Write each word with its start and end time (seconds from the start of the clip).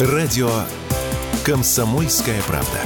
Радио 0.00 0.50
«Комсомольская 1.44 2.42
правда». 2.48 2.80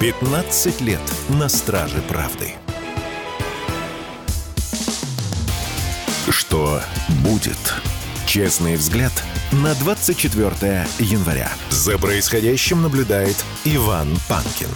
15 0.00 0.80
лет 0.80 1.00
на 1.28 1.48
страже 1.48 2.02
правды. 2.08 2.54
Что 6.28 6.80
будет? 7.22 7.56
Честный 8.26 8.74
взгляд 8.74 9.12
на 9.52 9.76
24 9.76 10.50
января. 10.98 11.52
За 11.70 11.96
происходящим 11.98 12.82
наблюдает 12.82 13.36
Иван 13.64 14.08
Панкин. 14.28 14.70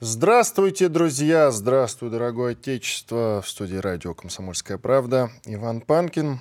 Здравствуйте, 0.00 0.90
друзья! 0.90 1.50
Здравствуй, 1.50 2.10
дорогое 2.10 2.52
отечество! 2.52 3.40
В 3.42 3.48
студии 3.48 3.76
радио 3.76 4.12
«Комсомольская 4.12 4.76
правда» 4.76 5.30
Иван 5.46 5.80
Панкин. 5.80 6.40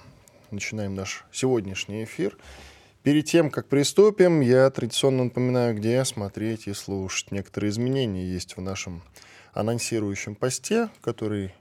Начинаем 0.51 0.95
наш 0.95 1.23
сегодняшний 1.31 2.03
эфир. 2.03 2.37
Перед 3.03 3.23
тем, 3.23 3.49
как 3.49 3.69
приступим, 3.69 4.41
я 4.41 4.69
традиционно 4.69 5.23
напоминаю, 5.23 5.73
где 5.77 6.03
смотреть 6.03 6.67
и 6.67 6.73
слушать. 6.73 7.31
Некоторые 7.31 7.69
изменения 7.69 8.25
есть 8.25 8.57
в 8.57 8.61
нашем 8.61 9.01
анонсирующем 9.53 10.35
посте, 10.35 10.89
который 10.99 11.55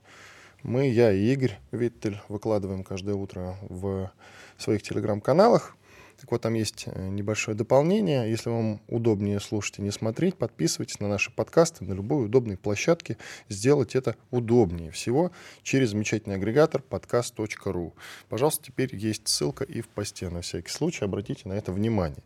мы, 0.65 0.89
я 0.89 1.13
и 1.13 1.33
Игорь 1.33 1.57
Виттель 1.71 2.21
выкладываем 2.27 2.83
каждое 2.83 3.15
утро 3.15 3.57
в 3.69 4.11
своих 4.59 4.83
телеграм-каналах. 4.83 5.77
Так 6.21 6.31
вот, 6.33 6.43
там 6.43 6.53
есть 6.53 6.85
э, 6.87 7.09
небольшое 7.09 7.57
дополнение. 7.57 8.31
Если 8.31 8.51
вам 8.51 8.83
удобнее 8.89 9.41
слушать 9.41 9.79
и 9.79 9.83
не 9.83 9.91
смотреть, 9.91 10.37
подписывайтесь 10.37 11.01
на 11.01 11.09
наши 11.09 11.31
подкасты 11.31 11.85
на 11.85 11.95
любой 11.95 12.27
удобной 12.27 12.59
площадке. 12.59 13.17
Сделать 13.49 13.97
это 13.97 14.17
удобнее 14.31 14.91
всего 14.91 15.33
через 15.63 15.91
замечательный 15.91 16.35
агрегатор 16.37 16.83
podcast.ru. 16.89 17.95
Пожалуйста, 18.29 18.65
теперь 18.67 18.95
есть 18.95 19.29
ссылка 19.29 19.65
и 19.65 19.81
в 19.81 19.89
посте. 19.89 20.29
На 20.29 20.43
всякий 20.43 20.71
случай 20.71 21.07
обратите 21.07 21.49
на 21.49 21.55
это 21.55 21.73
внимание. 21.73 22.23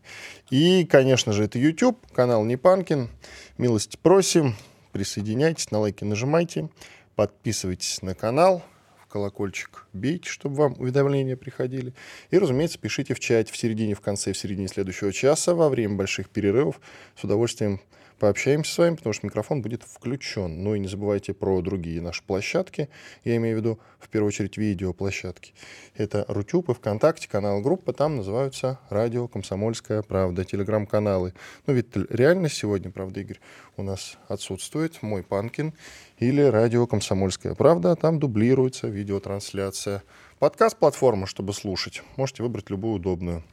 И, 0.49 0.83
конечно 0.83 1.31
же, 1.31 1.45
это 1.45 1.57
YouTube, 1.57 1.97
канал 2.11 2.43
Непанкин. 2.43 3.09
Милости 3.57 3.97
просим. 4.01 4.55
Присоединяйтесь, 4.91 5.71
на 5.71 5.79
лайки 5.79 6.03
нажимайте. 6.03 6.69
Подписывайтесь 7.15 8.01
на 8.01 8.13
канал– 8.13 8.61
колокольчик 9.15 9.85
бейте, 9.93 10.29
чтобы 10.29 10.55
вам 10.57 10.75
уведомления 10.77 11.37
приходили. 11.37 11.93
И, 12.31 12.37
разумеется, 12.37 12.77
пишите 12.77 13.13
в 13.13 13.21
чате 13.21 13.53
в 13.53 13.55
середине, 13.55 13.95
в 13.95 14.01
конце, 14.01 14.33
в 14.33 14.37
середине 14.37 14.67
следующего 14.67 15.13
часа, 15.13 15.55
во 15.55 15.69
время 15.69 15.95
больших 15.95 16.29
перерывов. 16.29 16.81
С 17.15 17.23
удовольствием 17.23 17.79
пообщаемся 18.19 18.73
с 18.73 18.77
вами, 18.77 18.95
потому 18.95 19.13
что 19.13 19.25
микрофон 19.25 19.61
будет 19.61 19.83
включен. 19.83 20.63
Ну 20.63 20.75
и 20.75 20.79
не 20.79 20.87
забывайте 20.87 21.33
про 21.33 21.61
другие 21.61 22.01
наши 22.01 22.23
площадки. 22.23 22.89
Я 23.23 23.35
имею 23.37 23.57
в 23.57 23.59
виду, 23.59 23.79
в 23.99 24.09
первую 24.09 24.29
очередь, 24.29 24.57
видеоплощадки. 24.57 25.53
Это 25.95 26.25
Рутюб 26.27 26.69
и 26.69 26.73
ВКонтакте, 26.73 27.27
канал 27.29 27.61
группы. 27.61 27.93
Там 27.93 28.17
называются 28.17 28.79
«Радио 28.89 29.27
Комсомольская 29.27 30.01
правда», 30.01 30.45
телеграм-каналы. 30.45 31.33
Ну, 31.67 31.73
ведь 31.73 31.87
реально 32.09 32.49
сегодня, 32.49 32.91
правда, 32.91 33.21
Игорь, 33.21 33.39
у 33.77 33.83
нас 33.83 34.17
отсутствует 34.27 35.01
мой 35.01 35.23
Панкин 35.23 35.73
или 36.19 36.41
«Радио 36.41 36.87
Комсомольская 36.87 37.55
правда». 37.55 37.95
Там 37.95 38.19
дублируется 38.19 38.87
видеотрансляция. 38.87 40.03
Подкаст-платформа, 40.39 41.27
чтобы 41.27 41.53
слушать. 41.53 42.03
Можете 42.17 42.43
выбрать 42.43 42.69
любую 42.69 42.95
удобную. 42.95 43.43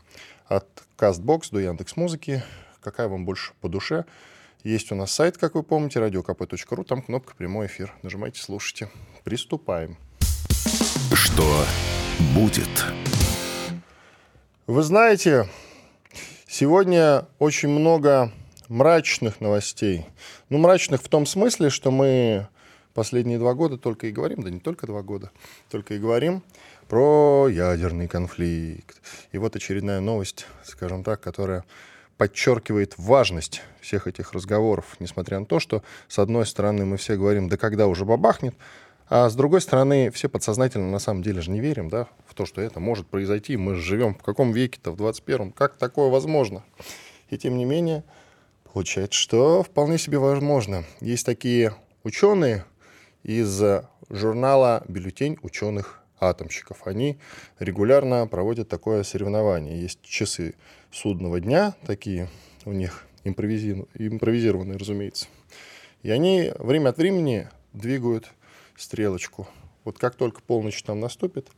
От 0.47 0.67
CastBox 0.99 1.49
до 1.51 1.61
Яндекс.Музыки. 1.61 2.43
Какая 2.81 3.09
вам 3.09 3.25
больше 3.25 3.53
по 3.61 3.69
душе. 3.69 4.05
Есть 4.65 4.93
у 4.93 4.95
нас 4.95 5.11
сайт, 5.11 5.39
как 5.39 5.57
вы 5.57 5.65
помните, 5.65 5.99
radiokp.ru, 5.99 6.85
там 6.85 7.03
кнопка 7.03 7.35
«Прямой 7.35 7.67
эфир». 7.67 7.93
Нажимайте, 8.03 8.41
слушайте. 8.41 8.89
Приступаем. 9.25 9.97
Что 11.13 11.65
будет? 12.33 12.69
Вы 14.69 14.83
знаете, 14.85 15.49
сегодня 16.47 17.27
очень 17.41 17.71
много 17.71 18.31
мрачных 18.69 19.41
новостей. 19.41 20.07
Ну, 20.49 20.59
мрачных 20.59 21.03
в 21.03 21.09
том 21.09 21.27
смысле, 21.27 21.69
что 21.69 21.91
мы 21.91 22.47
последние 22.95 23.41
два 23.41 23.55
года 23.55 23.79
только 23.79 24.07
и 24.07 24.13
говорим, 24.13 24.43
да 24.43 24.51
не 24.51 24.61
только 24.61 24.87
два 24.87 25.03
года, 25.03 25.33
только 25.71 25.95
и 25.95 25.99
говорим 25.99 26.41
про 26.87 27.49
ядерный 27.49 28.07
конфликт. 28.07 29.03
И 29.33 29.39
вот 29.39 29.57
очередная 29.57 29.99
новость, 29.99 30.47
скажем 30.65 31.03
так, 31.03 31.21
которая 31.21 31.65
подчеркивает 32.23 32.95
важность 32.99 33.63
всех 33.81 34.07
этих 34.07 34.33
разговоров, 34.33 34.95
несмотря 35.01 35.41
на 35.41 35.45
то, 35.45 35.59
что, 35.59 35.83
с 36.07 36.21
одной 36.21 36.47
стороны, 36.47 36.85
мы 36.85 36.97
все 36.97 37.17
говорим, 37.17 37.49
да 37.49 37.57
когда 37.57 37.89
уже 37.89 38.05
бабахнет, 38.05 38.55
а 39.09 39.29
с 39.29 39.35
другой 39.35 39.61
стороны, 39.61 40.09
все 40.13 40.29
подсознательно 40.29 40.89
на 40.89 41.01
самом 41.01 41.25
деле 41.25 41.41
же 41.41 41.51
не 41.51 41.59
верим, 41.59 41.89
да, 41.89 42.07
в 42.29 42.35
то, 42.35 42.47
что 42.47 42.61
это 42.61 42.79
может 42.79 43.09
произойти. 43.09 43.57
Мы 43.57 43.75
живем 43.75 44.15
в 44.15 44.23
каком 44.23 44.53
веке-то, 44.53 44.93
в 44.93 45.03
21-м? 45.03 45.51
Как 45.51 45.75
такое 45.75 46.11
возможно? 46.11 46.63
И 47.29 47.37
тем 47.37 47.57
не 47.57 47.65
менее, 47.65 48.05
получается, 48.73 49.19
что 49.19 49.65
вполне 49.65 49.99
себе 49.99 50.19
возможно. 50.19 50.85
Есть 51.01 51.27
такие 51.27 51.75
ученые 52.05 52.65
из 53.25 53.61
журнала 54.11 54.85
«Бюллетень 54.87 55.39
ученых 55.43 56.02
атомщиков. 56.23 56.87
Они 56.87 57.19
регулярно 57.59 58.27
проводят 58.27 58.69
такое 58.69 59.03
соревнование. 59.03 59.81
Есть 59.81 60.01
часы 60.03 60.55
судного 60.91 61.41
дня, 61.41 61.75
такие 61.87 62.29
у 62.65 62.73
них 62.73 63.07
импровизированные, 63.25 64.77
разумеется. 64.77 65.27
И 66.03 66.11
они 66.11 66.53
время 66.59 66.91
от 66.91 66.99
времени 66.99 67.49
двигают 67.73 68.31
стрелочку. 68.77 69.49
Вот 69.85 69.99
как 69.99 70.15
только 70.15 70.43
полночь 70.43 70.83
там 70.83 71.01
наступит, 71.01 71.49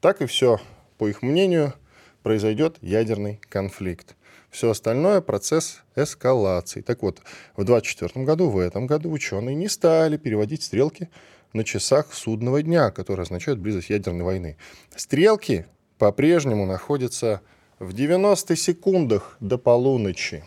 так 0.00 0.20
и 0.20 0.26
все, 0.26 0.60
по 0.98 1.08
их 1.08 1.22
мнению, 1.22 1.74
произойдет 2.22 2.76
ядерный 2.80 3.40
конфликт. 3.48 4.16
Все 4.50 4.70
остальное– 4.70 5.20
процесс 5.22 5.82
эскалации. 5.96 6.82
Так 6.82 7.02
вот, 7.02 7.20
в 7.56 7.64
2024 7.64 8.24
году, 8.24 8.50
в 8.50 8.58
этом 8.58 8.86
году 8.86 9.10
ученые 9.10 9.54
не 9.56 9.68
стали 9.68 10.16
переводить 10.18 10.62
стрелки 10.62 11.08
на 11.52 11.64
часах 11.64 12.12
судного 12.12 12.62
дня, 12.62 12.90
которые 12.90 13.24
означают 13.24 13.60
близость 13.60 13.90
ядерной 13.90 14.24
войны. 14.24 14.56
Стрелки 14.96 15.66
по-прежнему 15.98 16.66
находятся 16.66 17.40
в 17.78 17.92
90 17.92 18.56
секундах 18.56 19.36
до 19.40 19.58
полуночи. 19.58 20.44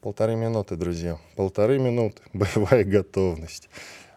Полторы 0.00 0.36
минуты, 0.36 0.76
друзья. 0.76 1.18
Полторы 1.34 1.78
минуты. 1.78 2.22
Боевая 2.32 2.84
готовность. 2.84 3.68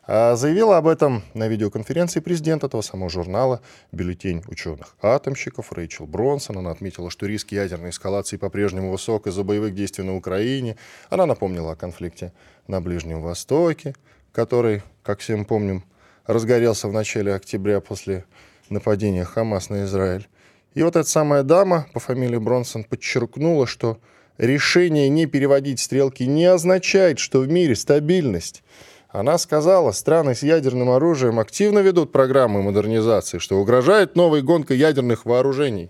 А 0.10 0.36
заявила 0.38 0.78
об 0.78 0.88
этом 0.88 1.24
на 1.34 1.50
видеоконференции 1.50 2.22
президент 2.22 2.64
этого 2.64 2.82
самого 2.82 3.10
журнала 3.10 3.62
«Бюллетень 3.92 4.42
ученых-атомщиков» 4.48 5.74
Рэйчел 5.74 6.06
Бронсон. 6.06 6.60
Она 6.60 6.72
отметила, 6.72 7.10
что 7.10 7.26
риски 7.26 7.56
ядерной 7.56 7.90
эскалации 7.90 8.38
по-прежнему 8.38 8.90
высок 8.90 9.28
из-за 9.28 9.44
боевых 9.44 9.76
действий 9.76 10.06
на 10.06 10.16
Украине. 10.16 10.78
Она 11.10 11.26
напомнила 11.26 11.74
о 11.74 11.76
конфликте 11.76 12.32
на 12.68 12.80
Ближнем 12.80 13.22
Востоке, 13.22 13.96
который, 14.32 14.82
как 15.04 15.20
всем 15.20 15.44
помним, 15.44 15.84
разгорелся 16.28 16.88
в 16.88 16.94
начале 16.94 17.34
октября 17.34 17.80
после 17.80 18.26
нападения 18.70 19.24
Хамас 19.24 19.70
на 19.70 19.86
Израиль. 19.86 20.28
И 20.76 20.84
вот 20.84 20.96
эта 20.96 21.10
самая 21.10 21.42
дама 21.42 21.88
по 21.94 22.00
фамилии 22.00 22.38
Бронсон 22.38 22.84
подчеркнула, 22.84 23.66
что 23.66 23.98
решение 24.38 25.10
не 25.10 25.26
переводить 25.26 25.80
стрелки 25.80 26.24
не 26.24 26.46
означает, 26.46 27.18
что 27.18 27.40
в 27.40 27.48
мире 27.48 27.76
стабильность. 27.76 28.64
Она 29.10 29.38
сказала, 29.38 29.94
страны 29.94 30.36
с 30.36 30.44
ядерным 30.44 30.90
оружием 30.90 31.40
активно 31.40 31.80
ведут 31.80 32.12
программы 32.12 32.62
модернизации, 32.62 33.40
что 33.40 33.58
угрожает 33.58 34.16
новой 34.16 34.42
гонкой 34.42 34.78
ядерных 34.78 35.26
вооружений. 35.26 35.90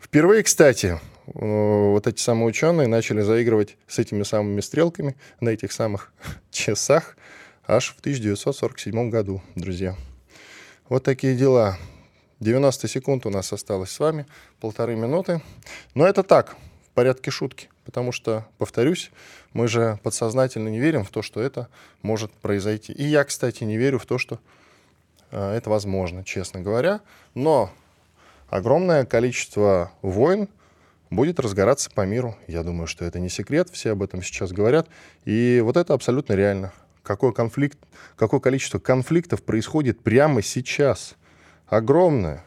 Впервые, 0.00 0.44
кстати, 0.44 1.00
вот 1.26 2.06
эти 2.06 2.20
самые 2.20 2.46
ученые 2.46 2.86
начали 2.86 3.20
заигрывать 3.20 3.76
с 3.88 3.98
этими 3.98 4.22
самыми 4.22 4.60
стрелками 4.60 5.16
на 5.40 5.50
этих 5.50 5.72
самых 5.72 6.12
часах 6.50 7.16
аж 7.66 7.94
в 7.94 8.00
1947 8.00 9.10
году, 9.10 9.42
друзья. 9.54 9.96
Вот 10.88 11.02
такие 11.02 11.34
дела. 11.34 11.76
90 12.40 12.86
секунд 12.86 13.26
у 13.26 13.30
нас 13.30 13.52
осталось 13.52 13.90
с 13.90 13.98
вами, 13.98 14.26
полторы 14.60 14.94
минуты. 14.94 15.42
Но 15.94 16.06
это 16.06 16.22
так, 16.22 16.54
в 16.84 16.90
порядке 16.94 17.30
шутки, 17.30 17.70
потому 17.84 18.12
что, 18.12 18.46
повторюсь, 18.58 19.10
мы 19.52 19.68
же 19.68 19.98
подсознательно 20.02 20.68
не 20.68 20.78
верим 20.78 21.02
в 21.02 21.10
то, 21.10 21.22
что 21.22 21.40
это 21.40 21.68
может 22.02 22.30
произойти. 22.30 22.92
И 22.92 23.04
я, 23.04 23.24
кстати, 23.24 23.64
не 23.64 23.78
верю 23.78 23.98
в 23.98 24.06
то, 24.06 24.18
что 24.18 24.38
э, 25.30 25.52
это 25.54 25.70
возможно, 25.70 26.24
честно 26.24 26.60
говоря. 26.60 27.00
Но 27.34 27.72
огромное 28.48 29.06
количество 29.06 29.90
войн 30.02 30.48
будет 31.08 31.40
разгораться 31.40 31.90
по 31.90 32.04
миру. 32.04 32.36
Я 32.46 32.62
думаю, 32.62 32.86
что 32.86 33.06
это 33.06 33.18
не 33.18 33.30
секрет, 33.30 33.70
все 33.72 33.92
об 33.92 34.02
этом 34.02 34.22
сейчас 34.22 34.52
говорят. 34.52 34.88
И 35.24 35.60
вот 35.64 35.78
это 35.78 35.94
абсолютно 35.94 36.34
реально 36.34 36.72
какой, 37.06 37.32
конфликт, 37.32 37.78
какое 38.16 38.40
количество 38.40 38.80
конфликтов 38.80 39.42
происходит 39.42 40.00
прямо 40.00 40.42
сейчас. 40.42 41.14
Огромное. 41.68 42.44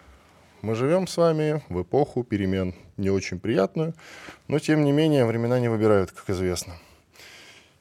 Мы 0.62 0.76
живем 0.76 1.08
с 1.08 1.16
вами 1.16 1.64
в 1.70 1.82
эпоху 1.82 2.24
перемен, 2.26 2.76
не 2.98 3.10
очень 3.10 3.40
приятную, 3.40 3.96
но 4.50 4.60
тем 4.60 4.84
не 4.84 4.92
менее 4.92 5.26
времена 5.26 5.60
не 5.62 5.70
выбирают, 5.70 6.12
как 6.12 6.30
известно. 6.30 6.74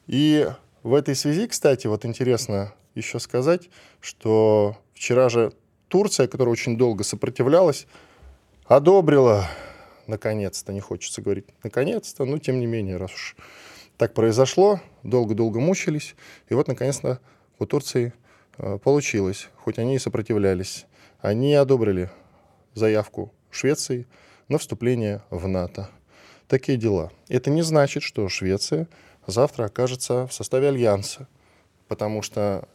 И 0.07 0.47
в 0.81 0.93
этой 0.93 1.15
связи, 1.15 1.47
кстати, 1.47 1.87
вот 1.87 2.05
интересно 2.05 2.73
еще 2.95 3.19
сказать, 3.19 3.69
что 3.99 4.77
вчера 4.93 5.27
же 5.27 5.51
Турция, 5.89 6.27
которая 6.27 6.53
очень 6.53 6.77
долго 6.77 7.03
сопротивлялась, 7.03 7.87
одобрила, 8.65 9.49
наконец-то, 10.07 10.71
не 10.71 10.79
хочется 10.79 11.21
говорить, 11.21 11.47
наконец-то, 11.61 12.23
но 12.23 12.37
тем 12.37 12.61
не 12.61 12.65
менее, 12.67 12.95
раз 12.95 13.11
уж 13.13 13.35
так 13.99 14.13
произошло, 14.13 14.79
долго-долго 15.03 15.59
мучились, 15.59 16.15
и 16.47 16.53
вот, 16.53 16.69
наконец-то, 16.69 17.19
у 17.59 17.65
Турции 17.65 18.13
э, 18.57 18.77
получилось, 18.81 19.49
хоть 19.57 19.77
они 19.77 19.95
и 19.95 19.99
сопротивлялись. 19.99 20.85
Они 21.19 21.53
одобрили 21.53 22.09
заявку 22.73 23.33
Швеции 23.51 24.07
на 24.47 24.57
вступление 24.57 25.21
в 25.29 25.49
НАТО. 25.49 25.89
Такие 26.47 26.77
дела. 26.77 27.11
Это 27.27 27.49
не 27.49 27.61
значит, 27.61 28.01
что 28.01 28.29
Швеция 28.29 28.87
завтра 29.27 29.65
окажется 29.65 30.27
в 30.27 30.33
составе 30.33 30.69
альянса, 30.69 31.27
потому 31.89 32.21
что 32.21 32.69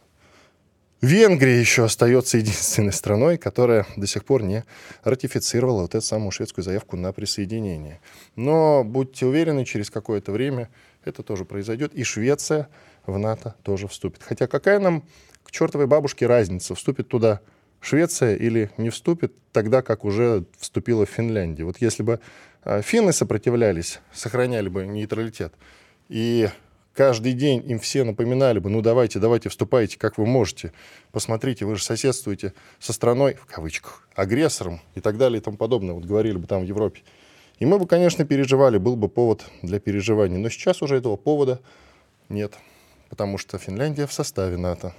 Венгрия 1.04 1.60
еще 1.60 1.84
остается 1.84 2.38
единственной 2.38 2.92
страной, 2.92 3.36
которая 3.36 3.86
до 3.94 4.06
сих 4.06 4.24
пор 4.24 4.42
не 4.42 4.64
ратифицировала 5.02 5.82
вот 5.82 5.94
эту 5.94 6.04
самую 6.04 6.30
шведскую 6.30 6.64
заявку 6.64 6.96
на 6.96 7.12
присоединение. 7.12 8.00
Но 8.36 8.84
будьте 8.84 9.26
уверены, 9.26 9.66
через 9.66 9.90
какое-то 9.90 10.32
время 10.32 10.70
это 11.04 11.22
тоже 11.22 11.44
произойдет, 11.44 11.92
и 11.92 12.04
Швеция 12.04 12.68
в 13.04 13.18
НАТО 13.18 13.54
тоже 13.62 13.86
вступит. 13.86 14.22
Хотя 14.22 14.46
какая 14.46 14.78
нам 14.78 15.04
к 15.42 15.50
чертовой 15.50 15.86
бабушке 15.86 16.26
разница, 16.26 16.74
вступит 16.74 17.08
туда 17.08 17.40
Швеция 17.82 18.36
или 18.36 18.70
не 18.78 18.88
вступит, 18.88 19.34
тогда 19.52 19.82
как 19.82 20.06
уже 20.06 20.46
вступила 20.58 21.04
Финляндия. 21.04 21.64
Вот 21.64 21.76
если 21.80 22.02
бы 22.02 22.18
а, 22.62 22.80
финны 22.80 23.12
сопротивлялись, 23.12 24.00
сохраняли 24.14 24.70
бы 24.70 24.86
нейтралитет, 24.86 25.52
и 26.08 26.48
каждый 26.94 27.32
день 27.32 27.62
им 27.69 27.79
все 27.79 28.05
напоминали 28.05 28.58
бы, 28.58 28.70
ну 28.70 28.81
давайте, 28.81 29.19
давайте, 29.19 29.49
вступайте, 29.49 29.99
как 29.99 30.17
вы 30.17 30.26
можете. 30.26 30.73
Посмотрите, 31.12 31.64
вы 31.64 31.76
же 31.76 31.82
соседствуете 31.82 32.55
со 32.79 32.93
страной, 32.93 33.35
в 33.35 33.46
кавычках, 33.46 34.08
агрессором 34.14 34.81
и 34.94 35.00
так 35.00 35.19
далее 35.19 35.41
и 35.41 35.43
тому 35.43 35.56
подобное. 35.56 35.94
Вот 35.94 36.05
говорили 36.05 36.37
бы 36.37 36.46
там 36.46 36.62
в 36.62 36.64
Европе. 36.64 37.02
И 37.58 37.67
мы 37.67 37.79
бы, 37.79 37.87
конечно, 37.87 38.25
переживали, 38.25 38.79
был 38.79 38.96
бы 38.96 39.08
повод 39.08 39.44
для 39.62 39.79
переживаний. 39.79 40.38
Но 40.38 40.49
сейчас 40.49 40.82
уже 40.82 40.96
этого 40.96 41.17
повода 41.17 41.61
нет, 42.29 42.55
потому 43.11 43.38
что 43.38 43.58
Финляндия 43.58 44.06
в 44.06 44.12
составе 44.12 44.56
НАТО. 44.56 44.94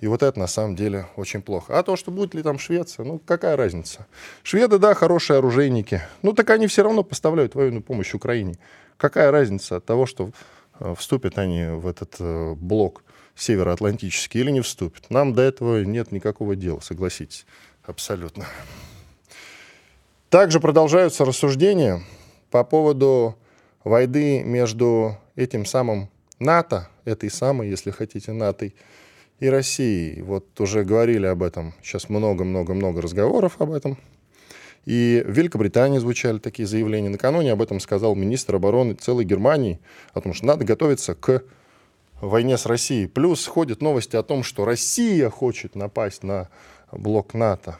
И 0.00 0.06
вот 0.06 0.22
это 0.22 0.38
на 0.38 0.46
самом 0.46 0.76
деле 0.76 1.06
очень 1.16 1.40
плохо. 1.40 1.78
А 1.78 1.82
то, 1.82 1.96
что 1.96 2.10
будет 2.10 2.34
ли 2.34 2.42
там 2.42 2.58
Швеция, 2.58 3.04
ну 3.04 3.20
какая 3.24 3.56
разница? 3.56 4.06
Шведы, 4.42 4.78
да, 4.78 4.94
хорошие 4.94 5.38
оружейники. 5.38 6.02
Ну 6.22 6.32
так 6.32 6.50
они 6.50 6.66
все 6.66 6.82
равно 6.82 7.02
поставляют 7.02 7.54
военную 7.54 7.82
помощь 7.82 8.12
Украине. 8.12 8.56
Какая 8.96 9.30
разница 9.30 9.76
от 9.76 9.84
того, 9.84 10.06
что 10.06 10.30
вступят 10.96 11.38
они 11.38 11.66
в 11.66 11.86
этот 11.86 12.16
э, 12.18 12.54
блок 12.54 13.04
североатлантический 13.34 14.40
или 14.40 14.50
не 14.50 14.60
вступят. 14.60 15.10
Нам 15.10 15.32
до 15.34 15.42
этого 15.42 15.82
нет 15.82 16.12
никакого 16.12 16.56
дела, 16.56 16.80
согласитесь. 16.80 17.46
Абсолютно. 17.82 18.46
Также 20.30 20.60
продолжаются 20.60 21.24
рассуждения 21.24 22.02
по 22.50 22.64
поводу 22.64 23.36
войны 23.84 24.42
между 24.42 25.18
этим 25.36 25.66
самым 25.66 26.10
НАТО, 26.38 26.88
этой 27.04 27.30
самой, 27.30 27.68
если 27.68 27.90
хотите, 27.90 28.32
НАТО, 28.32 28.70
и 29.40 29.48
Россией. 29.48 30.22
Вот 30.22 30.60
уже 30.60 30.84
говорили 30.84 31.26
об 31.26 31.42
этом, 31.42 31.74
сейчас 31.82 32.08
много-много-много 32.08 33.02
разговоров 33.02 33.56
об 33.60 33.72
этом. 33.72 33.98
И 34.84 35.22
в 35.26 35.30
Великобритании 35.30 35.98
звучали 35.98 36.38
такие 36.38 36.66
заявления. 36.66 37.08
Накануне 37.08 37.52
об 37.52 37.62
этом 37.62 37.80
сказал 37.80 38.14
министр 38.14 38.56
обороны 38.56 38.94
целой 38.94 39.24
Германии, 39.24 39.80
о 40.12 40.20
том, 40.20 40.34
что 40.34 40.46
надо 40.46 40.64
готовиться 40.64 41.14
к 41.14 41.42
войне 42.20 42.58
с 42.58 42.66
Россией. 42.66 43.06
Плюс 43.06 43.46
ходят 43.46 43.80
новости 43.80 44.16
о 44.16 44.22
том, 44.22 44.42
что 44.42 44.64
Россия 44.64 45.30
хочет 45.30 45.74
напасть 45.74 46.22
на 46.22 46.48
блок 46.92 47.34
НАТО. 47.34 47.78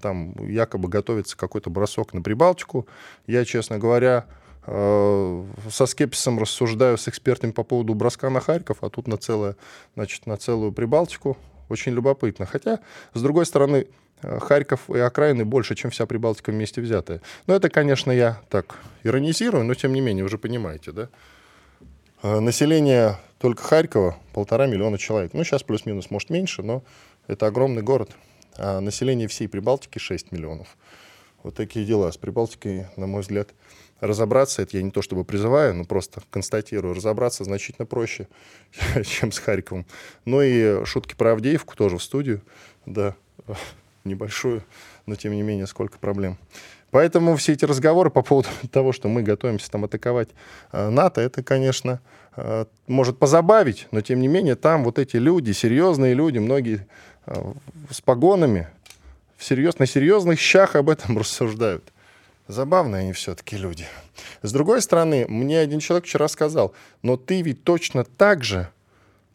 Там 0.00 0.34
якобы 0.46 0.88
готовится 0.88 1.36
какой-то 1.36 1.70
бросок 1.70 2.14
на 2.14 2.22
Прибалтику. 2.22 2.86
Я, 3.26 3.44
честно 3.44 3.78
говоря, 3.78 4.26
э, 4.66 5.44
со 5.70 5.86
скепсисом 5.86 6.38
рассуждаю 6.38 6.96
с 6.96 7.06
экспертами 7.06 7.52
по 7.52 7.64
поводу 7.64 7.94
броска 7.94 8.30
на 8.30 8.40
Харьков, 8.40 8.78
а 8.80 8.88
тут 8.88 9.06
на, 9.08 9.18
целое, 9.18 9.56
значит, 9.94 10.26
на 10.26 10.38
целую 10.38 10.72
Прибалтику. 10.72 11.36
Очень 11.70 11.92
любопытно. 11.92 12.44
Хотя, 12.44 12.80
с 13.14 13.22
другой 13.22 13.46
стороны, 13.46 13.86
Э, 14.22 14.38
Харьков 14.38 14.90
и 14.90 14.98
окраины 14.98 15.44
больше, 15.44 15.74
чем 15.74 15.90
вся 15.90 16.06
Прибалтика 16.06 16.50
вместе 16.50 16.80
взятая. 16.80 17.20
Но 17.46 17.54
это, 17.54 17.68
конечно, 17.70 18.10
я 18.12 18.40
так 18.48 18.78
иронизирую, 19.02 19.64
но 19.64 19.74
тем 19.74 19.92
не 19.92 20.00
менее, 20.00 20.24
вы 20.24 20.30
же 20.30 20.38
понимаете, 20.38 20.92
да? 20.92 21.08
Э, 22.22 22.40
население 22.40 23.16
только 23.38 23.62
Харькова 23.62 24.16
полтора 24.32 24.66
миллиона 24.66 24.98
человек. 24.98 25.32
Ну, 25.32 25.44
сейчас 25.44 25.62
плюс-минус, 25.62 26.10
может, 26.10 26.30
меньше, 26.30 26.62
но 26.62 26.82
это 27.26 27.46
огромный 27.46 27.82
город. 27.82 28.10
А 28.56 28.80
население 28.80 29.28
всей 29.28 29.48
Прибалтики 29.48 29.98
6 29.98 30.32
миллионов. 30.32 30.76
Вот 31.42 31.54
такие 31.54 31.86
дела. 31.86 32.10
С 32.10 32.16
Прибалтикой, 32.16 32.86
на 32.96 33.06
мой 33.06 33.22
взгляд, 33.22 33.50
разобраться, 34.00 34.62
это 34.62 34.76
я 34.76 34.82
не 34.82 34.90
то 34.90 35.02
чтобы 35.02 35.24
призываю, 35.24 35.74
но 35.74 35.84
просто 35.84 36.22
констатирую, 36.30 36.94
разобраться 36.94 37.44
значительно 37.44 37.86
проще, 37.86 38.28
чем 39.04 39.32
с 39.32 39.38
Харьковом. 39.38 39.86
Ну 40.24 40.42
и 40.42 40.84
шутки 40.84 41.14
про 41.14 41.32
Авдеевку 41.32 41.76
тоже 41.76 41.98
в 41.98 42.02
студию, 42.02 42.42
да, 42.86 43.14
небольшую, 44.04 44.64
но 45.06 45.14
тем 45.14 45.32
не 45.32 45.42
менее 45.42 45.66
сколько 45.66 45.98
проблем. 45.98 46.38
Поэтому 46.90 47.36
все 47.36 47.52
эти 47.52 47.64
разговоры 47.64 48.10
по 48.10 48.22
поводу 48.22 48.48
того, 48.72 48.92
что 48.92 49.08
мы 49.08 49.22
готовимся 49.22 49.70
там 49.70 49.84
атаковать 49.84 50.30
э, 50.72 50.88
НАТО, 50.88 51.20
это, 51.20 51.42
конечно, 51.42 52.00
э, 52.36 52.64
может 52.86 53.18
позабавить, 53.18 53.86
но 53.92 54.00
тем 54.00 54.20
не 54.20 54.28
менее 54.28 54.56
там 54.56 54.84
вот 54.84 54.98
эти 54.98 55.16
люди, 55.16 55.52
серьезные 55.52 56.14
люди, 56.14 56.38
многие 56.38 56.86
э, 57.26 57.52
с 57.90 58.00
погонами, 58.00 58.68
всерьез, 59.40 59.78
на 59.78 59.86
серьезных 59.86 60.38
щах 60.38 60.76
об 60.76 60.90
этом 60.90 61.18
рассуждают. 61.18 61.92
Забавные 62.46 63.02
они 63.02 63.12
все-таки 63.12 63.56
люди. 63.56 63.86
С 64.42 64.52
другой 64.52 64.82
стороны, 64.82 65.26
мне 65.28 65.58
один 65.58 65.80
человек 65.80 66.04
вчера 66.04 66.28
сказал, 66.28 66.74
но 67.02 67.16
ты 67.16 67.42
ведь 67.42 67.64
точно 67.64 68.04
так 68.04 68.44
же 68.44 68.68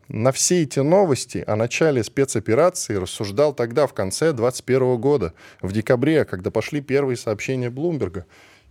на 0.08 0.32
все 0.32 0.62
эти 0.62 0.80
новости 0.80 1.44
о 1.48 1.56
начале 1.56 2.04
спецоперации 2.04 2.96
рассуждал 2.96 3.54
тогда, 3.54 3.88
в 3.88 3.94
конце 3.94 4.34
2021 4.34 4.98
года, 4.98 5.34
в 5.62 5.72
декабре, 5.72 6.26
когда 6.26 6.52
пошли 6.52 6.82
первые 6.82 7.18
сообщения 7.18 7.72
Блумберга. 7.72 8.26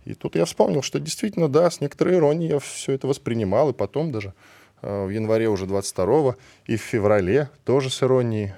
И 0.05 0.13
тут 0.13 0.35
я 0.35 0.45
вспомнил, 0.45 0.83
что 0.83 0.99
действительно, 0.99 1.49
да, 1.49 1.69
с 1.69 1.81
некоторой 1.81 2.15
иронией 2.15 2.51
я 2.51 2.59
все 2.59 2.93
это 2.93 3.07
воспринимал, 3.07 3.71
и 3.71 3.73
потом 3.73 4.11
даже 4.11 4.33
э, 4.81 5.05
в 5.05 5.09
январе 5.09 5.49
уже 5.49 5.65
22 5.65 6.35
и 6.67 6.77
в 6.77 6.81
феврале 6.81 7.49
тоже 7.65 7.89
с 7.89 8.01
иронией 8.03 8.53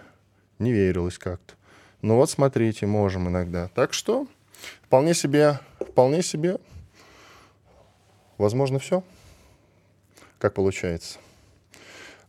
не 0.59 0.71
верилось 0.73 1.17
как-то. 1.17 1.56
Ну 2.01 2.15
вот 2.15 2.29
смотрите, 2.29 2.85
можем 2.85 3.27
иногда. 3.27 3.69
Так 3.73 3.93
что 3.93 4.27
вполне 4.83 5.13
себе, 5.13 5.59
вполне 5.79 6.21
себе, 6.21 6.57
возможно, 8.37 8.79
все, 8.79 9.03
как 10.37 10.53
получается. 10.53 11.17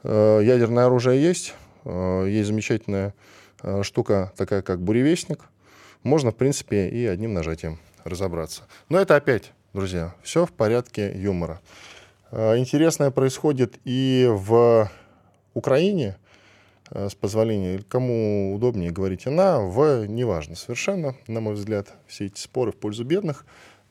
Э, 0.04 0.40
ядерное 0.42 0.86
оружие 0.86 1.22
есть, 1.22 1.54
э, 1.84 2.26
есть 2.28 2.46
замечательная 2.46 3.14
э, 3.62 3.82
штука, 3.82 4.32
такая 4.36 4.62
как 4.62 4.80
буревестник. 4.80 5.44
Можно, 6.02 6.30
в 6.30 6.36
принципе, 6.36 6.88
и 6.88 7.04
одним 7.06 7.34
нажатием 7.34 7.78
разобраться. 8.04 8.62
Но 8.88 8.98
это 8.98 9.16
опять, 9.16 9.52
друзья, 9.74 10.14
все 10.22 10.46
в 10.46 10.52
порядке 10.52 11.12
юмора. 11.14 11.60
Интересное 12.30 13.10
происходит 13.10 13.78
и 13.84 14.28
в 14.30 14.90
Украине, 15.54 16.16
с 16.90 17.14
позволения, 17.14 17.82
кому 17.88 18.54
удобнее 18.54 18.90
говорить 18.90 19.26
она, 19.26 19.60
в, 19.60 20.06
неважно 20.06 20.56
совершенно, 20.56 21.14
на 21.26 21.40
мой 21.40 21.54
взгляд, 21.54 21.92
все 22.06 22.26
эти 22.26 22.38
споры 22.38 22.72
в 22.72 22.76
пользу 22.76 23.04
бедных, 23.04 23.44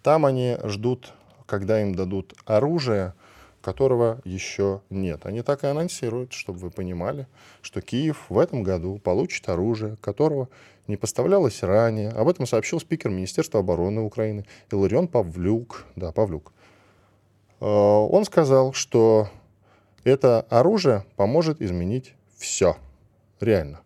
там 0.04 0.26
они 0.26 0.58
ждут, 0.64 1.14
когда 1.46 1.82
им 1.82 1.96
дадут 1.96 2.34
оружие, 2.46 3.14
которого 3.62 4.22
еще 4.24 4.82
нет. 4.90 5.26
Они 5.26 5.42
так 5.42 5.64
и 5.64 5.68
анонсируют, 5.68 6.32
чтобы 6.32 6.60
вы 6.60 6.72
понимали, 6.72 7.28
что 7.62 7.82
Киев 7.82 8.26
в 8.30 8.40
этом 8.40 8.64
году 8.64 8.98
получит 8.98 9.50
оружие, 9.50 9.98
которого 10.00 10.48
не 10.88 10.96
поставлялось 10.96 11.64
ранее. 11.64 12.12
Об 12.12 12.30
этом 12.30 12.46
сообщил 12.46 12.80
спикер 12.80 13.10
Министерства 13.10 13.60
обороны 13.60 14.02
Украины 14.02 14.46
Иларион 14.72 15.10
Павлюк. 15.10 15.86
Да, 15.98 16.14
Павлюк. 16.14 16.54
Э, 17.60 17.66
он 17.66 18.24
сказал, 18.24 18.72
что 18.72 19.30
это 20.06 20.46
оружие 20.50 21.04
поможет 21.18 21.62
изменить 21.62 22.14
все. 22.38 22.78
Реально. 23.40 23.82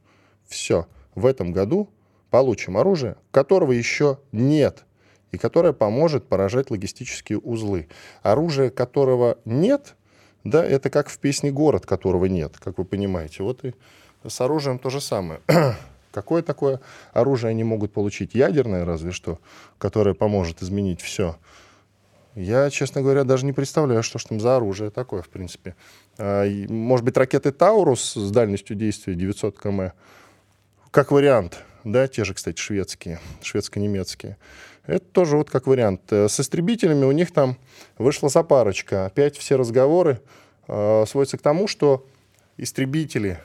Все. 0.47 0.87
В 1.15 1.25
этом 1.25 1.51
году 1.51 1.89
получим 2.29 2.77
оружие, 2.77 3.15
которого 3.31 3.71
еще 3.71 4.19
нет– 4.31 4.85
и 5.31 5.37
которая 5.37 5.73
поможет 5.73 6.27
поражать 6.27 6.71
логистические 6.71 7.39
узлы. 7.39 7.87
Оружие, 8.21 8.69
которого 8.69 9.37
нет, 9.45 9.95
да, 10.43 10.63
это 10.63 10.89
как 10.89 11.09
в 11.09 11.17
песне 11.19 11.51
«Город», 11.51 11.85
которого 11.85 12.25
нет, 12.25 12.57
как 12.59 12.77
вы 12.77 12.85
понимаете. 12.85 13.43
Вот 13.43 13.63
и 13.63 13.73
с 14.27 14.41
оружием 14.41 14.79
то 14.79 14.89
же 14.89 15.01
самое. 15.01 15.41
Какое 16.11 16.41
такое 16.41 16.81
оружие 17.13 17.51
они 17.51 17.63
могут 17.63 17.93
получить? 17.93 18.35
Ядерное 18.35 18.83
разве 18.83 19.11
что, 19.11 19.39
которое 19.77 20.13
поможет 20.13 20.61
изменить 20.61 20.99
все. 21.01 21.37
Я, 22.35 22.69
честно 22.69 23.01
говоря, 23.01 23.23
даже 23.23 23.45
не 23.45 23.53
представляю, 23.53 24.03
что 24.03 24.17
ж 24.19 24.25
там 24.25 24.39
за 24.39 24.55
оружие 24.55 24.89
такое, 24.89 25.21
в 25.21 25.29
принципе. 25.29 25.75
А, 26.17 26.45
может 26.69 27.05
быть, 27.05 27.17
ракеты 27.17 27.51
«Таурус» 27.51 28.13
с 28.13 28.31
дальностью 28.31 28.75
действия 28.75 29.15
900 29.15 29.59
км? 29.59 29.93
Как 30.91 31.11
вариант. 31.11 31.59
да, 31.83 32.07
те 32.07 32.23
же, 32.23 32.33
кстати, 32.33 32.59
шведские, 32.59 33.19
шведско-немецкие. 33.41 34.37
Это 34.85 35.05
тоже 35.05 35.37
вот 35.37 35.49
как 35.49 35.67
вариант. 35.67 36.01
Э, 36.11 36.27
с 36.27 36.39
истребителями 36.39 37.05
у 37.05 37.11
них 37.11 37.31
там 37.31 37.57
вышла 37.97 38.29
запарочка. 38.29 39.05
Опять 39.05 39.37
все 39.37 39.55
разговоры 39.55 40.21
э, 40.67 41.05
сводятся 41.07 41.37
к 41.37 41.41
тому, 41.41 41.67
что 41.67 42.05
истребители 42.57 43.39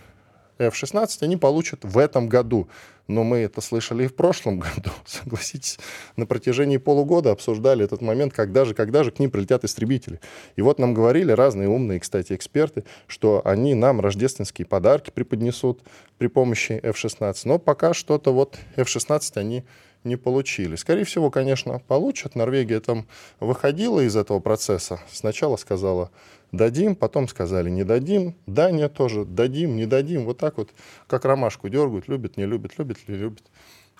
F-16 0.58 1.18
они 1.20 1.36
получат 1.36 1.84
в 1.84 1.98
этом 1.98 2.28
году. 2.28 2.68
Но 3.08 3.22
мы 3.22 3.38
это 3.38 3.60
слышали 3.60 4.04
и 4.04 4.06
в 4.08 4.16
прошлом 4.16 4.58
году. 4.60 4.90
Согласитесь, 5.04 5.78
на 6.16 6.26
протяжении 6.26 6.76
полугода 6.76 7.30
обсуждали 7.30 7.84
этот 7.84 8.02
момент, 8.02 8.32
когда 8.32 8.64
же, 8.64 8.74
когда 8.74 9.04
же 9.04 9.10
к 9.10 9.18
ним 9.18 9.30
прилетят 9.30 9.64
истребители. 9.64 10.20
И 10.56 10.62
вот 10.62 10.78
нам 10.78 10.94
говорили 10.94 11.32
разные 11.32 11.68
умные, 11.68 12.00
кстати, 12.00 12.32
эксперты, 12.32 12.84
что 13.06 13.42
они 13.44 13.74
нам 13.74 14.00
рождественские 14.00 14.66
подарки 14.66 15.10
преподнесут 15.10 15.80
при 16.18 16.26
помощи 16.26 16.80
F-16. 16.82 17.42
Но 17.44 17.58
пока 17.58 17.94
что-то 17.94 18.32
вот 18.32 18.58
F-16 18.76 19.32
они 19.36 19.64
не 20.06 20.16
получили. 20.16 20.76
Скорее 20.76 21.04
всего, 21.04 21.30
конечно, 21.30 21.80
получат. 21.86 22.34
Норвегия 22.34 22.80
там 22.80 23.06
выходила 23.40 24.00
из 24.00 24.16
этого 24.16 24.38
процесса. 24.40 25.00
Сначала 25.10 25.56
сказала, 25.56 26.10
дадим, 26.56 26.96
потом 26.96 27.28
сказали, 27.28 27.70
не 27.70 27.84
дадим. 27.84 28.34
Дания 28.46 28.88
тоже, 28.88 29.24
дадим, 29.24 29.76
не 29.76 29.86
дадим. 29.86 30.24
Вот 30.24 30.38
так 30.38 30.58
вот, 30.58 30.70
как 31.06 31.24
ромашку 31.24 31.68
дергают, 31.68 32.08
любят, 32.08 32.36
не 32.36 32.46
любят, 32.46 32.78
любят, 32.78 32.98
не 33.06 33.14
любят. 33.14 33.44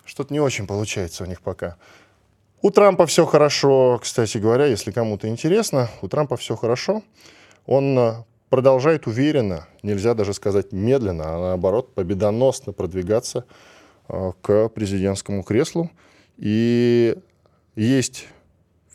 Что-то 0.04 0.32
не 0.32 0.40
очень 0.40 0.66
получается 0.66 1.25
у 1.25 1.26
них 1.26 1.40
пока. 1.42 1.76
У 2.62 2.70
Трампа 2.70 3.06
все 3.06 3.26
хорошо, 3.26 3.98
кстати 4.02 4.38
говоря, 4.38 4.66
если 4.66 4.90
кому-то 4.90 5.28
интересно, 5.28 5.90
у 6.00 6.08
Трампа 6.08 6.36
все 6.36 6.56
хорошо. 6.56 7.02
Он 7.66 7.98
э, 7.98 8.12
продолжает 8.48 9.06
уверенно, 9.06 9.68
нельзя 9.82 10.14
даже 10.14 10.32
сказать 10.32 10.72
медленно, 10.72 11.25
а 11.28 11.38
наоборот 11.38 11.94
победоносно 11.94 12.72
продвигаться 12.72 13.44
э, 14.08 14.32
к 14.40 14.68
президентскому 14.70 15.42
креслу. 15.42 15.90
И 16.38 17.16
есть 17.75 18.26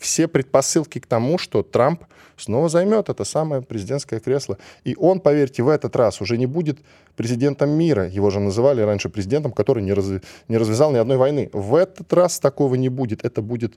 все 0.02 0.28
предпосылки 0.28 0.98
к 0.98 1.06
тому, 1.06 1.38
что 1.38 1.62
Трамп 1.62 2.04
снова 2.36 2.68
займет 2.68 3.08
это 3.08 3.24
самое 3.24 3.62
президентское 3.62 4.20
кресло. 4.20 4.58
И 4.84 4.94
он, 4.98 5.20
поверьте, 5.20 5.62
в 5.62 5.68
этот 5.68 5.96
раз 5.96 6.20
уже 6.20 6.36
не 6.36 6.46
будет 6.46 6.78
президентом 7.16 7.70
мира. 7.70 8.08
Его 8.08 8.30
же 8.30 8.40
называли 8.40 8.80
раньше 8.82 9.08
президентом, 9.08 9.52
который 9.52 9.82
не, 9.82 9.92
раз, 9.92 10.06
не 10.48 10.56
развязал 10.56 10.92
ни 10.92 10.96
одной 10.96 11.16
войны. 11.16 11.50
В 11.52 11.74
этот 11.74 12.12
раз 12.12 12.38
такого 12.38 12.74
не 12.74 12.88
будет. 12.88 13.24
Это 13.24 13.42
будет 13.42 13.74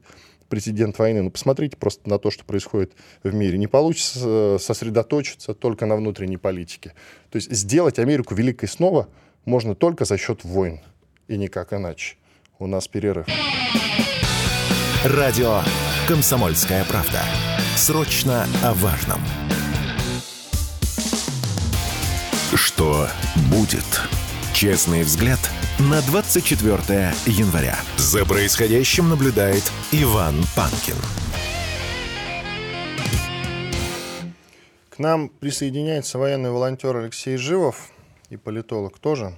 президент 0.49 0.97
войны. 0.97 1.21
Ну, 1.21 1.31
посмотрите 1.31 1.77
просто 1.77 2.09
на 2.09 2.17
то, 2.17 2.31
что 2.31 2.43
происходит 2.43 2.93
в 3.23 3.33
мире. 3.33 3.57
Не 3.57 3.67
получится 3.67 4.19
э, 4.23 4.57
сосредоточиться 4.59 5.53
только 5.53 5.85
на 5.85 5.95
внутренней 5.95 6.37
политике. 6.37 6.93
То 7.29 7.37
есть 7.37 7.51
сделать 7.51 7.99
Америку 7.99 8.35
великой 8.35 8.67
снова 8.67 9.07
можно 9.45 9.75
только 9.75 10.05
за 10.05 10.17
счет 10.17 10.43
войн. 10.43 10.79
И 11.27 11.37
никак 11.37 11.73
иначе. 11.73 12.17
У 12.59 12.67
нас 12.67 12.87
перерыв. 12.87 13.27
Радио 15.13 15.61
«Комсомольская 16.07 16.83
правда». 16.83 17.21
Срочно 17.75 18.47
о 18.63 18.73
важном. 18.73 19.21
Что 22.55 23.07
будет? 23.51 23.85
Честный 24.51 25.03
взгляд 25.03 25.37
на 25.77 26.01
24 26.01 27.13
января. 27.27 27.77
За 27.97 28.25
происходящим 28.25 29.07
наблюдает 29.07 29.71
Иван 29.91 30.37
Панкин. 30.55 30.95
К 34.89 34.97
нам 34.97 35.29
присоединяется 35.29 36.17
военный 36.17 36.49
волонтер 36.49 36.97
Алексей 36.97 37.37
Живов 37.37 37.91
и 38.31 38.37
политолог 38.37 38.97
тоже. 38.97 39.35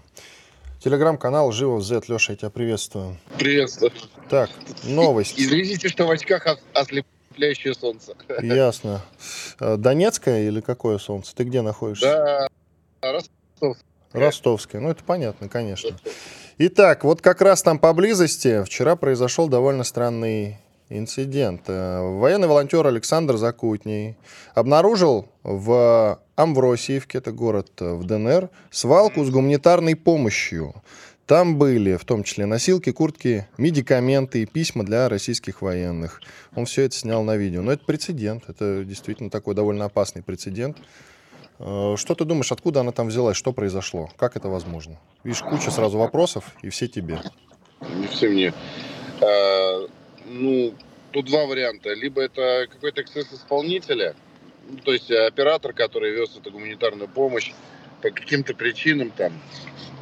Телеграм-канал 0.82 1.52
Живов 1.52 1.84
Z. 1.84 2.04
Леша, 2.08 2.32
я 2.32 2.38
тебя 2.38 2.50
приветствую. 2.52 3.18
Приветствую. 3.38 3.92
Так, 4.30 4.50
новость. 4.84 5.36
Извините, 5.38 5.88
что 5.90 6.06
в 6.06 6.12
очках 6.12 6.46
ослепляющее 6.74 7.74
солнце. 7.74 8.14
Ясно. 8.42 9.02
Э, 9.60 9.78
Донецкое 9.78 10.48
или 10.48 10.60
какое 10.62 10.98
солнце? 10.98 11.36
Ты 11.36 11.44
где 11.44 11.62
находишься? 11.62 12.50
Да, 13.02 13.12
Ростовское. 13.12 13.84
Ростовское. 14.12 14.82
Ну, 14.82 14.90
это 14.90 15.04
понятно, 15.04 15.48
конечно. 15.48 15.96
Итак, 16.58 17.04
вот 17.04 17.22
как 17.22 17.42
раз 17.42 17.62
там 17.62 17.80
поблизости 17.80 18.64
вчера 18.64 18.96
произошел 18.96 19.48
довольно 19.48 19.84
странный 19.84 20.58
инцидент. 20.90 21.64
Э, 21.68 22.02
военный 22.02 22.48
волонтер 22.48 22.86
Александр 22.86 23.38
Закутний 23.38 24.18
обнаружил 24.56 25.30
в 25.44 26.20
Амвросиевке, 26.36 27.20
это 27.20 27.32
город 27.32 27.70
э, 27.80 27.94
в 27.94 28.06
ДНР, 28.06 28.50
свалку 28.72 29.24
с 29.24 29.30
гуманитарной 29.30 29.96
помощью. 29.96 30.74
Там 31.28 31.58
были 31.58 31.98
в 31.98 32.06
том 32.06 32.24
числе 32.24 32.46
носилки, 32.46 32.94
куртки, 32.94 33.48
медикаменты 33.58 34.44
и 34.44 34.46
письма 34.46 34.86
для 34.86 35.10
российских 35.10 35.62
военных. 35.62 36.22
Он 36.56 36.66
все 36.66 36.84
это 36.84 36.96
снял 36.96 37.22
на 37.22 37.36
видео. 37.36 37.62
Но 37.62 37.74
это 37.74 37.84
прецедент, 37.84 38.46
это 38.48 38.86
действительно 38.86 39.30
такой 39.30 39.54
довольно 39.54 39.84
опасный 39.84 40.24
прецедент. 40.24 40.78
Э, 41.60 41.96
что 41.98 42.16
ты 42.16 42.24
думаешь, 42.24 42.54
откуда 42.54 42.80
она 42.80 42.94
там 42.94 43.10
взялась, 43.10 43.36
что 43.36 43.52
произошло, 43.52 44.10
как 44.16 44.38
это 44.38 44.48
возможно? 44.48 45.02
Видишь, 45.26 45.42
куча 45.42 45.70
сразу 45.70 45.98
вопросов, 45.98 46.46
и 46.62 46.70
все 46.70 46.88
тебе. 46.88 47.20
Не 47.82 48.08
все 48.08 48.30
мне. 48.30 48.54
А, 49.20 49.86
ну, 50.28 50.74
тут 51.12 51.26
два 51.26 51.46
варианта. 51.46 51.94
Либо 51.94 52.22
это 52.22 52.68
какой-то 52.72 53.02
эксцесс 53.02 53.34
исполнителя, 53.34 54.16
ну, 54.70 54.78
то 54.78 54.94
есть 54.94 55.12
оператор, 55.12 55.74
который 55.74 56.12
вез 56.14 56.38
эту 56.38 56.52
гуманитарную 56.52 57.10
помощь 57.10 57.52
по 58.02 58.10
каким-то 58.10 58.54
причинам, 58.54 59.12
там, 59.12 59.34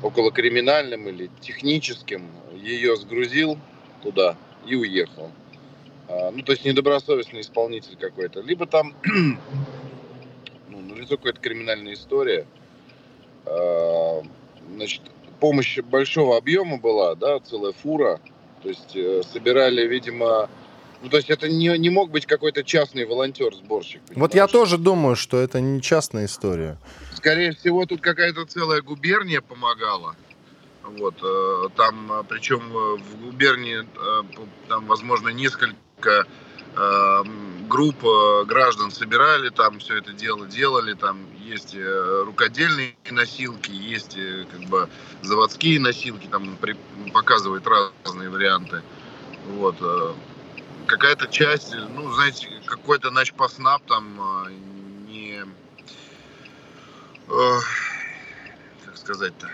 около 0.02 0.32
криминальным 0.32 1.08
или 1.08 1.30
техническим, 1.42 2.30
ее 2.54 2.96
сгрузил 2.98 3.58
туда 4.04 4.36
и 4.66 4.76
уехал. 4.76 5.32
А, 6.08 6.32
ну, 6.32 6.42
то 6.44 6.52
есть 6.52 6.66
недобросовестный 6.66 7.42
исполнитель 7.42 7.96
какой-то. 7.98 8.42
Либо 8.42 8.66
там, 8.66 8.94
ну, 10.70 10.82
налицо 10.82 11.18
какая-то 11.18 11.40
криминальная 11.40 11.94
история. 11.94 12.46
А, 13.46 14.22
значит, 14.76 15.02
помощь 15.40 15.78
большого 15.80 16.38
объема 16.38 16.78
была, 16.78 17.16
да, 17.16 17.40
целая 17.40 17.74
фура, 17.74 18.20
то 18.64 18.70
есть 18.70 18.96
э, 18.96 19.22
собирали, 19.32 19.86
видимо, 19.86 20.50
ну, 21.02 21.10
то 21.10 21.18
есть 21.18 21.30
это 21.30 21.48
не, 21.48 21.78
не 21.78 21.90
мог 21.90 22.10
быть 22.10 22.26
какой-то 22.26 22.64
частный 22.64 23.06
волонтер-сборщик. 23.06 24.02
Вот 24.16 24.34
я 24.34 24.48
тоже 24.48 24.78
думаю, 24.78 25.16
что 25.16 25.38
это 25.38 25.60
не 25.60 25.82
частная 25.82 26.26
история. 26.26 26.78
Скорее 27.26 27.54
всего, 27.54 27.88
тут 27.88 28.02
какая-то 28.02 28.46
целая 28.46 28.84
губерния 28.84 29.42
помогала. 29.42 30.16
Вот, 30.84 31.16
э, 31.24 31.70
там, 31.76 32.12
э, 32.12 32.24
причем 32.30 32.70
в 32.70 33.18
губернии, 33.18 33.84
там, 34.70 34.86
возможно, 34.86 35.30
несколько 35.30 36.26
групп 37.70 37.96
граждан 38.48 38.92
собирали, 38.92 39.48
там 39.50 39.80
все 39.80 39.98
это 39.98 40.12
дело 40.12 40.46
делали, 40.46 40.94
там 40.94 41.18
есть 41.40 41.74
рукодельные 41.74 42.96
носилки, 43.10 43.72
есть 43.72 44.18
как 44.52 44.70
бы 44.70 44.90
заводские 45.22 45.80
носилки, 45.80 46.28
там 46.28 46.58
показывают 47.14 47.66
разные 48.04 48.30
варианты. 48.30 48.82
Вот. 49.48 49.78
Э, 49.80 50.14
какая-то 50.88 51.28
часть, 51.28 51.74
ну, 51.96 52.12
знаете, 52.12 52.50
какой-то 52.66 53.12
начпоснап 53.12 53.84
там 53.86 54.20
э. 54.20 54.50
Э, 54.50 54.75
как 57.28 58.98
сказать-то? 58.98 59.50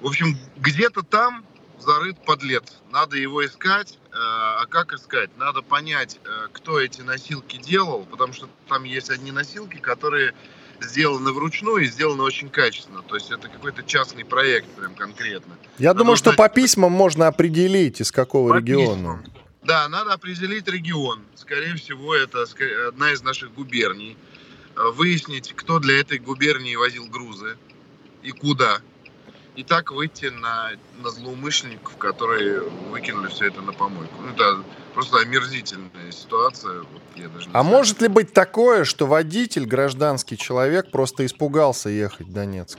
В 0.00 0.06
общем, 0.06 0.38
где-то 0.56 1.02
там 1.02 1.44
зарыт 1.78 2.16
подлец. 2.24 2.80
Надо 2.90 3.16
его 3.16 3.44
искать. 3.44 3.98
А 4.12 4.64
как 4.66 4.92
искать? 4.94 5.30
Надо 5.36 5.62
понять, 5.62 6.18
кто 6.52 6.80
эти 6.80 7.02
носилки 7.02 7.58
делал, 7.58 8.06
потому 8.06 8.32
что 8.32 8.48
там 8.68 8.84
есть 8.84 9.10
одни 9.10 9.30
носилки, 9.30 9.76
которые 9.76 10.32
сделаны 10.80 11.32
вручную 11.32 11.84
и 11.84 11.86
сделаны 11.86 12.22
очень 12.22 12.48
качественно. 12.48 13.02
То 13.02 13.14
есть 13.16 13.30
это 13.30 13.48
какой-то 13.48 13.82
частный 13.82 14.24
проект 14.24 14.68
прям 14.70 14.94
конкретно. 14.94 15.56
Я 15.78 15.90
надо 15.90 15.98
думаю, 15.98 16.16
что 16.16 16.32
по 16.32 16.48
письмам 16.48 16.92
можно 16.92 17.26
определить, 17.26 18.00
из 18.00 18.10
какого 18.10 18.50
по 18.50 18.56
региона. 18.58 19.20
Письмам. 19.22 19.24
Да, 19.62 19.88
надо 19.88 20.12
определить 20.12 20.66
регион. 20.68 21.22
Скорее 21.34 21.74
всего, 21.74 22.14
это 22.14 22.46
одна 22.88 23.12
из 23.12 23.22
наших 23.22 23.52
губерний. 23.52 24.16
Выяснить, 24.76 25.52
кто 25.54 25.78
для 25.78 25.98
этой 26.00 26.18
губернии 26.18 26.76
возил 26.76 27.06
грузы 27.06 27.56
и 28.22 28.30
куда 28.30 28.80
и 29.56 29.64
так 29.64 29.90
выйти 29.90 30.26
на, 30.26 30.72
на 31.02 31.10
злоумышленников, 31.10 31.96
которые 31.96 32.60
выкинули 32.90 33.28
все 33.28 33.46
это 33.46 33.62
на 33.62 33.72
помойку. 33.72 34.14
Ну, 34.20 34.32
это 34.32 34.62
просто 34.94 35.18
омерзительная 35.18 36.12
ситуация. 36.12 36.80
Вот 36.80 37.02
я 37.16 37.28
даже 37.28 37.48
а 37.48 37.50
знаю. 37.50 37.64
может 37.64 38.02
ли 38.02 38.08
быть 38.08 38.32
такое, 38.32 38.84
что 38.84 39.06
водитель, 39.06 39.64
гражданский 39.64 40.36
человек, 40.36 40.90
просто 40.90 41.24
испугался 41.24 41.88
ехать 41.88 42.26
в 42.26 42.32
Донецк? 42.32 42.78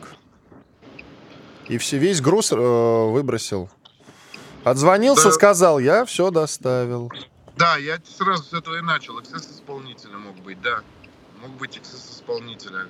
И 1.67 1.77
все, 1.79 1.97
весь 1.97 2.21
груз 2.21 2.51
э, 2.51 2.55
выбросил. 2.55 3.69
Отзвонился, 4.63 5.25
да. 5.25 5.31
сказал, 5.31 5.79
я 5.79 6.05
все 6.05 6.29
доставил. 6.29 7.11
Да, 7.57 7.77
я 7.77 7.99
сразу 8.17 8.43
с 8.43 8.53
этого 8.53 8.77
и 8.77 8.81
начал. 8.81 9.19
Эксцесс 9.19 9.49
исполнителя 9.49 10.17
мог 10.17 10.35
быть, 10.37 10.61
да. 10.61 10.81
Мог 11.41 11.51
быть 11.57 11.77
эксцесс 11.77 12.17
исполнителя. 12.17 12.87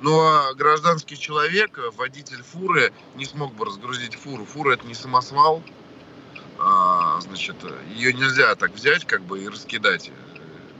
Но 0.00 0.52
гражданский 0.54 1.18
человек, 1.18 1.78
водитель 1.96 2.42
фуры, 2.42 2.92
не 3.14 3.24
смог 3.24 3.54
бы 3.54 3.64
разгрузить 3.64 4.14
фуру. 4.14 4.44
Фура 4.44 4.74
это 4.74 4.86
не 4.86 4.94
самосвал, 4.94 5.62
а, 6.58 7.20
значит, 7.20 7.56
ее 7.94 8.12
нельзя 8.12 8.54
так 8.54 8.72
взять 8.72 9.04
как 9.04 9.22
бы 9.22 9.42
и 9.42 9.48
раскидать. 9.48 10.10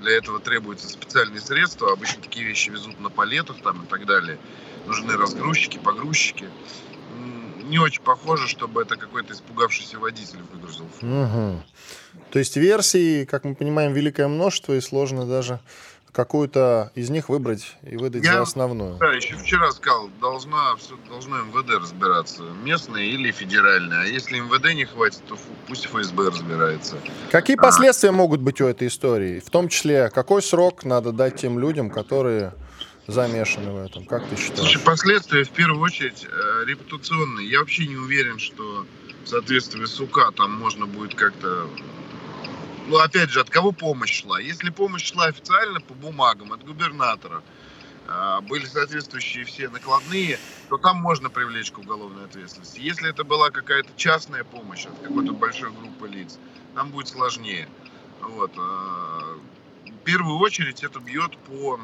Для 0.01 0.13
этого 0.17 0.41
требуются 0.41 0.89
специальные 0.89 1.41
средства. 1.41 1.93
Обычно 1.93 2.23
такие 2.23 2.47
вещи 2.47 2.71
везут 2.71 3.01
на 3.01 3.11
палетах 3.11 3.57
там 3.63 3.85
и 3.85 3.87
так 3.87 4.07
далее. 4.07 4.39
Нужны 4.87 5.17
разгрузчики, 5.17 5.79
погрузчики. 5.79 6.51
Не 7.65 7.79
очень 7.79 8.03
похоже, 8.03 8.47
чтобы 8.47 8.83
это 8.83 8.97
какой-то 8.97 9.33
испугавшийся 9.33 9.99
водитель 9.99 10.39
выгрузил. 10.53 10.85
Угу. 11.03 11.63
То 12.31 12.39
есть 12.39 12.57
версий, 12.57 13.27
как 13.27 13.45
мы 13.45 13.55
понимаем, 13.57 13.93
великое 13.93 14.29
множество, 14.29 14.75
и 14.75 14.81
сложно 14.81 15.27
даже 15.27 15.59
какую-то 16.17 16.91
из 16.95 17.11
них 17.11 17.29
выбрать 17.29 17.77
и 17.83 17.99
выдать 17.99 18.25
Я, 18.25 18.33
за 18.33 18.43
основную. 18.43 18.97
Да, 18.97 19.13
еще 19.13 19.37
вчера 19.37 19.71
сказал, 19.71 20.09
должна, 20.19 20.75
все, 20.77 20.97
должно 21.11 21.43
МВД 21.43 21.79
разбираться, 21.79 22.43
местное 22.65 23.03
или 23.03 23.31
федеральное. 23.31 24.01
А 24.01 24.05
если 24.07 24.41
МВД 24.41 24.75
не 24.75 24.87
хватит, 24.87 25.21
то 25.29 25.37
пусть 25.69 25.85
ФСБ 25.85 26.31
разбирается. 26.31 26.97
Какие 27.31 27.59
а. 27.59 27.63
последствия 27.63 28.13
могут 28.13 28.41
быть 28.41 28.63
у 28.63 28.67
этой 28.67 28.89
истории? 28.89 29.41
В 29.41 29.51
том 29.51 29.69
числе, 29.69 30.09
какой 30.09 30.41
срок 30.41 30.85
надо 30.85 31.13
дать 31.13 31.37
тем 31.37 31.59
людям, 31.59 31.91
которые 31.91 32.55
замешаны 33.07 33.73
в 33.73 33.85
этом? 33.85 34.07
Как 34.07 34.27
ты 34.27 34.37
считаешь? 34.37 34.61
Слушай, 34.61 34.83
последствия 34.83 35.45
в 35.45 35.51
первую 35.51 35.83
очередь 35.83 36.25
э, 36.25 36.65
репутационные. 36.65 37.47
Я 37.47 37.59
вообще 37.59 37.87
не 37.87 37.97
уверен, 37.97 38.39
что 38.39 38.87
в 39.23 39.29
соответствии 39.29 39.85
с 39.85 40.01
УК 40.01 40.33
там 40.35 40.55
можно 40.55 40.87
будет 40.87 41.15
как-то 41.15 41.69
ну, 42.87 42.99
опять 42.99 43.31
же, 43.31 43.41
от 43.41 43.51
кого 43.51 43.73
помощь 43.73 44.23
шла? 44.23 44.41
Если 44.41 44.71
помощь 44.71 45.05
шла 45.05 45.27
официально 45.27 45.81
по 45.81 45.95
бумагам 45.95 46.53
от 46.53 46.65
губернатора, 46.65 47.43
а, 48.09 48.41
были 48.43 48.65
соответствующие 48.67 49.45
все 49.45 49.69
накладные, 49.69 50.39
то 50.69 50.79
там 50.79 50.99
можно 50.99 51.29
привлечь 51.29 51.73
к 51.73 51.79
уголовной 51.79 52.25
ответственности. 52.27 52.81
Если 52.81 53.11
это 53.11 53.25
была 53.25 53.51
какая-то 53.51 53.93
частная 53.97 54.45
помощь 54.45 54.87
от 54.87 54.99
какой-то 55.01 55.33
большой 55.33 55.73
группы 55.73 56.07
лиц, 56.09 56.39
там 56.75 56.91
будет 56.91 57.09
сложнее. 57.09 57.69
Вот. 58.21 58.53
А, 58.57 59.37
в 59.85 60.05
первую 60.05 60.39
очередь 60.39 60.85
это 60.85 61.01
бьет 61.01 61.37
по, 61.39 61.81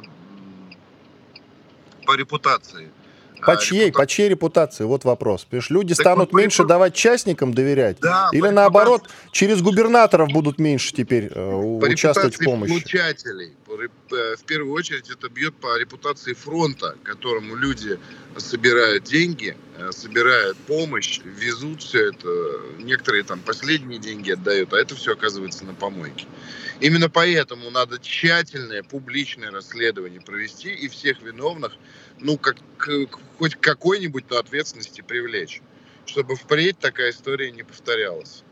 по 2.06 2.14
репутации. 2.14 2.90
По 3.46 3.56
чьей, 3.56 3.87
репута... 3.87 4.02
по 4.02 4.06
чьей 4.06 4.28
репутации? 4.28 4.84
Вот 4.84 5.04
вопрос. 5.04 5.44
Понимаешь, 5.44 5.70
люди 5.70 5.94
так 5.94 6.04
станут 6.04 6.32
вот, 6.32 6.40
меньше 6.40 6.58
репут... 6.58 6.68
давать 6.68 6.94
частникам 6.94 7.54
доверять? 7.54 7.99
Да, 8.00 8.28
Или 8.32 8.49
наоборот, 8.49 9.02
репутации... 9.02 9.28
через 9.32 9.62
губернаторов 9.62 10.28
будут 10.32 10.58
меньше 10.58 10.92
теперь 10.92 11.30
э, 11.34 11.54
участвовать 11.54 12.37
в 12.37 12.44
помощи? 12.44 12.70
получателей. 12.70 13.52
Э, 13.81 14.37
в 14.37 14.45
первую 14.45 14.73
очередь 14.75 15.11
это 15.11 15.29
бьет 15.29 15.55
по 15.57 15.79
репутации 15.79 16.35
фронта, 16.35 16.97
которому 17.02 17.57
люди 17.57 17.99
собирают 18.37 19.05
деньги, 19.05 19.57
э, 19.76 19.91
собирают 19.93 20.57
помощь, 20.67 21.21
везут 21.25 21.83
все 21.83 22.11
это. 22.11 22.29
Некоторые 22.79 23.25
там 23.25 23.41
последние 23.41 23.99
деньги 23.99 24.33
отдают, 24.33 24.73
а 24.73 24.79
это 24.79 24.95
все 24.95 25.12
оказывается 25.12 25.64
на 25.64 25.75
помойке. 25.75 26.26
Именно 26.81 27.09
поэтому 27.09 27.71
надо 27.71 27.99
тщательное 27.99 28.83
публичное 28.83 29.50
расследование 29.50 30.21
провести 30.21 30.71
и 30.71 30.88
всех 30.88 31.23
виновных 31.23 31.73
ну, 32.19 32.38
как, 32.38 32.57
хоть 33.38 33.57
какой-нибудь 33.57 34.31
на 34.31 34.38
ответственности 34.38 35.00
привлечь, 35.00 35.61
чтобы 36.07 36.37
впредь 36.37 36.79
такая 36.79 37.11
история 37.11 37.50
не 37.50 37.62
повторялась. 37.62 38.43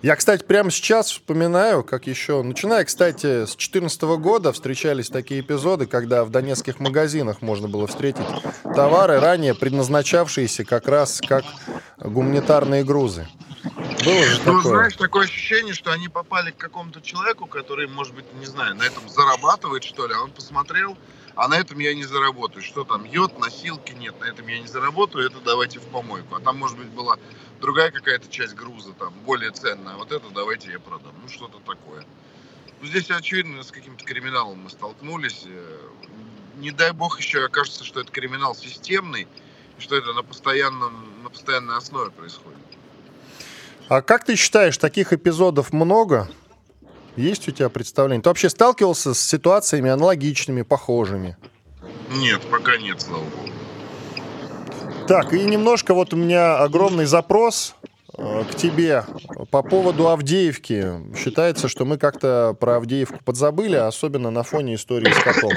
Я, 0.00 0.14
кстати, 0.14 0.44
прямо 0.44 0.70
сейчас 0.70 1.10
вспоминаю, 1.10 1.82
как 1.82 2.06
еще, 2.06 2.42
начиная, 2.44 2.84
кстати, 2.84 3.44
с 3.44 3.56
2014 3.56 4.02
года 4.02 4.52
встречались 4.52 5.08
такие 5.08 5.40
эпизоды, 5.40 5.86
когда 5.86 6.24
в 6.24 6.30
донецких 6.30 6.78
магазинах 6.78 7.42
можно 7.42 7.66
было 7.68 7.88
встретить 7.88 8.26
товары, 8.62 9.18
ранее 9.18 9.56
предназначавшиеся 9.56 10.64
как 10.64 10.86
раз 10.86 11.20
как 11.26 11.44
гуманитарные 11.98 12.84
грузы. 12.84 13.26
Было 14.04 14.22
же 14.22 14.38
ну, 14.46 14.58
такое. 14.58 14.62
знаешь, 14.62 14.96
такое 14.96 15.24
ощущение, 15.24 15.74
что 15.74 15.90
они 15.90 16.08
попали 16.08 16.52
к 16.52 16.56
какому-то 16.56 17.00
человеку, 17.00 17.46
который, 17.46 17.88
может 17.88 18.14
быть, 18.14 18.24
не 18.38 18.46
знаю, 18.46 18.76
на 18.76 18.84
этом 18.84 19.08
зарабатывает, 19.08 19.82
что 19.82 20.06
ли, 20.06 20.14
а 20.14 20.22
он 20.22 20.30
посмотрел, 20.30 20.96
а 21.34 21.48
на 21.48 21.54
этом 21.54 21.80
я 21.80 21.92
не 21.92 22.04
заработаю. 22.04 22.62
Что 22.62 22.84
там, 22.84 23.04
йод, 23.04 23.36
носилки, 23.40 23.92
нет, 23.92 24.14
на 24.20 24.26
этом 24.26 24.46
я 24.46 24.60
не 24.60 24.68
заработаю, 24.68 25.26
это 25.26 25.38
давайте 25.44 25.80
в 25.80 25.84
помойку. 25.86 26.36
А 26.36 26.40
там, 26.40 26.56
может 26.56 26.78
быть, 26.78 26.86
была 26.88 27.16
другая 27.60 27.90
какая-то 27.90 28.28
часть 28.30 28.54
груза, 28.54 28.92
там, 28.92 29.12
более 29.24 29.50
ценная, 29.50 29.96
вот 29.96 30.12
это 30.12 30.28
давайте 30.34 30.70
я 30.70 30.78
продам. 30.78 31.12
Ну, 31.22 31.28
что-то 31.28 31.58
такое. 31.66 32.04
Ну, 32.80 32.86
здесь, 32.86 33.10
очевидно, 33.10 33.62
с 33.62 33.70
каким-то 33.70 34.04
криминалом 34.04 34.58
мы 34.58 34.70
столкнулись. 34.70 35.42
Э, 35.46 35.78
не 36.58 36.70
дай 36.70 36.92
бог 36.92 37.18
еще 37.18 37.44
окажется, 37.44 37.84
что 37.84 38.00
это 38.00 38.10
криминал 38.10 38.54
системный, 38.54 39.26
что 39.78 39.96
это 39.96 40.12
на, 40.12 40.22
постоянном, 40.22 41.22
на 41.22 41.30
постоянной 41.30 41.76
основе 41.76 42.10
происходит. 42.10 42.58
А 43.88 44.02
как 44.02 44.24
ты 44.24 44.36
считаешь, 44.36 44.76
таких 44.76 45.12
эпизодов 45.12 45.72
много? 45.72 46.28
Есть 47.16 47.48
у 47.48 47.50
тебя 47.50 47.68
представление? 47.68 48.22
Ты 48.22 48.28
вообще 48.28 48.48
сталкивался 48.48 49.14
с 49.14 49.20
ситуациями 49.20 49.90
аналогичными, 49.90 50.62
похожими? 50.62 51.36
Нет, 52.12 52.40
пока 52.50 52.76
нет, 52.76 53.00
слава 53.00 53.24
богу. 53.24 53.57
Так, 55.08 55.32
и 55.32 55.42
немножко 55.44 55.94
вот 55.94 56.12
у 56.12 56.16
меня 56.16 56.58
огромный 56.58 57.06
запрос 57.06 57.74
э, 58.12 58.44
к 58.44 58.54
тебе 58.54 59.06
по 59.50 59.62
поводу 59.62 60.08
Авдеевки. 60.08 61.16
Считается, 61.16 61.66
что 61.68 61.86
мы 61.86 61.96
как-то 61.96 62.54
про 62.60 62.76
Авдеевку 62.76 63.18
подзабыли, 63.24 63.76
особенно 63.76 64.30
на 64.30 64.42
фоне 64.42 64.74
истории 64.74 65.10
с 65.10 65.22
котом. 65.22 65.52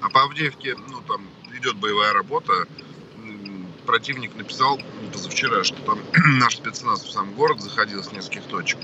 А 0.00 0.08
по 0.08 0.22
Авдеевке, 0.24 0.74
ну, 0.74 1.02
там 1.06 1.26
идет 1.54 1.76
боевая 1.76 2.14
работа 2.14 2.66
противник 3.86 4.34
написал 4.36 4.80
позавчера, 5.12 5.64
что 5.64 5.80
там 5.82 5.98
наш 6.38 6.56
спецназ 6.56 7.02
в 7.04 7.10
сам 7.10 7.34
город 7.34 7.60
заходил 7.60 8.02
с 8.02 8.10
нескольких 8.10 8.44
точек. 8.44 8.78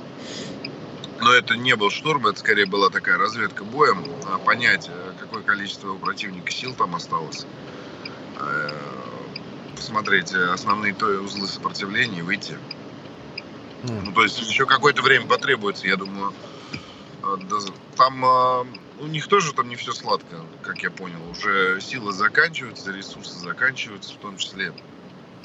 Но 1.20 1.32
это 1.32 1.56
не 1.56 1.74
был 1.76 1.90
штурм, 1.90 2.26
это 2.26 2.38
скорее 2.38 2.66
была 2.66 2.90
такая 2.90 3.16
разведка 3.18 3.64
боем, 3.64 4.04
а 4.26 4.38
понять, 4.38 4.90
какое 5.28 5.42
количество 5.42 5.92
у 5.92 5.98
противника 5.98 6.50
сил 6.50 6.74
там 6.74 6.94
осталось, 6.94 7.46
э, 8.38 8.70
посмотреть 9.76 10.32
основные 10.32 10.94
то 10.94 11.06
узлы 11.06 11.46
сопротивления 11.46 12.20
и 12.20 12.22
выйти. 12.22 12.56
Mm. 13.82 14.02
Ну, 14.06 14.12
то 14.12 14.22
есть 14.22 14.40
еще 14.40 14.64
какое-то 14.64 15.02
время 15.02 15.26
потребуется, 15.26 15.86
я 15.86 15.96
думаю. 15.96 16.32
Там 17.96 18.24
у 19.00 19.06
них 19.06 19.28
тоже 19.28 19.52
там 19.52 19.68
не 19.68 19.76
все 19.76 19.92
сладко, 19.92 20.40
как 20.62 20.82
я 20.82 20.90
понял. 20.90 21.18
Уже 21.30 21.78
силы 21.80 22.12
заканчиваются, 22.12 22.90
ресурсы 22.90 23.38
заканчиваются, 23.38 24.14
в 24.14 24.16
том 24.16 24.38
числе 24.38 24.72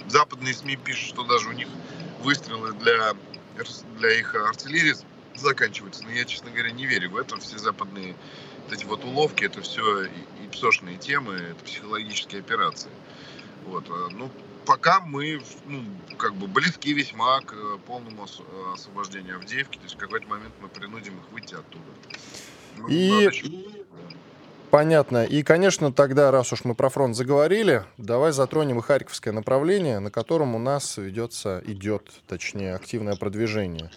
западные 0.07 0.53
СМИ 0.53 0.77
пишут, 0.77 1.09
что 1.09 1.23
даже 1.23 1.49
у 1.49 1.51
них 1.51 1.67
выстрелы 2.21 2.71
для, 2.73 3.13
для 3.97 4.19
их 4.19 4.33
артиллерии 4.33 4.95
заканчиваются. 5.35 6.03
Но 6.05 6.11
я, 6.11 6.23
честно 6.23 6.51
говоря, 6.51 6.71
не 6.71 6.85
верю 6.85 7.11
в 7.11 7.17
это. 7.17 7.37
Все 7.39 7.57
западные 7.57 8.15
вот 8.63 8.73
эти 8.73 8.85
вот 8.85 9.03
уловки, 9.03 9.45
это 9.45 9.61
все 9.61 10.05
и, 10.05 10.47
псошные 10.51 10.97
темы, 10.97 11.33
это 11.33 11.63
психологические 11.63 12.41
операции. 12.41 12.89
Вот. 13.65 13.85
А, 13.89 14.09
ну, 14.11 14.29
пока 14.65 14.99
мы 15.01 15.41
ну, 15.65 15.83
как 16.17 16.35
бы 16.35 16.47
близки 16.47 16.93
весьма 16.93 17.41
к 17.41 17.53
полному 17.85 18.27
освобождению 18.73 19.37
Авдеевки. 19.37 19.77
То 19.77 19.83
есть 19.83 19.95
в 19.95 19.97
какой-то 19.97 20.27
момент 20.27 20.53
мы 20.61 20.67
принудим 20.67 21.17
их 21.19 21.31
выйти 21.31 21.55
оттуда. 21.55 21.85
Ну, 22.77 22.87
и... 22.87 23.29
Понятно. 24.69 25.23
И, 25.23 25.43
конечно, 25.43 25.93
тогда, 25.93 26.31
раз 26.31 26.51
уж 26.51 26.63
мы 26.63 26.73
про 26.73 26.89
фронт 26.89 27.15
заговорили, 27.15 27.83
давай 27.99 28.31
затронем 28.31 28.79
и 28.79 28.81
Харьковское 28.81 29.31
направление, 29.31 29.99
на 29.99 30.09
котором 30.09 30.55
у 30.55 30.57
нас 30.57 30.97
ведется, 30.97 31.61
идет, 31.67 32.09
точнее, 32.27 32.73
активное 32.73 33.15
продвижение. 33.15 33.91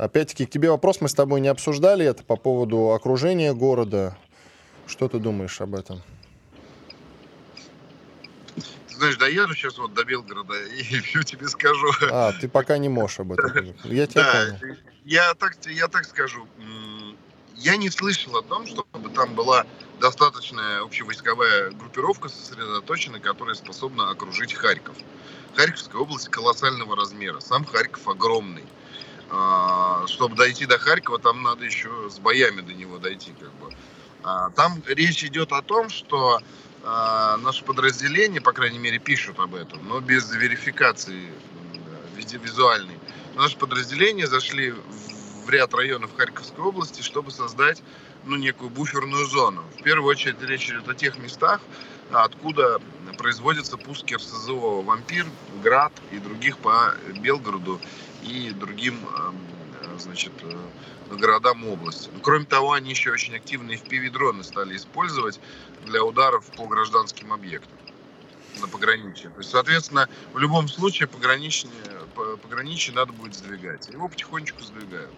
Опять-таки, 0.00 0.46
к 0.46 0.50
тебе 0.50 0.70
вопрос, 0.70 1.02
мы 1.02 1.10
с 1.10 1.14
тобой 1.14 1.42
не 1.42 1.48
обсуждали 1.48 2.06
это 2.06 2.24
по 2.24 2.36
поводу 2.36 2.92
окружения 2.92 3.52
города. 3.52 4.16
Что 4.86 5.08
ты 5.08 5.18
думаешь 5.18 5.60
об 5.60 5.74
этом? 5.74 6.02
знаешь, 8.88 9.16
доеду 9.16 9.54
сейчас 9.54 9.78
вот 9.78 9.94
до 9.94 10.04
Белгорода 10.04 10.54
и 10.64 10.82
все 11.00 11.22
тебе 11.22 11.48
скажу. 11.48 11.90
А, 12.10 12.32
ты 12.32 12.48
пока 12.48 12.78
не 12.78 12.88
можешь 12.88 13.20
об 13.20 13.32
этом. 13.32 13.74
Я 13.84 14.06
тебя 14.06 14.24
да, 14.24 14.58
понял. 14.58 14.76
Я 15.04 15.34
так, 15.34 15.56
я 15.66 15.88
так 15.88 16.04
скажу. 16.04 16.46
Я 17.56 17.76
не 17.76 17.90
слышал 17.90 18.36
о 18.36 18.42
том, 18.42 18.66
чтобы 18.66 19.10
там 19.10 19.34
была 19.34 19.66
достаточная 20.00 20.82
общевойсковая 20.82 21.70
группировка 21.72 22.28
сосредоточена, 22.28 23.20
которая 23.20 23.54
способна 23.54 24.10
окружить 24.10 24.54
Харьков. 24.54 24.96
Харьковская 25.54 26.00
область 26.00 26.28
колоссального 26.28 26.96
размера. 26.96 27.40
Сам 27.40 27.64
Харьков 27.64 28.06
огромный. 28.08 28.64
А, 29.32 30.04
чтобы 30.08 30.34
дойти 30.34 30.66
до 30.66 30.78
Харькова, 30.78 31.18
там 31.18 31.42
надо 31.42 31.64
еще 31.64 32.10
с 32.10 32.18
боями 32.18 32.62
до 32.62 32.72
него 32.72 32.98
дойти. 32.98 33.32
Как 33.38 33.52
бы. 33.54 33.72
А, 34.24 34.50
там 34.50 34.82
речь 34.86 35.22
идет 35.24 35.52
о 35.52 35.62
том, 35.62 35.88
что 35.88 36.40
а, 36.82 37.36
наше 37.38 37.64
подразделение, 37.64 38.40
по 38.40 38.52
крайней 38.52 38.78
мере, 38.78 38.98
пишут 38.98 39.38
об 39.38 39.54
этом, 39.54 39.86
но 39.86 40.00
без 40.00 40.30
верификации 40.32 41.30
визуальной. 42.16 42.98
Наши 43.34 43.56
подразделения 43.56 44.26
зашли 44.26 44.72
в 44.72 45.48
ряд 45.48 45.72
районов 45.74 46.14
Харьковской 46.16 46.62
области, 46.62 47.00
чтобы 47.02 47.30
создать 47.30 47.82
ну, 48.24 48.36
некую 48.36 48.70
буферную 48.70 49.24
зону. 49.26 49.64
В 49.78 49.82
первую 49.82 50.10
очередь 50.10 50.40
речь 50.42 50.68
идет 50.68 50.88
о 50.88 50.94
тех 50.94 51.18
местах, 51.18 51.60
откуда 52.12 52.80
производятся 53.16 53.76
пуски 53.76 54.14
РСЗО 54.14 54.82
«Вампир», 54.82 55.26
«Град» 55.62 55.92
и 56.12 56.18
других 56.18 56.58
по 56.58 56.94
Белгороду 57.20 57.80
и 58.22 58.50
другим 58.50 58.98
эм, 59.16 59.36
значит, 59.98 60.32
э, 60.42 61.16
городам 61.16 61.66
области. 61.66 62.10
Кроме 62.22 62.44
того, 62.44 62.72
они 62.72 62.90
еще 62.90 63.12
очень 63.12 63.34
активно 63.36 63.72
FPV-дроны 63.72 64.42
стали 64.42 64.76
использовать 64.76 65.40
для 65.84 66.02
ударов 66.04 66.44
по 66.56 66.66
гражданским 66.66 67.32
объектам 67.32 67.76
на 68.60 68.68
пограничье. 68.68 69.30
То 69.30 69.38
есть, 69.38 69.50
соответственно, 69.50 70.08
в 70.32 70.38
любом 70.38 70.68
случае 70.68 71.08
пограничье, 71.08 71.70
пограничье 72.42 72.94
надо 72.94 73.12
будет 73.12 73.34
сдвигать. 73.34 73.88
Его 73.88 74.08
потихонечку 74.08 74.62
сдвигают. 74.62 75.14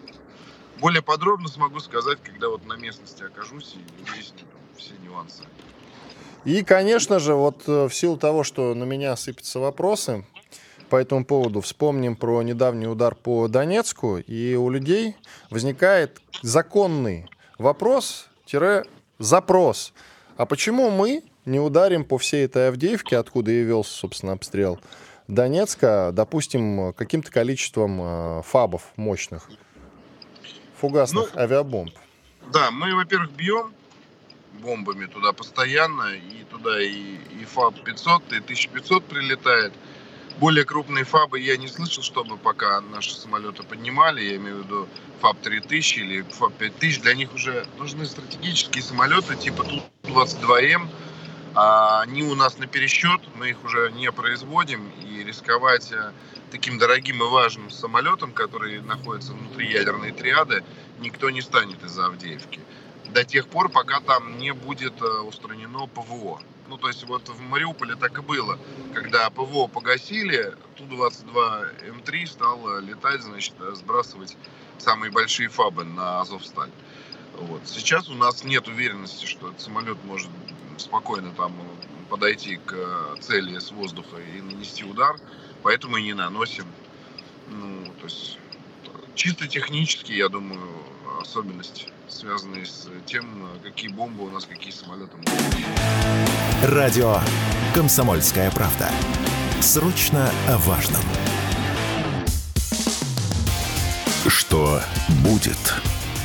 Более 0.80 1.02
подробно 1.02 1.48
смогу 1.48 1.80
сказать, 1.80 2.18
когда 2.22 2.48
вот 2.48 2.66
на 2.66 2.74
местности 2.74 3.22
окажусь 3.22 3.74
и 3.74 4.10
выясню 4.10 4.46
все 4.76 4.94
нюансы. 5.02 5.42
И, 6.44 6.64
конечно 6.64 7.20
же, 7.20 7.34
вот 7.34 7.62
э, 7.68 7.88
в 7.88 7.94
силу 7.94 8.16
того, 8.16 8.42
что 8.42 8.74
на 8.74 8.82
меня 8.82 9.14
сыпятся 9.14 9.60
вопросы 9.60 10.24
по 10.92 10.96
этому 10.96 11.24
поводу, 11.24 11.62
вспомним 11.62 12.16
про 12.16 12.42
недавний 12.42 12.86
удар 12.86 13.14
по 13.14 13.48
Донецку, 13.48 14.18
и 14.18 14.54
у 14.56 14.68
людей 14.68 15.16
возникает 15.48 16.20
законный 16.42 17.30
вопрос-запрос. 17.56 19.94
А 20.36 20.44
почему 20.44 20.90
мы 20.90 21.22
не 21.46 21.60
ударим 21.60 22.04
по 22.04 22.18
всей 22.18 22.44
этой 22.44 22.68
Авдеевке, 22.68 23.16
откуда 23.16 23.52
и 23.52 23.62
велся, 23.62 23.90
собственно, 23.90 24.34
обстрел 24.34 24.78
Донецка, 25.28 26.10
допустим, 26.12 26.92
каким-то 26.92 27.30
количеством 27.30 27.98
э, 28.02 28.42
фабов 28.42 28.92
мощных, 28.96 29.48
фугасных 30.78 31.30
ну, 31.34 31.40
авиабомб? 31.40 31.94
Да, 32.52 32.70
мы, 32.70 32.94
во-первых, 32.94 33.32
бьем 33.32 33.72
бомбами 34.60 35.06
туда 35.06 35.32
постоянно, 35.32 36.16
и 36.16 36.44
туда 36.50 36.82
и, 36.82 37.16
и 37.40 37.46
ФАБ-500, 37.46 38.34
и 38.34 38.40
1500 38.40 39.04
прилетает. 39.04 39.72
Более 40.42 40.64
крупные 40.64 41.04
ФАБы 41.04 41.38
я 41.38 41.56
не 41.56 41.68
слышал, 41.68 42.02
чтобы 42.02 42.36
пока 42.36 42.80
наши 42.80 43.14
самолеты 43.14 43.62
поднимали, 43.62 44.24
я 44.24 44.34
имею 44.38 44.56
в 44.56 44.64
виду 44.64 44.88
ФАБ-3000 45.20 46.00
или 46.00 46.22
ФАБ-5000, 46.22 47.00
для 47.00 47.14
них 47.14 47.32
уже 47.32 47.64
нужны 47.78 48.04
стратегические 48.06 48.82
самолеты 48.82 49.36
типа 49.36 49.62
Ту-22М, 49.62 50.88
а 51.54 52.00
они 52.00 52.24
у 52.24 52.34
нас 52.34 52.58
на 52.58 52.66
пересчет, 52.66 53.20
мы 53.36 53.50
их 53.50 53.64
уже 53.64 53.92
не 53.92 54.10
производим, 54.10 54.90
и 55.06 55.22
рисковать 55.22 55.92
э, 55.92 56.10
таким 56.50 56.76
дорогим 56.76 57.22
и 57.22 57.28
важным 57.28 57.70
самолетом, 57.70 58.32
который 58.32 58.80
находится 58.80 59.34
внутри 59.34 59.70
ядерной 59.70 60.10
триады, 60.10 60.64
никто 60.98 61.30
не 61.30 61.40
станет 61.40 61.84
из-за 61.84 62.06
Авдеевки. 62.06 62.58
До 63.14 63.24
тех 63.24 63.46
пор, 63.46 63.68
пока 63.68 64.00
там 64.00 64.38
не 64.38 64.52
будет 64.52 65.00
э, 65.02 65.20
устранено 65.20 65.86
ПВО. 65.86 66.40
Ну, 66.72 66.78
то 66.78 66.88
есть 66.88 67.04
вот 67.04 67.28
в 67.28 67.38
Мариуполе 67.42 67.96
так 67.96 68.18
и 68.18 68.22
было. 68.22 68.58
Когда 68.94 69.28
ПВО 69.28 69.66
погасили, 69.66 70.54
Ту-22М3 70.76 72.26
стал 72.26 72.80
летать, 72.80 73.20
значит, 73.20 73.52
сбрасывать 73.74 74.38
самые 74.78 75.12
большие 75.12 75.50
фабы 75.50 75.84
на 75.84 76.22
Азовсталь. 76.22 76.70
Вот. 77.36 77.60
Сейчас 77.66 78.08
у 78.08 78.14
нас 78.14 78.42
нет 78.42 78.68
уверенности, 78.68 79.26
что 79.26 79.48
этот 79.48 79.60
самолет 79.60 80.02
может 80.04 80.30
спокойно 80.78 81.30
там 81.36 81.52
подойти 82.08 82.56
к 82.56 83.18
цели 83.20 83.58
с 83.58 83.70
воздуха 83.70 84.16
и 84.16 84.40
нанести 84.40 84.84
удар, 84.84 85.20
поэтому 85.62 85.98
и 85.98 86.02
не 86.02 86.14
наносим. 86.14 86.64
Ну, 87.50 87.84
то 88.00 88.04
есть 88.04 88.38
чисто 89.14 89.46
технически, 89.46 90.12
я 90.12 90.30
думаю, 90.30 90.66
особенности 91.20 91.92
связанные 92.12 92.64
с 92.66 92.88
тем, 93.06 93.48
какие 93.62 93.90
бомбы 93.90 94.24
у 94.24 94.30
нас, 94.30 94.44
какие 94.44 94.72
самолеты. 94.72 95.16
Радио 96.62 97.16
«Комсомольская 97.74 98.50
правда». 98.50 98.90
Срочно 99.60 100.30
о 100.48 100.58
важном. 100.58 101.00
Что 104.26 104.80
будет? 105.24 105.74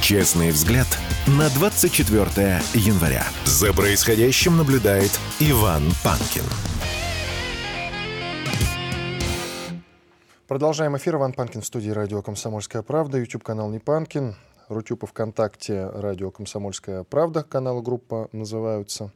Честный 0.01 0.51
взгляд 0.51 0.87
на 1.27 1.49
24 1.49 2.61
января. 2.73 3.25
За 3.45 3.73
происходящим 3.73 4.57
наблюдает 4.57 5.19
Иван 5.39 5.83
Панкин. 6.03 6.43
Продолжаем 10.47 10.95
эфир. 10.95 11.15
Иван 11.15 11.33
Панкин 11.33 11.61
в 11.61 11.65
студии 11.65 11.89
радио 11.89 12.21
«Комсомольская 12.21 12.81
правда». 12.81 13.17
YouTube-канал 13.17 13.69
«Непанкин». 13.69 14.35
Рутюпа 14.69 15.07
ВКонтакте, 15.07 15.89
радио 15.93 16.29
«Комсомольская 16.29 17.03
правда», 17.03 17.43
каналы 17.43 17.81
группа 17.81 18.27
называются. 18.33 19.11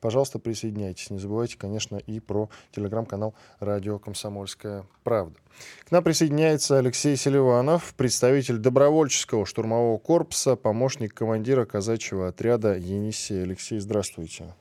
Пожалуйста, 0.00 0.38
присоединяйтесь. 0.38 1.10
Не 1.10 1.18
забывайте, 1.18 1.56
конечно, 1.56 1.96
и 1.96 2.20
про 2.20 2.50
телеграм-канал 2.74 3.34
«Радио 3.60 3.98
Комсомольская 3.98 4.84
правда». 5.02 5.38
К 5.86 5.90
нам 5.90 6.04
присоединяется 6.04 6.78
Алексей 6.78 7.16
Селиванов, 7.16 7.94
представитель 7.94 8.58
добровольческого 8.58 9.46
штурмового 9.46 9.96
корпуса, 9.98 10.56
помощник 10.56 11.14
командира 11.14 11.64
казачьего 11.64 12.28
отряда 12.28 12.76
«Енисей». 12.76 13.42
Алексей, 13.42 13.78
здравствуйте. 13.78 14.54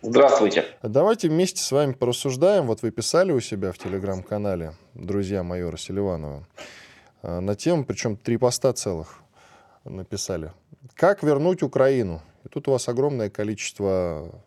Здравствуйте. 0.00 0.64
Давайте 0.82 1.28
вместе 1.28 1.62
с 1.62 1.70
вами 1.70 1.92
порассуждаем. 1.92 2.66
Вот 2.66 2.82
вы 2.82 2.90
писали 2.90 3.30
у 3.30 3.38
себя 3.38 3.70
в 3.70 3.78
телеграм-канале 3.78 4.74
«Друзья 4.94 5.44
майора 5.44 5.76
Селиванова» 5.76 6.44
э, 7.22 7.38
на 7.38 7.54
тему, 7.54 7.84
причем 7.84 8.16
три 8.16 8.36
поста 8.36 8.72
целых 8.72 9.21
написали. 9.84 10.52
Как 10.94 11.22
вернуть 11.22 11.62
Украину? 11.62 12.22
И 12.44 12.48
тут 12.48 12.68
у 12.68 12.72
вас 12.72 12.88
огромное 12.88 13.30
количество 13.30 14.42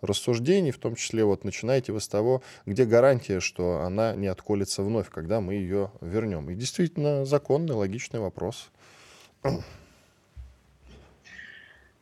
рассуждений, 0.00 0.70
в 0.70 0.78
том 0.78 0.94
числе 0.94 1.24
вот 1.24 1.44
начинаете 1.44 1.92
вы 1.92 2.00
с 2.00 2.08
того, 2.08 2.42
где 2.66 2.84
гарантия, 2.84 3.40
что 3.40 3.80
она 3.82 4.14
не 4.14 4.28
отколется 4.28 4.82
вновь, 4.82 5.10
когда 5.10 5.40
мы 5.40 5.54
ее 5.54 5.90
вернем. 6.00 6.48
И 6.50 6.54
действительно 6.54 7.24
законный, 7.24 7.74
логичный 7.74 8.20
вопрос. 8.20 8.70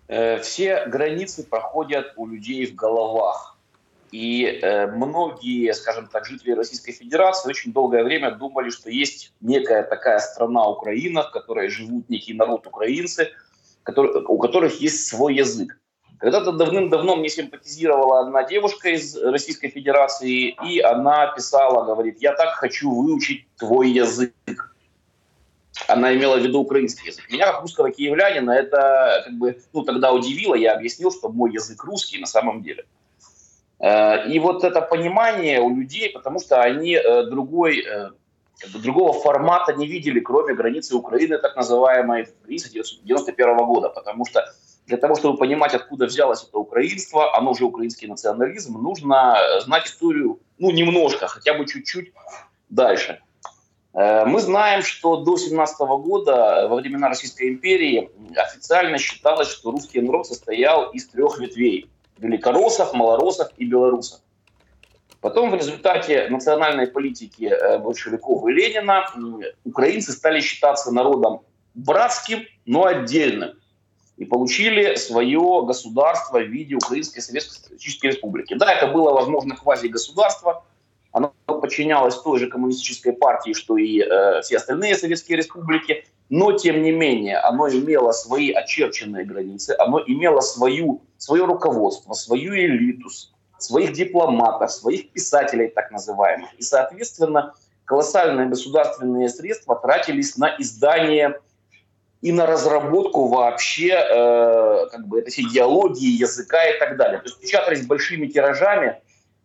Э, 0.06 0.38
все 0.40 0.86
границы 0.86 1.44
проходят 1.44 2.14
у 2.16 2.26
людей 2.26 2.66
в 2.66 2.74
головах. 2.74 3.57
И 4.10 4.44
э, 4.44 4.86
многие, 4.86 5.72
скажем 5.74 6.06
так, 6.06 6.24
жители 6.24 6.52
Российской 6.52 6.92
Федерации 6.92 7.50
очень 7.50 7.72
долгое 7.72 8.04
время 8.04 8.30
думали, 8.30 8.70
что 8.70 8.90
есть 8.90 9.32
некая 9.40 9.82
такая 9.82 10.18
страна 10.18 10.66
Украина, 10.68 11.24
в 11.24 11.30
которой 11.30 11.68
живут 11.68 12.08
некий 12.08 12.32
народ 12.32 12.66
украинцы, 12.66 13.28
который, 13.82 14.24
у 14.24 14.38
которых 14.38 14.80
есть 14.80 15.06
свой 15.06 15.34
язык. 15.34 15.78
Когда-то 16.18 16.52
давным-давно 16.52 17.16
мне 17.16 17.28
симпатизировала 17.28 18.20
одна 18.20 18.44
девушка 18.44 18.88
из 18.88 19.16
Российской 19.16 19.68
Федерации, 19.68 20.56
и 20.66 20.80
она 20.80 21.28
писала, 21.28 21.84
говорит, 21.84 22.20
я 22.20 22.32
так 22.32 22.54
хочу 22.54 22.90
выучить 22.90 23.46
твой 23.56 23.90
язык. 23.90 24.32
Она 25.86 26.12
имела 26.14 26.36
в 26.36 26.42
виду 26.42 26.60
украинский 26.60 27.08
язык. 27.08 27.30
Меня, 27.30 27.52
как 27.52 27.62
русского 27.62 27.92
киевлянина, 27.92 28.50
это 28.50 29.22
как 29.26 29.34
бы, 29.34 29.60
ну, 29.72 29.84
тогда 29.84 30.12
удивило. 30.12 30.56
Я 30.56 30.74
объяснил, 30.74 31.12
что 31.12 31.28
мой 31.28 31.52
язык 31.52 31.84
русский 31.84 32.18
на 32.18 32.26
самом 32.26 32.62
деле– 32.62 32.84
и 33.80 34.38
вот 34.40 34.64
это 34.64 34.80
понимание 34.80 35.60
у 35.60 35.70
людей, 35.74 36.10
потому 36.10 36.40
что 36.40 36.60
они 36.60 36.94
э, 36.94 37.24
другой, 37.26 37.84
э, 37.86 38.10
другого 38.72 39.12
формата 39.12 39.72
не 39.72 39.86
видели, 39.86 40.18
кроме 40.18 40.54
границы 40.54 40.96
Украины, 40.96 41.38
так 41.38 41.54
называемой 41.54 42.28
границы 42.42 42.70
91 42.70 43.56
года. 43.58 43.88
Потому 43.88 44.24
что 44.26 44.44
для 44.86 44.96
того, 44.96 45.14
чтобы 45.14 45.38
понимать, 45.38 45.74
откуда 45.74 46.06
взялось 46.06 46.42
это 46.42 46.58
украинство, 46.58 47.36
оно 47.36 47.52
уже 47.52 47.64
украинский 47.64 48.08
национализм, 48.08 48.82
нужно 48.82 49.36
знать 49.60 49.86
историю, 49.86 50.40
ну, 50.58 50.70
немножко, 50.72 51.28
хотя 51.28 51.54
бы 51.54 51.64
чуть-чуть 51.66 52.12
дальше. 52.70 53.20
Мы 53.94 54.40
знаем, 54.40 54.82
что 54.82 55.16
до 55.16 55.36
17 55.36 55.78
года, 55.78 56.68
во 56.68 56.76
времена 56.76 57.08
Российской 57.08 57.48
империи, 57.48 58.10
официально 58.36 58.98
считалось, 58.98 59.48
что 59.48 59.70
русский 59.70 60.00
народ 60.00 60.26
состоял 60.26 60.90
из 60.90 61.06
трех 61.08 61.38
ветвей– 61.38 61.88
великороссов, 62.18 62.92
малороссов 62.94 63.50
и 63.56 63.64
белорусов. 63.64 64.20
Потом 65.20 65.50
в 65.50 65.54
результате 65.54 66.28
национальной 66.28 66.86
политики 66.86 67.44
э, 67.44 67.78
большевиков 67.78 68.46
и 68.46 68.52
Ленина 68.52 69.04
украинцы 69.64 70.12
стали 70.12 70.40
считаться 70.40 70.92
народом 70.92 71.40
братским, 71.74 72.44
но 72.66 72.84
отдельным. 72.84 73.58
И 74.16 74.24
получили 74.24 74.94
свое 74.96 75.64
государство 75.64 76.38
в 76.38 76.48
виде 76.48 76.74
Украинской 76.74 77.20
Советской 77.20 77.54
Социалистической 77.54 78.10
Республики. 78.10 78.54
Да, 78.54 78.72
это 78.72 78.88
было, 78.88 79.12
возможно, 79.12 79.56
квази-государство. 79.56 80.64
Оно 81.12 81.32
подчинялось 81.46 82.16
той 82.16 82.38
же 82.38 82.48
коммунистической 82.48 83.12
партии, 83.12 83.52
что 83.54 83.76
и 83.76 84.00
э, 84.00 84.40
все 84.42 84.56
остальные 84.56 84.96
советские 84.96 85.38
республики. 85.38 86.04
Но, 86.30 86.52
тем 86.52 86.82
не 86.82 86.92
менее, 86.92 87.38
оно 87.38 87.68
имело 87.70 88.12
свои 88.12 88.52
очерченные 88.52 89.24
границы, 89.24 89.74
оно 89.78 90.02
имело 90.06 90.40
свою, 90.40 91.02
свое 91.16 91.44
руководство, 91.44 92.12
свою 92.12 92.54
элиту, 92.54 93.08
своих 93.58 93.92
дипломатов, 93.92 94.70
своих 94.70 95.10
писателей 95.10 95.68
так 95.68 95.90
называемых. 95.90 96.52
И, 96.58 96.62
соответственно, 96.62 97.54
колоссальные 97.86 98.48
государственные 98.48 99.30
средства 99.30 99.74
тратились 99.76 100.36
на 100.36 100.54
издание 100.58 101.40
и 102.20 102.32
на 102.32 102.46
разработку 102.46 103.28
вообще 103.28 103.92
э, 103.92 104.86
как 104.90 105.06
бы 105.06 105.20
этой 105.20 105.44
идеологии, 105.44 106.20
языка 106.20 106.62
и 106.68 106.78
так 106.78 106.96
далее. 106.96 107.20
То 107.20 107.26
есть 107.26 107.40
печатались 107.40 107.86
большими 107.86 108.26
тиражами 108.26 109.00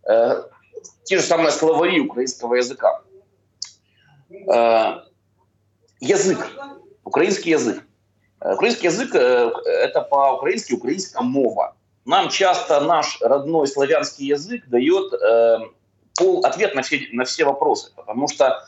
э, 0.10 0.44
те 1.04 1.18
же 1.18 1.24
самые 1.24 1.52
словари 1.52 2.00
украинского 2.00 2.56
языка. 2.56 3.02
Э, 4.54 5.04
язык, 6.04 6.52
украинский 7.04 7.52
язык. 7.52 7.84
Э, 8.42 8.54
украинский 8.54 8.88
язык 8.88 9.16
э,– 9.16 9.52
это 9.66 10.02
по-украински 10.02 10.74
украинская 10.74 11.24
мова. 11.24 11.76
Нам 12.06 12.30
часто 12.30 12.82
наш 12.82 13.20
родной 13.22 13.68
славянский 13.68 14.28
язык 14.28 14.68
дает 14.68 15.14
э, 15.14 15.60
пол, 16.18 16.46
ответ 16.46 16.76
на 16.76 16.82
все, 16.82 17.08
на 17.14 17.24
все 17.24 17.46
вопросы, 17.46 17.92
потому 17.96 18.28
что 18.28 18.66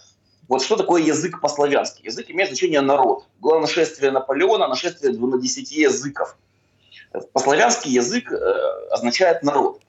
вот 0.48 0.62
что 0.62 0.76
такое 0.78 1.02
язык 1.02 1.42
по-славянски? 1.42 2.06
Язык 2.06 2.30
имеет 2.30 2.50
значение 2.50 2.82
народ. 2.82 3.26
Было 3.40 3.60
нашествие 3.60 4.12
Наполеона, 4.12 4.68
нашествие 4.68 5.12
12 5.12 5.72
языков. 5.72 6.38
По-славянски 7.34 7.90
язык 7.90 8.32
э, 8.32 8.36
означает 8.92 9.44
народ. 9.44 9.82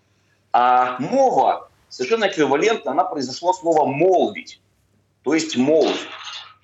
А 0.53 0.97
мова 0.99 1.69
совершенно 1.89 2.27
эквивалентно, 2.27 2.93
она 2.93 3.05
произошла 3.05 3.53
слово 3.53 3.85
«молвить», 3.85 4.61
то 5.23 5.35
есть 5.35 5.57
молвь. 5.57 6.07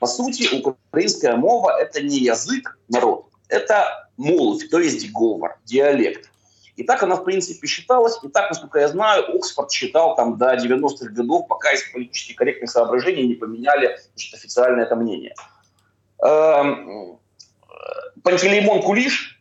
По 0.02 0.08
сути, 0.08 0.48
украинская 0.52 1.36
мова– 1.36 1.78
это 1.80 2.02
не 2.02 2.18
язык, 2.18 2.76
народ, 2.88 3.26
это 3.46 4.08
молвь, 4.16 4.68
то 4.68 4.80
есть 4.80 5.12
говор, 5.12 5.60
диалект. 5.64 6.28
И 6.74 6.82
так 6.82 7.04
она, 7.04 7.14
в 7.14 7.22
принципе, 7.22 7.68
считалась. 7.68 8.18
И 8.24 8.28
так, 8.28 8.50
насколько 8.50 8.80
я 8.80 8.88
знаю, 8.88 9.32
Оксфорд 9.36 9.70
считал 9.70 10.16
там 10.16 10.38
до 10.38 10.56
90-х 10.56 11.12
годов, 11.12 11.46
пока 11.46 11.70
из 11.70 11.84
политически 11.92 12.32
корректных 12.32 12.68
соображений 12.68 13.28
не 13.28 13.34
поменяли 13.34 13.96
значит, 14.08 14.34
официальное 14.34 14.86
это 14.86 14.96
мнение. 14.96 15.36
Эм, 16.20 17.20
Пантелеймон 18.24 18.82
Кулиш, 18.82 19.40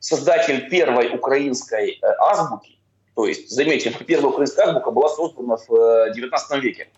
создатель 0.00 0.68
первой 0.68 1.14
украинской 1.14 2.00
э, 2.02 2.06
азбуки, 2.18 2.80
то 3.14 3.26
есть, 3.26 3.48
заметьте, 3.48 3.92
первая 4.08 4.32
украинская 4.32 4.66
азбука 4.66 4.90
была 4.90 5.08
создана 5.08 5.56
в 5.68 6.12
19 6.12 6.50
э, 6.50 6.60
веке. 6.60 6.88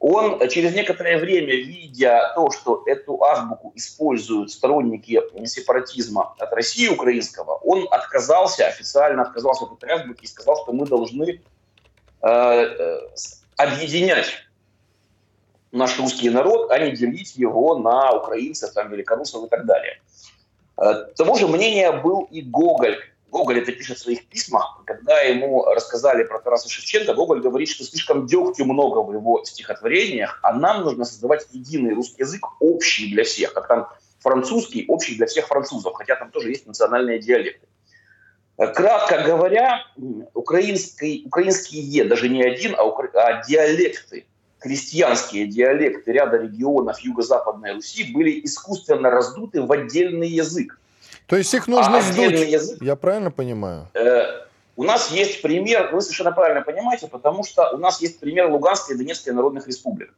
Он 0.00 0.48
через 0.48 0.74
некоторое 0.74 1.18
время, 1.18 1.54
видя 1.54 2.32
то, 2.36 2.50
что 2.50 2.84
эту 2.86 3.22
азбуку 3.22 3.72
используют 3.74 4.52
сторонники 4.52 5.20
сепаратизма 5.44 6.34
от 6.38 6.52
России 6.52 6.88
украинского, 6.88 7.54
он 7.64 7.88
отказался, 7.90 8.66
официально 8.66 9.22
отказался 9.22 9.64
от 9.64 9.72
этой 9.72 9.90
азбуки 9.90 10.24
и 10.24 10.28
сказал, 10.28 10.62
что 10.62 10.72
мы 10.72 10.86
должны 10.86 11.40
э, 12.22 12.28
э, 12.28 13.00
объединять 13.56 14.32
наш 15.72 15.98
русский 15.98 16.30
народ, 16.30 16.70
а 16.70 16.78
не 16.78 16.92
делить 16.92 17.36
его 17.36 17.76
на 17.78 18.12
украинцев, 18.12 18.72
там, 18.72 18.90
великорусов 18.90 19.46
и 19.46 19.48
так 19.48 19.66
далее. 19.66 20.00
Э, 20.76 21.06
того 21.16 21.36
же 21.36 21.48
мнения 21.48 21.90
был 21.90 22.28
и 22.30 22.42
Гоголь, 22.42 22.98
Гоголь 23.30 23.58
это 23.58 23.72
пишет 23.72 23.98
в 23.98 24.00
своих 24.00 24.26
письмах. 24.26 24.82
Когда 24.86 25.20
ему 25.20 25.64
рассказали 25.64 26.24
про 26.24 26.38
Тараса 26.40 26.68
Шевченко, 26.68 27.14
Гоголь 27.14 27.40
говорит, 27.40 27.68
что 27.68 27.84
слишком 27.84 28.26
дегтю 28.26 28.64
много 28.64 29.00
в 29.00 29.12
его 29.12 29.44
стихотворениях, 29.44 30.40
а 30.42 30.54
нам 30.54 30.82
нужно 30.82 31.04
создавать 31.04 31.46
единый 31.52 31.94
русский 31.94 32.22
язык, 32.22 32.44
общий 32.60 33.10
для 33.10 33.24
всех, 33.24 33.52
как 33.52 33.68
там 33.68 33.88
французский, 34.20 34.86
общий 34.88 35.16
для 35.16 35.26
всех 35.26 35.46
французов, 35.46 35.94
хотя 35.94 36.16
там 36.16 36.30
тоже 36.30 36.48
есть 36.48 36.66
национальные 36.66 37.18
диалекты. 37.18 37.66
Кратко 38.56 39.22
говоря, 39.22 39.84
украинский, 40.34 41.22
украинские, 41.26 42.04
даже 42.04 42.28
не 42.28 42.42
один, 42.42 42.74
а, 42.76 42.82
а 43.14 43.44
диалекты, 43.44 44.26
крестьянские 44.58 45.46
диалекты 45.46 46.10
ряда 46.10 46.38
регионов 46.38 46.98
Юго-Западной 46.98 47.74
Руси 47.74 48.12
были 48.12 48.44
искусственно 48.44 49.10
раздуты 49.10 49.62
в 49.62 49.70
отдельный 49.70 50.28
язык. 50.28 50.80
То 51.28 51.36
есть 51.36 51.52
их 51.52 51.68
нужно 51.68 51.98
а 51.98 52.00
сдуть, 52.00 52.32
язык, 52.32 52.78
я 52.80 52.96
правильно 52.96 53.30
понимаю? 53.30 53.86
Э, 53.92 54.46
у 54.76 54.82
нас 54.82 55.10
есть 55.10 55.42
пример, 55.42 55.90
вы 55.92 56.00
совершенно 56.00 56.32
правильно 56.32 56.62
понимаете, 56.62 57.06
потому 57.06 57.44
что 57.44 57.70
у 57.74 57.76
нас 57.76 58.00
есть 58.00 58.18
пример 58.18 58.50
Луганской 58.50 58.94
и 58.94 58.98
Донецкой 58.98 59.34
народных 59.34 59.66
республик. 59.66 60.14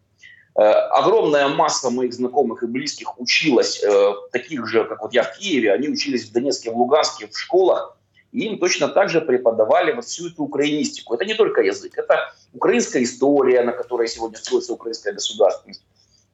Э, 0.55 0.63
огромная 0.63 1.49
масса 1.49 1.91
моих 1.91 2.13
знакомых 2.15 2.63
и 2.63 2.67
близких 2.67 3.19
училась, 3.19 3.83
э, 3.83 4.13
таких 4.31 4.69
же, 4.69 4.85
как 4.85 5.03
вот 5.03 5.13
я 5.13 5.25
в 5.25 5.37
Киеве, 5.37 5.73
они 5.73 5.89
учились 5.89 6.27
в 6.27 6.33
Донецке, 6.33 6.71
в 6.71 6.77
Луганске, 6.77 7.27
в 7.27 7.37
школах, 7.37 7.97
и 8.31 8.47
им 8.47 8.59
точно 8.59 8.87
так 8.87 9.09
же 9.09 9.21
преподавали 9.21 9.93
вот 9.93 10.05
всю 10.05 10.29
эту 10.29 10.45
украинистику. 10.45 11.15
Это 11.15 11.25
не 11.25 11.35
только 11.35 11.63
язык, 11.63 11.99
это 11.99 12.33
украинская 12.53 13.03
история, 13.03 13.63
на 13.63 13.73
которой 13.73 14.07
сегодня 14.07 14.39
строится 14.39 14.75
украинская 14.75 15.13
государственность. 15.13 15.83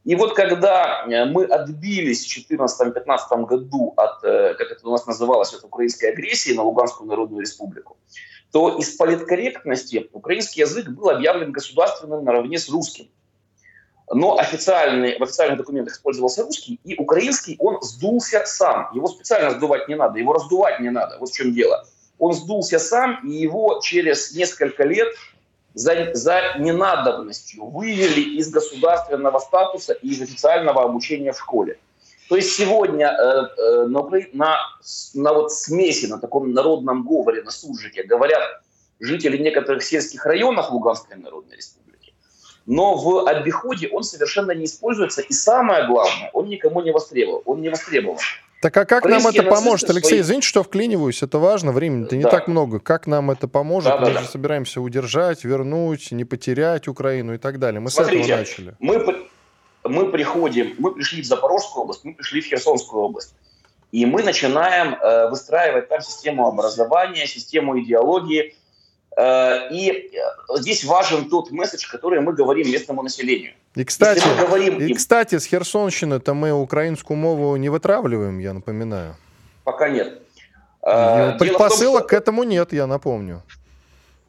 И 0.07 0.15
вот 0.15 0.35
когда 0.35 1.05
э, 1.05 1.25
мы 1.25 1.45
отбились 1.45 2.25
в 2.25 2.51
2014-2015 2.51 3.45
году 3.45 3.93
от, 3.97 4.23
э, 4.23 4.55
как 4.55 4.71
это 4.71 4.87
у 4.87 4.93
нас 4.93 5.05
называлось, 5.05 5.53
от 5.53 5.65
украинской 5.65 6.13
агрессии 6.13 6.53
на 6.53 6.63
Луганскую 6.63 7.09
Народную 7.09 7.41
Республику, 7.41 7.97
то 8.53 8.79
из 8.79 8.91
политкорректности 8.95 10.09
украинский 10.13 10.61
язык 10.61 10.89
был 10.91 11.11
объявлен 11.11 11.51
государственным 11.51 12.25
наравне 12.25 12.57
с 12.57 12.69
русским. 12.69 13.09
Но 14.09 14.39
официальный, 14.39 15.19
в 15.19 15.23
официальных 15.25 15.59
документах 15.59 15.95
использовался 15.95 16.45
русский, 16.45 16.79
и 16.85 16.95
украинский 16.95 17.57
он 17.59 17.83
сдулся 17.83 18.45
сам. 18.47 18.91
Его 18.95 19.09
специально 19.09 19.51
сдувать 19.51 19.89
не 19.89 19.97
надо, 19.97 20.21
его 20.21 20.35
раздувать 20.35 20.79
не 20.79 20.91
надо. 20.91 21.19
Вот 21.19 21.31
в 21.31 21.35
чем 21.35 21.53
дело. 21.53 21.85
Он 22.21 22.33
сдулся 22.33 22.79
сам, 22.79 23.29
и 23.29 23.33
его 23.33 23.81
через 23.83 24.33
несколько 24.37 24.85
лет 24.85 25.09
за, 25.77 26.15
за 26.15 26.55
ненадобностью 26.59 27.67
вывели 27.67 28.39
из 28.39 28.51
государственного 28.51 29.39
статуса 29.39 29.93
и 29.93 30.09
из 30.09 30.23
официального 30.23 30.83
обучения 30.83 31.33
в 31.33 31.39
школе. 31.39 31.79
То 32.31 32.37
есть 32.37 32.57
сегодня 32.57 33.09
э, 33.09 33.47
э, 33.59 33.87
на, 34.33 34.59
на, 35.15 35.33
вот 35.35 35.53
смеси, 35.53 36.07
на 36.07 36.19
таком 36.19 36.53
народном 36.53 37.07
говоре, 37.07 37.43
на 37.43 37.51
суржике 37.51 38.05
говорят 38.05 38.43
жители 39.01 39.37
некоторых 39.37 39.83
сельских 39.83 40.25
районов 40.25 40.71
Луганской 40.71 41.17
Народной 41.19 41.57
Республики, 41.57 42.15
но 42.65 42.97
в 42.97 43.29
обиходе 43.29 43.89
он 43.93 44.03
совершенно 44.03 44.53
не 44.53 44.65
используется, 44.65 45.21
и 45.21 45.33
самое 45.35 45.87
главное, 45.87 46.31
он 46.33 46.49
никому 46.49 46.81
не 46.81 46.91
востребован. 46.91 47.43
Он 47.45 47.61
не 47.61 47.69
востребован. 47.69 48.19
Так 48.61 48.77
а 48.77 48.85
как 48.85 49.05
нам 49.05 49.27
это 49.27 49.43
поможет? 49.43 49.91
Алексей, 49.91 50.09
свои... 50.09 50.21
извините, 50.21 50.49
что 50.49 50.63
вклиниваюсь, 50.63 51.23
это 51.23 51.39
важно, 51.39 51.73
времени-то 51.73 52.17
не 52.17 52.23
да. 52.23 52.31
так 52.31 52.49
много. 52.49 52.81
Как 52.81 53.07
нам 53.07 53.31
это 53.31 53.49
поможет? 53.49 53.91
Да, 53.91 53.99
да, 53.99 54.07
Мы 54.07 54.15
да. 54.15 54.21
же 54.21 54.27
собираемся 54.27 54.81
удержать, 54.81 55.45
вернуть, 55.45 56.11
не 56.11 56.25
потерять 56.25 56.89
Украину 56.89 57.35
и 57.35 57.39
так 57.39 57.59
далее. 57.59 57.81
Мы 57.81 57.91
Смотрите, 57.91 58.23
с 58.23 58.27
этого 58.27 58.39
начали. 58.39 58.75
Мы, 58.79 59.27
мы 59.85 60.11
приходим, 60.11 60.75
мы 60.79 60.93
пришли 60.93 61.23
в 61.23 61.27
Запорожскую 61.27 61.85
область, 61.85 62.05
мы 62.05 62.15
пришли 62.15 62.41
в 62.41 62.47
Херсонскую 62.47 63.03
область. 63.03 63.35
И 63.93 64.05
мы 64.05 64.23
начинаем 64.23 64.95
э, 64.95 65.29
выстраивать 65.31 65.89
там 65.89 66.01
систему 66.01 66.47
образования, 66.47 67.27
систему 67.27 67.79
идеологии, 67.81 68.55
и 69.19 70.11
э, 70.13 70.59
здесь 70.59 70.85
важен 70.85 71.31
тот 71.31 71.51
месседж, 71.51 71.89
который 71.91 72.21
мы 72.21 72.35
говорим 72.35 72.71
местному 72.71 73.03
населению. 73.03 73.55
И 73.75 73.85
кстати, 73.85 74.23
говорим 74.39 74.79
и, 74.79 74.89
им, 74.89 74.97
кстати, 74.97 75.39
с 75.39 75.47
Херсонщины-то 75.47 76.35
мы 76.35 76.53
украинскую 76.53 77.17
мову 77.17 77.57
не 77.57 77.71
вытравливаем, 77.71 78.39
я 78.39 78.53
напоминаю. 78.53 79.17
Пока 79.65 79.89
нет. 79.89 80.21
Э, 80.83 81.37
предпосылок 81.39 82.03
том, 82.03 82.09
что... 82.09 82.09
к 82.09 82.13
этому 82.13 82.43
нет, 82.45 82.73
я 82.73 82.87
напомню. 82.87 83.43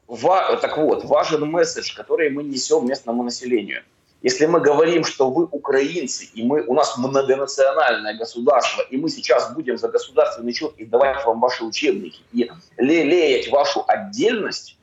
Ва... 0.06 0.56
Так 0.56 0.78
вот, 0.78 1.04
важен 1.04 1.44
месседж, 1.50 1.94
который 1.94 2.30
мы 2.30 2.42
несем 2.42 2.86
местному 2.86 3.22
населению. 3.22 3.82
Если 4.22 4.46
мы 4.46 4.60
говорим, 4.60 5.04
что 5.04 5.30
вы 5.30 5.44
украинцы, 5.44 6.24
и 6.34 6.42
мы, 6.42 6.62
у 6.62 6.74
нас 6.74 6.96
многонациональное 6.96 8.18
государство, 8.18 8.82
и 8.90 8.96
мы 8.96 9.10
сейчас 9.10 9.52
будем 9.52 9.78
за 9.78 9.88
государственный 9.88 10.52
счет 10.52 10.72
и 10.76 10.86
давать 10.86 11.24
вам 11.24 11.40
ваши 11.40 11.62
учебники, 11.62 12.22
и 12.32 12.50
лелеять 12.78 13.48
вашу 13.48 13.84
отдельность, 13.86 14.77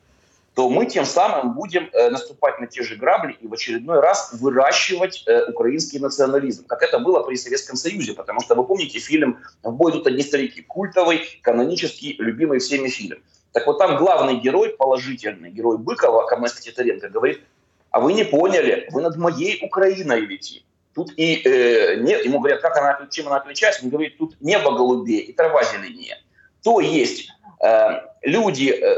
то 0.56 0.70
мы 0.70 0.86
тем 0.86 1.04
самым 1.04 1.52
будем 1.52 1.90
э, 1.92 2.08
наступать 2.08 2.58
на 2.60 2.66
те 2.66 2.82
же 2.82 2.96
грабли 2.96 3.36
и 3.42 3.46
в 3.46 3.52
очередной 3.52 4.00
раз 4.00 4.30
выращивать 4.32 5.22
э, 5.26 5.50
украинский 5.50 5.98
национализм, 5.98 6.64
как 6.66 6.82
это 6.82 6.98
было 6.98 7.22
при 7.22 7.36
Советском 7.36 7.76
Союзе, 7.76 8.14
потому 8.14 8.40
что 8.40 8.54
вы 8.54 8.64
помните 8.64 8.98
фильм 8.98 9.38
«В 9.62 9.70
бой 9.72 9.92
идут 9.92 10.06
одни 10.06 10.22
старики», 10.22 10.62
культовый, 10.62 11.20
канонический, 11.42 12.16
любимый 12.18 12.58
всеми 12.60 12.88
фильм. 12.88 13.22
Так 13.52 13.66
вот 13.66 13.76
там 13.76 13.98
главный 13.98 14.36
герой, 14.36 14.70
положительный 14.70 15.50
герой 15.50 15.76
Быкова, 15.76 16.26
Каменский 16.26 16.72
Титаренко, 16.72 17.10
говорит, 17.10 17.42
а 17.90 18.00
вы 18.00 18.14
не 18.14 18.24
поняли, 18.24 18.88
вы 18.92 19.02
над 19.02 19.16
моей 19.16 19.62
Украиной 19.62 20.20
летите. 20.20 20.62
Тут 20.94 21.12
и 21.18 21.42
э, 21.44 21.96
нет, 21.96 22.24
ему 22.24 22.38
говорят, 22.38 22.62
как 22.62 22.78
она, 22.78 23.06
чем 23.10 23.26
она 23.26 23.36
отличается, 23.36 23.84
он 23.84 23.90
говорит, 23.90 24.16
тут 24.16 24.40
небо 24.40 24.72
голубее 24.72 25.20
и 25.20 25.34
трава 25.34 25.64
зеленее. 25.64 26.16
То 26.62 26.80
есть 26.80 27.28
э, 27.60 28.00
люди, 28.22 28.70
э, 28.70 28.96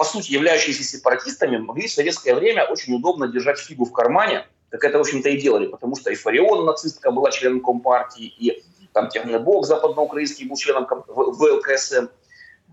по 0.00 0.04
сути, 0.04 0.32
являющиеся 0.32 0.82
сепаратистами, 0.82 1.58
могли 1.58 1.86
в 1.86 1.92
советское 1.92 2.34
время 2.34 2.64
очень 2.64 2.94
удобно 2.94 3.28
держать 3.28 3.58
фигу 3.58 3.84
в 3.84 3.92
кармане, 3.92 4.46
как 4.70 4.82
это, 4.82 4.96
в 4.96 5.02
общем-то, 5.02 5.28
и 5.28 5.38
делали, 5.38 5.66
потому 5.66 5.94
что 5.94 6.10
и 6.10 6.14
Фарион, 6.14 6.64
нацистка, 6.64 7.10
была 7.10 7.30
членом 7.30 7.60
Компартии, 7.60 8.24
и 8.24 8.64
там 8.94 9.10
Технобок, 9.10 9.66
западноукраинский, 9.66 10.48
был 10.48 10.56
членом 10.56 10.88
ВЛКСМ. 11.06 12.06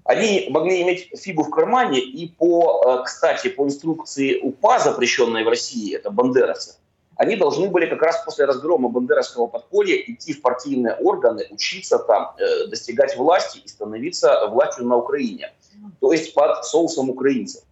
Они 0.05 0.47
могли 0.51 0.83
иметь 0.83 1.09
фигу 1.19 1.43
в 1.43 1.49
кармане, 1.49 1.99
и 1.99 2.29
по, 2.29 3.01
э, 3.01 3.03
кстати, 3.03 3.49
по 3.49 3.65
инструкции 3.65 4.39
УПА, 4.39 4.79
запрещенной 4.79 5.43
в 5.43 5.49
России, 5.49 5.97
это 5.97 6.09
бандеровцы, 6.09 6.77
они 7.17 7.35
должны 7.35 7.67
были 7.67 7.87
как 7.87 8.03
раз 8.03 8.23
после 8.23 8.45
разгрома 8.45 8.87
бандеровского 8.87 9.47
подполья 9.47 9.97
идти 9.97 10.31
в 10.31 10.41
партийные 10.41 10.93
органы, 10.95 11.45
учиться 11.49 11.99
там, 11.99 12.35
э, 12.37 12.67
достигать 12.67 13.17
власти 13.17 13.57
и 13.57 13.67
становиться 13.67 14.47
властью 14.47 14.85
на 14.85 14.95
Украине. 14.95 15.51
То 15.99 16.11
есть 16.13 16.33
под 16.33 16.65
соусом 16.65 17.09
украинцев. 17.09 17.63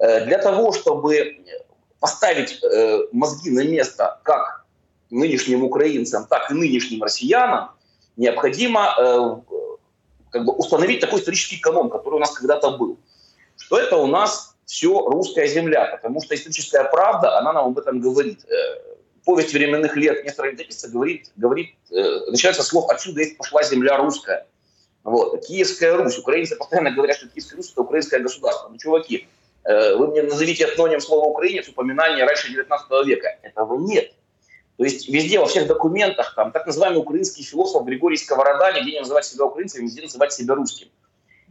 Э, 0.00 0.24
для 0.24 0.38
того, 0.38 0.72
чтобы 0.72 1.44
поставить 2.00 2.62
э, 2.62 3.00
мозги 3.12 3.50
на 3.50 3.64
место 3.64 4.18
как 4.24 4.64
нынешним 5.10 5.64
украинцам, 5.64 6.26
так 6.26 6.50
и 6.50 6.54
нынешним 6.54 7.02
россиянам, 7.02 7.72
необходимо 8.16 8.94
э, 8.98 9.36
как 10.30 10.44
бы 10.44 10.52
установить 10.54 11.00
такой 11.00 11.20
исторический 11.20 11.58
канон, 11.58 11.90
который 11.90 12.14
у 12.14 12.18
нас 12.18 12.30
когда-то 12.32 12.78
был. 12.78 12.98
Что 13.56 13.78
это 13.78 13.96
у 13.96 14.06
нас 14.06 14.56
все 14.64 15.06
русская 15.06 15.46
земля, 15.48 15.86
потому 15.86 16.22
что 16.22 16.34
историческая 16.34 16.84
правда, 16.84 17.38
она 17.38 17.52
нам 17.52 17.66
об 17.66 17.78
этом 17.78 18.00
говорит. 18.00 18.44
Повесть 19.26 19.52
временных 19.52 19.96
лет 19.96 20.24
Нестора 20.24 20.50
Летописца 20.50 20.88
говорит, 20.88 21.30
говорит 21.36 21.74
начинается 21.90 22.62
с 22.62 22.68
слов 22.68 22.88
«отсюда 22.88 23.20
есть 23.20 23.36
пошла 23.36 23.62
земля 23.62 23.98
русская». 23.98 24.46
Вот. 25.04 25.46
Киевская 25.46 25.96
Русь. 25.96 26.18
Украинцы 26.18 26.56
постоянно 26.56 26.90
говорят, 26.90 27.16
что 27.16 27.28
Киевская 27.28 27.56
Русь– 27.56 27.70
это 27.72 27.82
украинское 27.82 28.20
государство. 28.20 28.68
Ну, 28.68 28.78
чуваки, 28.78 29.28
э, 29.64 29.96
вы 29.96 30.08
мне 30.08 30.22
назовите 30.22 30.64
этноним 30.64 31.00
слова 31.00 31.26
«украинец» 31.26 31.68
упоминание 31.68 32.24
раньше 32.24 32.50
19 32.50 33.06
века. 33.06 33.38
Этого 33.42 33.78
нет. 33.78 34.12
То 34.76 34.84
есть 34.84 35.08
везде, 35.08 35.38
во 35.38 35.46
всех 35.46 35.66
документах, 35.66 36.34
там, 36.34 36.52
так 36.52 36.66
называемый 36.66 37.00
украинский 37.00 37.44
философ 37.44 37.84
Григорий 37.84 38.16
Сковорода 38.16 38.72
нигде 38.72 38.92
не 38.92 39.00
называть 39.00 39.26
себя 39.26 39.44
украинцем, 39.44 39.84
нигде 39.84 40.02
называть 40.02 40.32
себя 40.32 40.54
русским. 40.54 40.88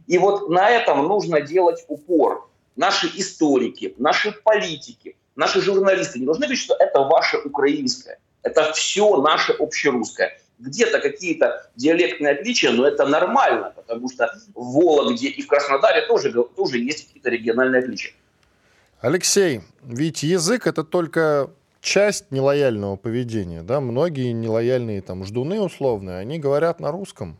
И 0.08 0.18
вот 0.18 0.48
на 0.48 0.68
этом 0.68 1.06
нужно 1.06 1.40
делать 1.40 1.84
упор 1.86 2.48
наши 2.74 3.06
историки, 3.14 3.94
наши 3.98 4.32
политики, 4.32 5.16
наши 5.36 5.60
журналисты 5.60 6.18
не 6.18 6.24
должны 6.24 6.46
говорить, 6.46 6.60
что 6.60 6.74
это 6.74 7.02
ваше 7.02 7.38
украинское. 7.38 8.18
Это 8.42 8.72
все 8.72 9.16
наше 9.18 9.52
общерусское. 9.52 10.39
Где-то 10.60 11.00
какие-то 11.00 11.68
диалектные 11.76 12.34
отличия, 12.34 12.70
но 12.70 12.86
это 12.86 13.06
нормально, 13.06 13.72
потому 13.74 14.08
что 14.10 14.30
в 14.54 14.74
Вологде 14.74 15.28
и 15.28 15.42
в 15.42 15.46
Краснодаре 15.46 16.06
тоже, 16.06 16.32
тоже 16.32 16.78
есть 16.78 17.06
какие-то 17.06 17.30
региональные 17.30 17.82
отличия. 17.82 18.12
Алексей, 19.00 19.62
ведь 19.82 20.22
язык 20.22 20.66
это 20.66 20.84
только 20.84 21.50
часть 21.80 22.30
нелояльного 22.30 22.96
поведения. 22.96 23.62
Да? 23.62 23.80
Многие 23.80 24.32
нелояльные 24.32 25.00
там 25.00 25.24
ждуны 25.24 25.60
условные, 25.60 26.18
они 26.18 26.38
говорят 26.38 26.80
на 26.80 26.92
русском, 26.92 27.38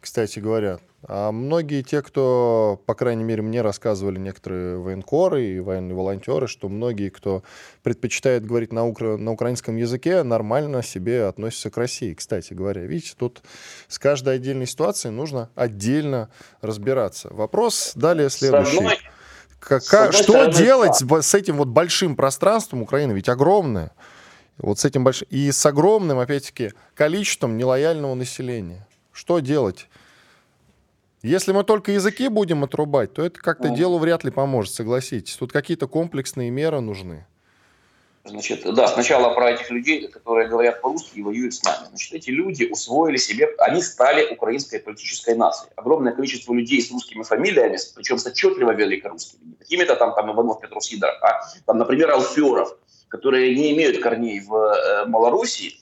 кстати 0.00 0.38
говоря. 0.38 0.78
А 1.04 1.32
многие 1.32 1.82
те, 1.82 2.00
кто, 2.00 2.80
по 2.86 2.94
крайней 2.94 3.24
мере, 3.24 3.42
мне 3.42 3.60
рассказывали 3.60 4.18
некоторые 4.18 4.78
военкоры 4.78 5.44
и 5.44 5.60
военные 5.60 5.96
волонтеры, 5.96 6.46
что 6.46 6.68
многие, 6.68 7.08
кто 7.08 7.42
предпочитает 7.82 8.46
говорить 8.46 8.72
на, 8.72 8.86
укра... 8.86 9.16
на 9.16 9.32
украинском 9.32 9.76
языке, 9.76 10.22
нормально 10.22 10.82
себе 10.82 11.24
относятся 11.26 11.70
к 11.70 11.76
России. 11.76 12.14
Кстати 12.14 12.54
говоря, 12.54 12.82
видите, 12.82 13.14
тут 13.18 13.42
с 13.88 13.98
каждой 13.98 14.36
отдельной 14.36 14.66
ситуацией 14.66 15.12
нужно 15.12 15.50
отдельно 15.56 16.30
разбираться. 16.60 17.28
Вопрос 17.32 17.92
далее 17.96 18.30
следующий. 18.30 19.00
Как, 19.58 20.12
что 20.12 20.22
стороны, 20.22 20.52
делать 20.52 20.98
да. 21.02 21.22
с 21.22 21.34
этим 21.34 21.56
вот 21.56 21.68
большим 21.68 22.16
пространством 22.16 22.82
Украины? 22.82 23.12
Ведь 23.12 23.28
огромное. 23.28 23.92
Вот 24.58 24.80
с 24.80 24.84
этим 24.84 25.04
большим... 25.04 25.28
И 25.30 25.50
с 25.50 25.64
огромным, 25.66 26.18
опять-таки, 26.18 26.72
количеством 26.94 27.56
нелояльного 27.56 28.14
населения. 28.14 28.86
Что 29.12 29.40
делать? 29.40 29.88
Если 31.22 31.52
мы 31.52 31.62
только 31.62 31.92
языки 31.92 32.28
будем 32.28 32.64
отрубать, 32.64 33.12
то 33.12 33.22
это 33.22 33.38
как-то 33.38 33.68
ну, 33.68 33.76
делу 33.76 33.98
вряд 33.98 34.24
ли 34.24 34.30
поможет, 34.30 34.74
согласитесь. 34.74 35.36
Тут 35.36 35.52
какие-то 35.52 35.86
комплексные 35.86 36.50
меры 36.50 36.80
нужны. 36.80 37.26
Значит, 38.24 38.62
да, 38.74 38.86
сначала 38.86 39.34
про 39.34 39.50
этих 39.50 39.70
людей, 39.70 40.06
которые 40.06 40.48
говорят 40.48 40.80
по-русски 40.80 41.18
и 41.18 41.22
воюют 41.22 41.54
с 41.54 41.62
нами. 41.64 41.88
Значит, 41.88 42.12
эти 42.12 42.30
люди 42.30 42.64
усвоили 42.64 43.16
себе, 43.16 43.48
они 43.58 43.82
стали 43.82 44.32
украинской 44.32 44.78
политической 44.78 45.34
нацией. 45.34 45.72
Огромное 45.74 46.12
количество 46.12 46.54
людей 46.54 46.80
с 46.80 46.92
русскими 46.92 47.24
фамилиями, 47.24 47.78
причем 47.96 48.18
с 48.18 48.26
отчетливо 48.26 48.72
великорусскими. 48.72 49.40
Не 49.44 49.54
какими-то 49.54 49.96
там, 49.96 50.14
там 50.14 50.32
Иванов, 50.32 50.60
Петров, 50.60 50.84
Сидоров, 50.84 51.16
а 51.20 51.40
там, 51.66 51.78
например, 51.78 52.10
Алферов, 52.12 52.76
которые 53.08 53.56
не 53.56 53.72
имеют 53.74 54.00
корней 54.00 54.40
в 54.40 54.54
э, 54.54 55.06
Малоруссии, 55.06 55.80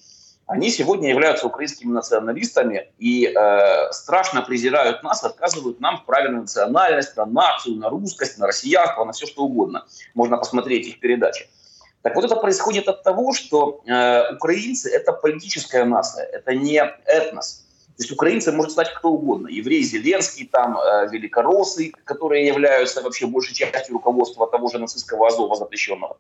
они 0.51 0.69
сегодня 0.69 1.09
являются 1.09 1.47
украинскими 1.47 1.93
националистами 1.93 2.91
и 2.99 3.27
э, 3.27 3.93
страшно 3.93 4.43
презирают 4.43 5.05
нас, 5.05 5.23
отказывают 5.23 5.79
нам 5.79 5.99
в 5.99 6.05
праве 6.05 6.29
на 6.29 6.41
национальность, 6.41 7.17
на 7.17 7.25
нацию, 7.25 7.77
на 7.77 7.89
русскость, 7.89 8.37
на 8.37 8.49
россиянство, 8.49 9.05
на 9.05 9.13
все 9.13 9.27
что 9.27 9.45
угодно. 9.45 9.87
Можно 10.15 10.39
посмотреть 10.39 10.89
их 10.89 10.99
передачи. 10.99 11.49
Так 12.03 12.17
вот 12.17 12.25
это 12.25 12.35
происходит 12.35 12.89
от 12.89 13.05
того, 13.05 13.33
что 13.33 13.81
э, 13.87 14.35
украинцы– 14.35 14.91
это 14.93 15.13
политическая 15.13 15.85
нация, 15.85 16.25
это 16.25 16.53
не 16.53 16.83
этнос. 17.07 17.65
То 17.97 18.03
есть 18.03 18.11
украинцы 18.11 18.51
может 18.51 18.73
стать 18.73 18.93
кто 18.95 19.11
угодно. 19.11 19.47
Еврей 19.47 19.85
Зеленский, 19.85 20.49
там, 20.51 20.77
э, 20.77 21.09
великороссы, 21.13 21.93
которые 22.03 22.47
являются 22.49 23.03
вообще 23.03 23.27
большей 23.27 23.55
частью 23.55 23.95
руководства 23.95 24.49
того 24.49 24.69
же 24.69 24.81
нацистского 24.81 25.29
Азова 25.29 25.55
запрещенного. 25.55 26.17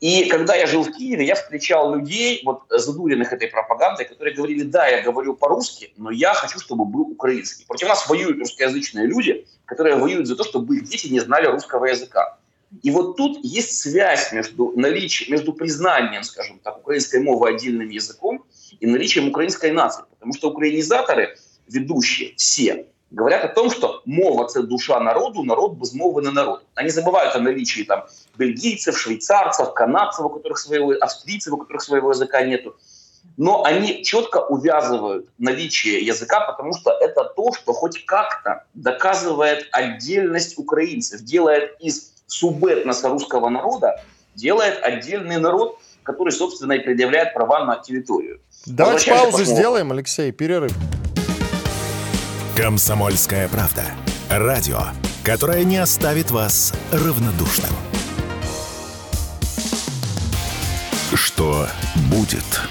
И 0.00 0.28
когда 0.28 0.54
я 0.54 0.66
жил 0.66 0.82
в 0.82 0.92
Киеве, 0.92 1.24
я 1.24 1.34
встречал 1.34 1.94
людей, 1.94 2.42
вот 2.44 2.64
задуренных 2.68 3.32
этой 3.32 3.48
пропагандой, 3.48 4.04
которые 4.04 4.34
говорили, 4.34 4.62
да, 4.62 4.86
я 4.86 5.02
говорю 5.02 5.34
по-русски, 5.34 5.92
но 5.96 6.10
я 6.10 6.34
хочу, 6.34 6.60
чтобы 6.60 6.84
был 6.84 7.12
украинский. 7.12 7.64
Против 7.66 7.88
нас 7.88 8.06
воюют 8.08 8.38
русскоязычные 8.38 9.06
люди, 9.06 9.46
которые 9.64 9.96
воюют 9.96 10.26
за 10.26 10.36
то, 10.36 10.44
чтобы 10.44 10.76
их 10.76 10.84
дети 10.84 11.06
не 11.06 11.20
знали 11.20 11.46
русского 11.46 11.86
языка. 11.86 12.38
И 12.82 12.90
вот 12.90 13.16
тут 13.16 13.38
есть 13.42 13.80
связь 13.80 14.32
между 14.32 14.72
наличием, 14.76 15.32
между 15.32 15.52
признанием, 15.54 16.24
скажем 16.24 16.58
так, 16.58 16.78
украинской 16.78 17.20
мовы 17.20 17.48
отдельным 17.48 17.88
языком 17.88 18.44
и 18.80 18.86
наличием 18.86 19.28
украинской 19.28 19.70
нации. 19.70 20.04
Потому 20.10 20.34
что 20.34 20.50
украинизаторы, 20.50 21.38
ведущие, 21.68 22.34
все, 22.36 22.86
говорят 23.10 23.44
о 23.44 23.48
том, 23.48 23.70
что 23.70 24.02
мова– 24.06 24.44
це 24.48 24.62
душа 24.62 25.00
народу, 25.00 25.44
народ 25.44 25.72
без 25.72 25.94
мови 25.94 26.22
не 26.22 26.30
народ. 26.30 26.62
Они 26.74 26.90
забывают 26.90 27.36
о 27.36 27.40
наличии 27.40 27.82
там 27.82 28.04
бельгийцев, 28.38 28.98
швейцарцев, 28.98 29.74
канадцев, 29.74 30.24
у 30.24 30.28
которых 30.28 30.58
своего, 30.58 30.94
австрийцев, 31.00 31.52
у 31.52 31.56
которых 31.56 31.82
своего 31.82 32.10
языка 32.10 32.42
нету. 32.42 32.74
Но 33.36 33.64
они 33.64 34.02
четко 34.02 34.38
увязывают 34.38 35.28
наличие 35.38 36.00
языка, 36.00 36.40
потому 36.40 36.72
что 36.74 36.90
это 36.90 37.24
то, 37.24 37.52
что 37.52 37.72
хоть 37.72 38.04
как-то 38.06 38.64
доказывает 38.74 39.68
отдельность 39.72 40.58
украинцев, 40.58 41.20
делает 41.20 41.76
из 41.80 42.12
субэтноса 42.26 43.08
русского 43.08 43.50
народа, 43.50 44.00
делает 44.34 44.82
отдельный 44.82 45.38
народ, 45.38 45.78
который, 46.02 46.32
собственно, 46.32 46.72
и 46.72 46.78
предъявляет 46.78 47.34
права 47.34 47.64
на 47.64 47.76
территорию. 47.76 48.40
Давайте 48.64 49.10
паузу 49.10 49.44
сделаем, 49.44 49.92
Алексей, 49.92 50.32
перерыв. 50.32 50.72
Комсомольская 52.56 53.48
правда. 53.48 53.84
Радио, 54.30 54.80
которое 55.22 55.62
не 55.62 55.76
оставит 55.76 56.30
вас 56.30 56.72
равнодушным. 56.90 57.68
Что 61.12 61.68
будет? 62.10 62.62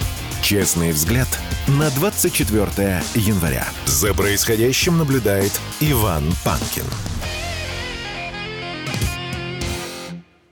Честный 0.42 0.92
взгляд 0.92 1.28
на 1.68 1.92
24 1.92 3.04
января. 3.14 3.68
За 3.86 4.16
происходящим 4.16 4.98
наблюдает 4.98 5.52
Иван 5.80 6.34
Панкин. 6.44 6.86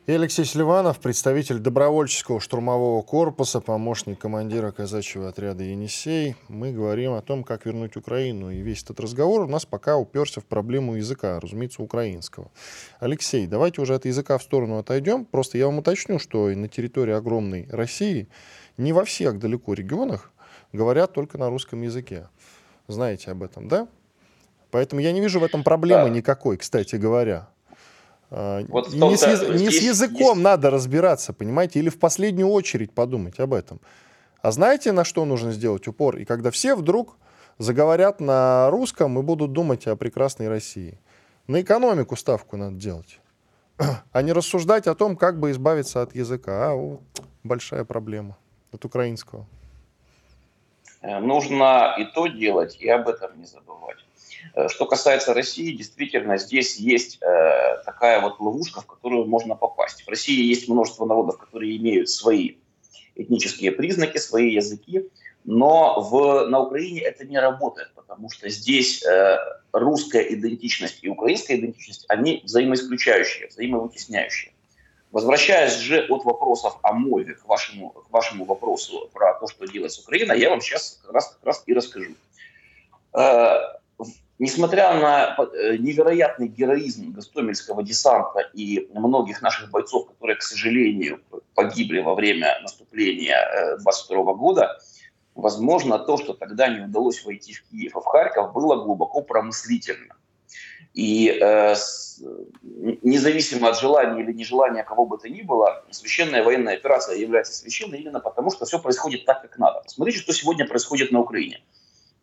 И 0.06 0.12
Алексей 0.12 0.44
Селиванов, 0.44 1.00
представитель 1.00 1.60
добровольческого 1.60 2.42
штурмового 2.42 3.02
корпуса, 3.04 3.62
помощник 3.62 4.20
командира 4.20 4.72
казачьего 4.72 5.30
отряда 5.30 5.64
«Енисей». 5.64 6.36
Мы 6.50 6.74
говорим 6.74 7.14
о 7.14 7.22
том, 7.22 7.46
как 7.46 7.66
вернуть 7.66 7.96
Украину. 7.96 8.52
И 8.52 8.58
весь 8.58 8.84
этот 8.84 9.00
разговор 9.00 9.44
у 9.44 9.48
нас 9.48 9.66
пока 9.66 9.96
уперся 9.96 10.42
в 10.42 10.46
проблему 10.46 10.96
языка, 10.96 11.40
разумеется, 11.40 11.82
украинского. 11.82 12.52
Алексей, 13.00 13.48
давайте 13.48 13.80
уже 13.80 13.96
от 13.96 14.04
языка 14.04 14.38
в 14.38 14.44
сторону 14.44 14.78
отойдем. 14.78 15.24
Просто 15.24 15.58
я 15.58 15.68
вам 15.68 15.78
уточню, 15.78 16.20
что 16.20 16.50
на 16.50 16.68
территории 16.68 17.14
огромной 17.14 17.70
России 17.72 18.28
не 18.76 18.92
во 18.92 19.06
всех 19.06 19.40
далеко 19.40 19.74
регионах 19.74 20.34
говорят 20.74 21.14
только 21.14 21.38
на 21.38 21.50
русском 21.50 21.82
языке. 21.82 22.28
Знаете 22.90 23.32
об 23.32 23.42
этом, 23.42 23.70
да? 23.70 23.88
Поэтому 24.70 25.00
я 25.00 25.14
не 25.14 25.22
вижу 25.22 25.40
в 25.40 25.46
этом 25.46 25.64
проблемы 25.64 26.10
да. 26.10 26.10
никакой, 26.10 26.58
кстати 26.58 26.98
говоря. 26.98 27.53
А, 28.36 28.66
вот 28.68 28.92
не, 28.92 29.16
с, 29.16 29.50
не 29.50 29.70
с 29.70 29.82
языком 29.82 30.38
есть... 30.38 30.44
надо 30.44 30.72
разбираться, 30.72 31.34
понимаете, 31.34 31.80
или 31.80 31.90
в 31.90 32.00
последнюю 32.00 32.48
очередь 32.50 32.92
подумать 32.92 33.40
об 33.40 33.54
этом. 33.54 33.80
А 34.42 34.52
знаете, 34.52 34.92
на 34.92 35.04
что 35.04 35.24
нужно 35.24 35.52
сделать 35.52 35.88
упор? 35.88 36.18
И 36.18 36.26
когда 36.26 36.50
все 36.50 36.76
вдруг 36.76 37.16
заговорят 37.58 38.20
на 38.20 38.70
русском 38.70 39.20
и 39.20 39.22
будут 39.22 39.54
думать 39.54 39.88
о 39.88 39.96
прекрасной 39.96 40.48
России. 40.48 41.00
На 41.48 41.62
экономику 41.62 42.16
ставку 42.16 42.58
надо 42.58 42.76
делать, 42.76 43.20
а 44.12 44.22
не 44.22 44.32
рассуждать 44.34 44.88
о 44.88 44.96
том, 44.96 45.16
как 45.16 45.40
бы 45.40 45.52
избавиться 45.52 46.02
от 46.02 46.16
языка. 46.16 46.72
А 46.72 46.74
вот, 46.74 47.02
большая 47.44 47.84
проблема 47.84 48.38
от 48.72 48.86
украинского. 48.86 49.46
Э, 51.02 51.20
нужно 51.20 51.96
и 52.00 52.06
то 52.06 52.28
делать, 52.28 52.78
и 52.80 52.90
об 52.90 53.08
этом 53.08 53.40
не 53.40 53.46
забывать. 53.46 53.98
Э, 54.56 54.68
что 54.70 54.86
касается 54.86 55.34
России, 55.34 55.76
действительно, 55.76 56.38
здесь 56.38 56.78
есть 56.78 57.20
э, 57.22 57.84
такая 57.86 58.22
вот 58.22 58.40
ловушка, 58.40 58.82
в 58.82 58.86
которую 58.86 59.26
можно 59.26 59.56
попасть. 59.56 60.04
В 60.04 60.10
России 60.10 60.46
есть 60.46 60.68
множество 60.68 61.06
народов, 61.06 61.38
которые 61.38 61.78
имеют 61.78 62.10
свои 62.10 62.56
этнические 63.16 63.72
признаки, 63.72 64.18
свои 64.18 64.54
языки. 64.54 65.10
Но 65.46 66.00
в, 66.00 66.48
на 66.48 66.62
Украине 66.62 67.02
это 67.02 67.26
не 67.26 67.38
работает, 67.38 67.92
потому 67.96 68.30
что 68.30 68.50
здесь 68.50 69.04
э, 69.06 69.38
русская 69.74 70.22
идентичность 70.34 71.00
и 71.02 71.10
украинская 71.10 71.58
идентичность, 71.58 72.06
они 72.08 72.42
взаимоисключающие, 72.46 73.48
взаимовытесняющие. 73.48 74.54
Возвращаясь 75.12 75.76
же 75.76 76.08
от 76.10 76.24
вопросов 76.24 76.78
о 76.82 76.94
мове 76.94 77.36
к 77.36 77.46
вашему, 77.46 77.90
к 77.90 78.10
вашему 78.10 78.46
вопросу 78.46 79.10
про 79.14 79.34
то, 79.36 79.48
что 79.48 79.68
делает 79.68 79.92
Украина, 80.02 80.32
я 80.34 80.50
вам 80.50 80.62
сейчас 80.62 81.00
как 81.04 81.14
раз, 81.14 81.30
как 81.36 81.46
раз 81.46 81.64
и 81.66 81.74
расскажу. 81.74 82.14
Э, 83.14 83.58
несмотря 84.40 84.94
на 84.94 85.36
э, 85.38 85.78
невероятный 85.78 86.48
героизм 86.48 87.12
Гастомельского 87.12 87.84
десанта 87.84 88.40
и 88.54 88.90
многих 88.94 89.42
наших 89.42 89.70
бойцов, 89.72 90.08
которые, 90.08 90.38
к 90.38 90.42
сожалению, 90.42 91.22
погибли 91.56 92.00
во 92.00 92.16
время 92.16 92.60
наступления 92.62 93.78
22 93.80 94.18
э, 94.18 94.36
года, 94.36 94.80
Возможно, 95.36 95.98
то, 95.98 96.18
что 96.18 96.34
тогда 96.34 96.68
не 96.68 96.82
удалось 96.82 97.26
войти 97.26 97.54
в 97.54 97.64
Киев 97.64 97.96
и 97.96 98.00
в 98.00 98.04
Харьков, 98.04 98.54
было 98.54 98.84
глубоко 98.84 99.22
промыслительно. 99.22 100.16
И 100.94 101.28
э, 101.28 101.74
с, 101.74 102.22
независимо 102.62 103.70
от 103.70 103.80
желания 103.80 104.22
или 104.22 104.32
нежелания 104.32 104.84
кого 104.84 105.08
бы 105.08 105.18
то 105.18 105.28
ни 105.28 105.42
было, 105.42 105.84
священная 105.90 106.44
военная 106.44 106.76
операция 106.76 107.16
является 107.16 107.54
священной 107.56 108.02
именно 108.02 108.20
потому, 108.20 108.52
что 108.52 108.66
все 108.66 108.78
происходит 108.78 109.26
так, 109.26 109.42
как 109.42 109.58
надо. 109.58 109.82
Посмотрите, 109.84 110.20
что 110.20 110.34
сегодня 110.34 110.68
происходит 110.68 111.12
на 111.12 111.22
Украине. 111.22 111.64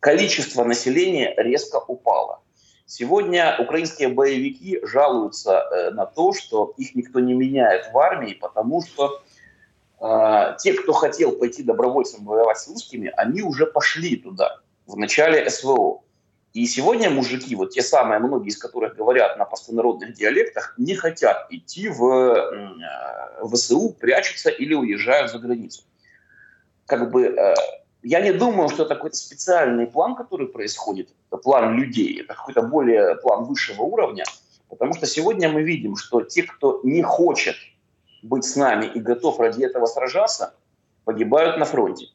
Количество 0.01 0.63
населения 0.63 1.31
резко 1.37 1.77
упало. 1.77 2.41
Сегодня 2.87 3.55
украинские 3.59 4.09
боевики 4.09 4.79
жалуются 4.83 5.51
э, 5.51 5.91
на 5.91 6.07
то, 6.07 6.33
что 6.33 6.73
их 6.75 6.95
никто 6.95 7.19
не 7.19 7.35
меняет 7.35 7.93
в 7.93 7.97
армии, 7.99 8.33
потому 8.33 8.81
что 8.81 9.21
а, 9.99 10.53
те, 10.53 10.73
кто 10.73 10.91
хотел 10.91 11.33
пойти 11.33 11.61
добровольцем 11.61 12.25
воевать 12.25 12.57
с 12.57 12.67
русскими, 12.67 13.13
они 13.15 13.43
уже 13.43 13.67
пошли 13.67 14.15
туда 14.15 14.57
в 14.87 14.97
начале 14.97 15.47
СВО. 15.47 16.01
И 16.53 16.65
сегодня 16.65 17.11
мужики, 17.11 17.55
вот 17.55 17.69
те 17.69 17.83
самые, 17.83 18.19
многие 18.19 18.49
из 18.49 18.57
которых 18.57 18.95
говорят 18.95 19.37
на 19.37 19.45
простонародных 19.45 20.13
диалектах, 20.13 20.73
не 20.79 20.95
хотят 20.95 21.45
идти 21.51 21.89
в 21.89 22.03
э, 22.03 23.47
ВСУ, 23.53 23.95
прячутся 23.99 24.49
или 24.49 24.73
уезжают 24.73 25.31
за 25.31 25.37
границу. 25.37 25.83
Как 26.87 27.11
бы 27.11 27.27
э, 27.27 27.53
я 28.03 28.21
не 28.21 28.33
думаю, 28.33 28.69
что 28.69 28.83
это 28.83 28.95
какой-то 28.95 29.15
специальный 29.15 29.87
план, 29.87 30.15
который 30.15 30.47
происходит, 30.47 31.09
это 31.29 31.37
план 31.37 31.75
людей, 31.75 32.21
это 32.21 32.33
какой-то 32.33 32.61
более 32.63 33.15
план 33.15 33.43
высшего 33.45 33.83
уровня, 33.83 34.23
потому 34.69 34.93
что 34.93 35.05
сегодня 35.05 35.49
мы 35.49 35.63
видим, 35.63 35.95
что 35.95 36.21
те, 36.21 36.43
кто 36.43 36.81
не 36.83 37.03
хочет 37.03 37.55
быть 38.23 38.45
с 38.45 38.55
нами 38.55 38.85
и 38.85 38.99
готов 38.99 39.39
ради 39.39 39.63
этого 39.63 39.85
сражаться, 39.85 40.55
погибают 41.05 41.57
на 41.57 41.65
фронте. 41.65 42.07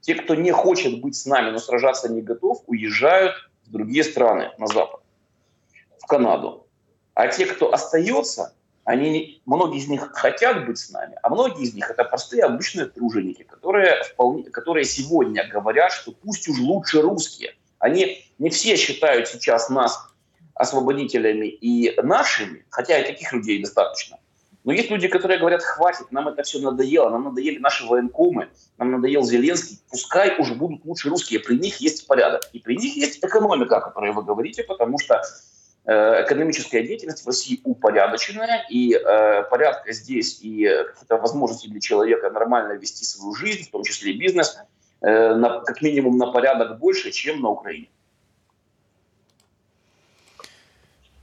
Те, 0.00 0.14
кто 0.16 0.34
не 0.34 0.50
хочет 0.50 1.00
быть 1.00 1.14
с 1.14 1.26
нами, 1.26 1.50
но 1.50 1.58
сражаться 1.58 2.08
не 2.08 2.22
готов, 2.22 2.62
уезжают 2.66 3.34
в 3.66 3.70
другие 3.70 4.02
страны, 4.02 4.50
на 4.58 4.66
Запад, 4.66 5.00
в 6.00 6.06
Канаду. 6.06 6.66
А 7.14 7.28
те, 7.28 7.46
кто 7.46 7.72
остается, 7.72 8.54
они, 8.84 9.40
многие 9.46 9.78
из 9.78 9.88
них 9.88 10.10
хотят 10.12 10.66
быть 10.66 10.78
с 10.78 10.90
нами, 10.90 11.16
а 11.22 11.28
многие 11.28 11.62
из 11.62 11.74
них 11.74 11.88
это 11.90 12.04
простые 12.04 12.44
обычные 12.44 12.86
труженики, 12.86 13.44
которые, 13.44 14.02
вполне, 14.04 14.44
которые 14.50 14.84
сегодня 14.84 15.48
говорят, 15.48 15.92
что 15.92 16.12
пусть 16.12 16.48
уж 16.48 16.58
лучше 16.58 17.00
русские. 17.00 17.54
Они 17.78 18.24
не 18.38 18.50
все 18.50 18.76
считают 18.76 19.28
сейчас 19.28 19.68
нас 19.68 19.98
освободителями 20.54 21.46
и 21.46 21.94
нашими, 22.02 22.64
хотя 22.70 22.98
и 22.98 23.06
таких 23.06 23.32
людей 23.32 23.60
достаточно. 23.60 24.18
Но 24.64 24.72
есть 24.72 24.90
люди, 24.90 25.08
которые 25.08 25.40
говорят, 25.40 25.62
хватит, 25.62 26.12
нам 26.12 26.28
это 26.28 26.44
все 26.44 26.60
надоело, 26.60 27.10
нам 27.10 27.24
надоели 27.24 27.58
наши 27.58 27.84
военкомы, 27.84 28.48
нам 28.78 28.92
надоел 28.92 29.24
Зеленский, 29.24 29.80
пускай 29.90 30.36
уже 30.38 30.54
будут 30.54 30.84
лучше 30.84 31.08
русские, 31.08 31.40
при 31.40 31.58
них 31.58 31.78
есть 31.78 32.06
порядок. 32.06 32.42
И 32.52 32.60
при 32.60 32.76
них 32.76 32.96
есть 32.96 33.18
экономика, 33.24 33.78
о 33.78 33.80
которой 33.80 34.12
вы 34.12 34.22
говорите, 34.22 34.62
потому 34.62 34.98
что 35.00 35.20
экономическая 35.84 36.82
деятельность 36.82 37.24
в 37.24 37.26
России 37.26 37.60
упорядоченная, 37.64 38.64
и 38.70 38.94
э, 38.94 39.42
порядка 39.50 39.92
здесь, 39.92 40.40
и 40.40 40.64
какие-то 40.86 41.16
возможности 41.16 41.66
для 41.66 41.80
человека 41.80 42.30
нормально 42.30 42.74
вести 42.74 43.04
свою 43.04 43.34
жизнь, 43.34 43.64
в 43.64 43.70
том 43.70 43.82
числе 43.82 44.12
и 44.12 44.18
бизнес, 44.18 44.56
э, 45.00 45.34
на, 45.34 45.60
как 45.60 45.82
минимум 45.82 46.18
на 46.18 46.30
порядок 46.30 46.78
больше, 46.78 47.10
чем 47.10 47.40
на 47.40 47.48
Украине. 47.48 47.88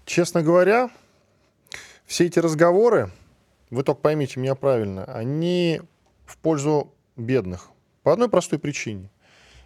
Честно 0.05 0.43
говоря, 0.43 0.89
все 2.05 2.26
эти 2.26 2.39
разговоры, 2.39 3.12
вы 3.70 3.84
только 3.84 4.01
поймите 4.01 4.39
меня 4.39 4.55
правильно, 4.55 5.05
они 5.05 5.82
в 6.26 6.38
пользу 6.38 6.91
бедных. 7.16 7.70
По 8.03 8.12
одной 8.12 8.28
простой 8.28 8.60
причине. 8.60 9.10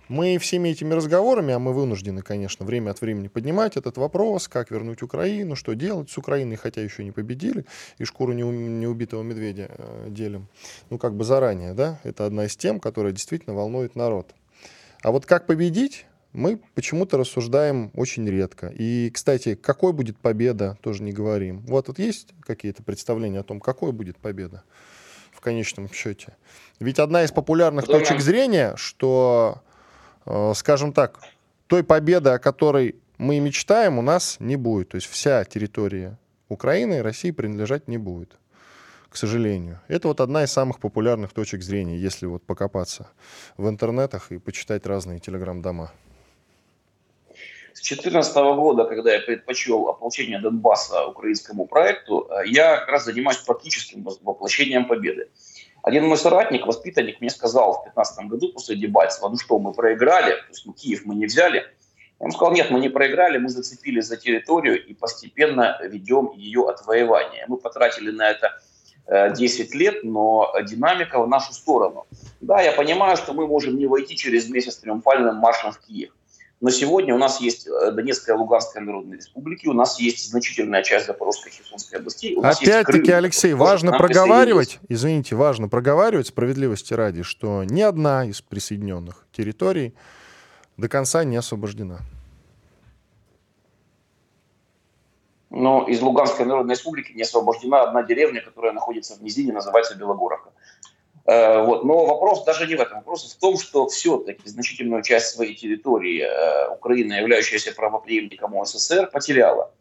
Мы 0.10 0.38
всеми 0.38 0.70
этими 0.70 0.94
разговорами, 0.94 1.54
а 1.54 1.60
мы 1.60 1.74
вынуждены, 1.74 2.22
конечно, 2.22 2.66
время 2.66 2.92
от 2.92 3.02
времени 3.02 3.30
поднимать 3.30 3.78
этот 3.78 3.98
вопрос, 3.98 4.48
как 4.48 4.70
вернуть 4.70 5.02
Украину, 5.02 5.56
что 5.56 5.74
делать 5.74 6.10
с 6.10 6.18
Украиной, 6.18 6.58
хотя 6.58 6.82
еще 6.82 7.04
не 7.04 7.12
победили, 7.12 7.66
и 7.98 8.04
шкуру 8.04 8.34
неубитого 8.34 9.24
медведя 9.24 9.70
э, 9.70 10.08
делим. 10.10 10.48
Ну, 10.90 10.98
как 10.98 11.16
бы 11.16 11.24
заранее, 11.24 11.74
да? 11.74 12.00
Это 12.04 12.26
одна 12.26 12.46
из 12.46 12.58
тем, 12.58 12.80
которая 12.80 13.14
действительно 13.14 13.56
волнует 13.56 13.96
народ. 13.96 14.36
А 15.02 15.12
вот 15.12 15.26
как 15.26 15.46
победить, 15.48 16.06
мы 16.34 16.60
почему-то 16.76 17.18
рассуждаем 17.18 17.92
очень 17.94 18.28
редко. 18.28 18.68
И, 18.68 19.10
кстати, 19.12 19.56
какой 19.56 19.94
будет 19.94 20.18
победа, 20.18 20.78
тоже 20.82 21.04
не 21.04 21.14
говорим. 21.14 21.62
Вот 21.62 21.86
тут 21.86 22.00
есть 22.00 22.30
какие-то 22.42 22.84
представления 22.84 23.40
о 23.40 23.44
том, 23.44 23.60
какой 23.60 23.92
будет 23.92 24.18
победа 24.18 24.64
в 25.32 25.42
конечном 25.42 25.92
счете. 25.92 26.36
Ведь 26.80 27.00
одна 27.00 27.24
из 27.24 27.32
популярных 27.32 27.86
Думаю. 27.86 28.02
точек 28.02 28.22
зрения, 28.22 28.74
что, 28.78 29.62
скажем 30.54 30.94
так, 30.94 31.20
той 31.68 31.84
победы, 31.84 32.32
о 32.32 32.40
которой 32.40 32.96
мы 33.18 33.40
мечтаем, 33.40 33.98
у 33.98 34.02
нас 34.02 34.38
не 34.40 34.56
будет. 34.56 34.90
То 34.90 34.96
есть 34.96 35.08
вся 35.08 35.44
территория 35.46 36.18
Украины 36.50 36.96
и 36.96 37.02
России 37.02 37.32
принадлежать 37.32 37.88
не 37.88 37.98
будет 37.98 38.38
к 39.14 39.16
сожалению. 39.16 39.80
Это 39.88 40.08
вот 40.08 40.20
одна 40.22 40.44
из 40.44 40.52
самых 40.52 40.80
популярных 40.80 41.34
точек 41.34 41.62
зрения, 41.62 41.98
если 41.98 42.26
вот 42.26 42.44
покопаться 42.44 43.08
в 43.58 43.70
интернетах 43.70 44.32
и 44.32 44.40
почитать 44.40 44.88
разные 44.88 45.20
телеграм-дома. 45.20 45.92
С 47.74 47.82
2014 47.82 48.36
года, 48.56 48.86
когда 48.86 49.14
я 49.14 49.20
предпочел 49.20 49.88
ополчение 49.88 50.40
Донбасса 50.40 51.06
украинскому 51.06 51.68
проекту, 51.68 52.28
э, 52.30 52.48
я 52.48 52.78
как 52.78 52.90
раз 52.90 53.06
занимаюсь 53.06 53.38
практическим 53.38 54.04
воплощением 54.04 54.88
победы. 54.88 55.30
Один 55.84 56.06
мой 56.08 56.18
соратник, 56.18 56.66
воспитанник, 56.66 57.20
мне 57.20 57.30
сказал 57.30 57.74
в 57.74 57.84
2015 57.84 58.26
году 58.28 58.54
после 58.54 58.78
Дебальцева, 58.78 59.28
ну 59.28 59.38
что, 59.38 59.60
мы 59.60 59.74
проиграли, 59.74 60.32
то 60.32 60.48
есть 60.50 60.66
ну, 60.66 60.72
Киев 60.72 61.06
мы 61.06 61.14
не 61.14 61.26
взяли. 61.26 61.66
Ему 62.22 62.32
сказал, 62.32 62.54
нет, 62.54 62.72
мы 62.72 62.80
не 62.80 62.88
проиграли, 62.88 63.38
мы 63.38 63.50
зацепились 63.50 64.06
за 64.06 64.16
территорию 64.16 64.84
и 64.84 64.94
постепенно 64.94 65.78
ведем 65.84 66.32
ее 66.36 66.70
отвоевание. 66.70 67.44
Мы 67.50 67.58
потратили 67.58 68.12
на 68.12 68.30
это 68.30 68.62
10 69.36 69.76
э, 69.76 69.78
лет, 69.78 70.04
но 70.06 70.54
динамика 70.64 71.22
в 71.22 71.28
нашу 71.28 71.52
сторону. 71.52 72.08
Да, 72.40 72.62
я 72.62 72.72
понимаю, 72.72 73.18
что 73.18 73.34
мы 73.34 73.46
можем 73.46 73.78
не 73.78 73.86
войти 73.86 74.16
через 74.16 74.50
месяц 74.50 74.78
триумфальным 74.78 75.36
маршем 75.36 75.74
в 75.74 75.80
Киев. 75.80 76.14
Но 76.64 76.70
сегодня 76.70 77.14
у 77.14 77.18
нас 77.18 77.42
есть 77.42 77.68
э, 77.68 77.92
Донецкая 77.92 78.38
Луганская 78.38 78.82
народные 78.82 79.18
республики, 79.18 79.68
у 79.68 79.74
нас 79.74 80.00
есть 80.00 80.30
значительная 80.30 80.82
часть 80.82 81.08
Запорожской 81.08 81.52
и 81.52 81.56
Херсонской 81.56 82.00
областей. 82.00 82.40
Опять-таки, 82.42 83.12
Алексей, 83.12 83.54
важно 83.54 83.92
проговаривать, 83.98 84.80
извините, 84.88 85.36
важно 85.36 85.68
проговаривать 85.68 86.28
справедливости 86.28 86.94
ради, 86.94 87.24
что 87.24 87.66
ни 87.66 87.82
одна 87.82 88.24
из 88.24 88.42
присоединенных 88.42 89.28
территорий 89.34 89.94
до 90.78 90.88
конца 90.88 91.26
не 91.26 91.36
освобождена. 91.36 92.00
Но 95.50 95.86
из 95.86 96.02
Луганской 96.02 96.46
Народной 96.46 96.76
Республики 96.76 97.12
не 97.12 97.24
освобождена 97.24 97.84
одна 97.84 98.04
деревня, 98.04 98.40
которая 98.40 98.72
находится 98.72 99.16
в 99.16 99.22
низине, 99.22 99.52
называется 99.52 99.96
Белогоровка. 99.96 100.52
Э, 101.26 101.64
вот. 101.64 101.84
Но 101.86 102.06
вопрос 102.06 102.44
даже 102.44 102.68
не 102.68 102.76
в 102.76 102.82
этом. 102.82 102.98
Вопрос 103.00 103.34
в 103.34 103.40
том, 103.40 103.58
что 103.58 103.88
все-таки 103.88 104.48
значительную 104.50 105.04
часть 105.04 105.28
своей 105.28 105.56
территории 105.56 106.22
э, 106.22 106.74
Украина, 106.74 107.14
являющаяся 107.14 107.72
правоприемником 107.72 108.56
ОССР, 108.56 109.10
потеряла. 109.12 109.72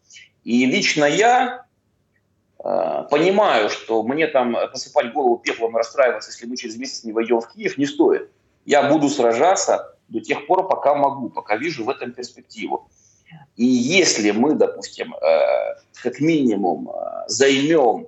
И 0.44 0.66
лично 0.66 1.04
я 1.04 1.66
э, 2.64 3.04
понимаю, 3.10 3.70
что 3.70 4.02
мне 4.04 4.28
там 4.28 4.56
посыпать 4.70 5.12
голову 5.12 5.38
пеплом 5.38 5.74
и 5.74 5.78
расстраиваться, 5.78 6.30
если 6.30 6.46
мы 6.46 6.56
через 6.56 6.76
месяц 6.76 7.04
не 7.04 7.12
войдем 7.12 7.40
в 7.40 7.52
Киев, 7.52 7.76
не 7.76 7.86
стоит. 7.86 8.30
Я 8.64 8.84
буду 8.84 9.08
сражаться 9.08 9.96
до 10.08 10.20
тех 10.20 10.46
пор, 10.46 10.68
пока 10.68 10.94
могу, 10.94 11.28
пока 11.28 11.56
вижу 11.56 11.84
в 11.84 11.90
этом 11.90 12.12
перспективу. 12.12 12.88
И 13.56 13.64
если 13.64 14.30
мы, 14.30 14.54
допустим, 14.54 15.14
как 16.02 16.20
минимум 16.20 16.92
займем 17.26 18.06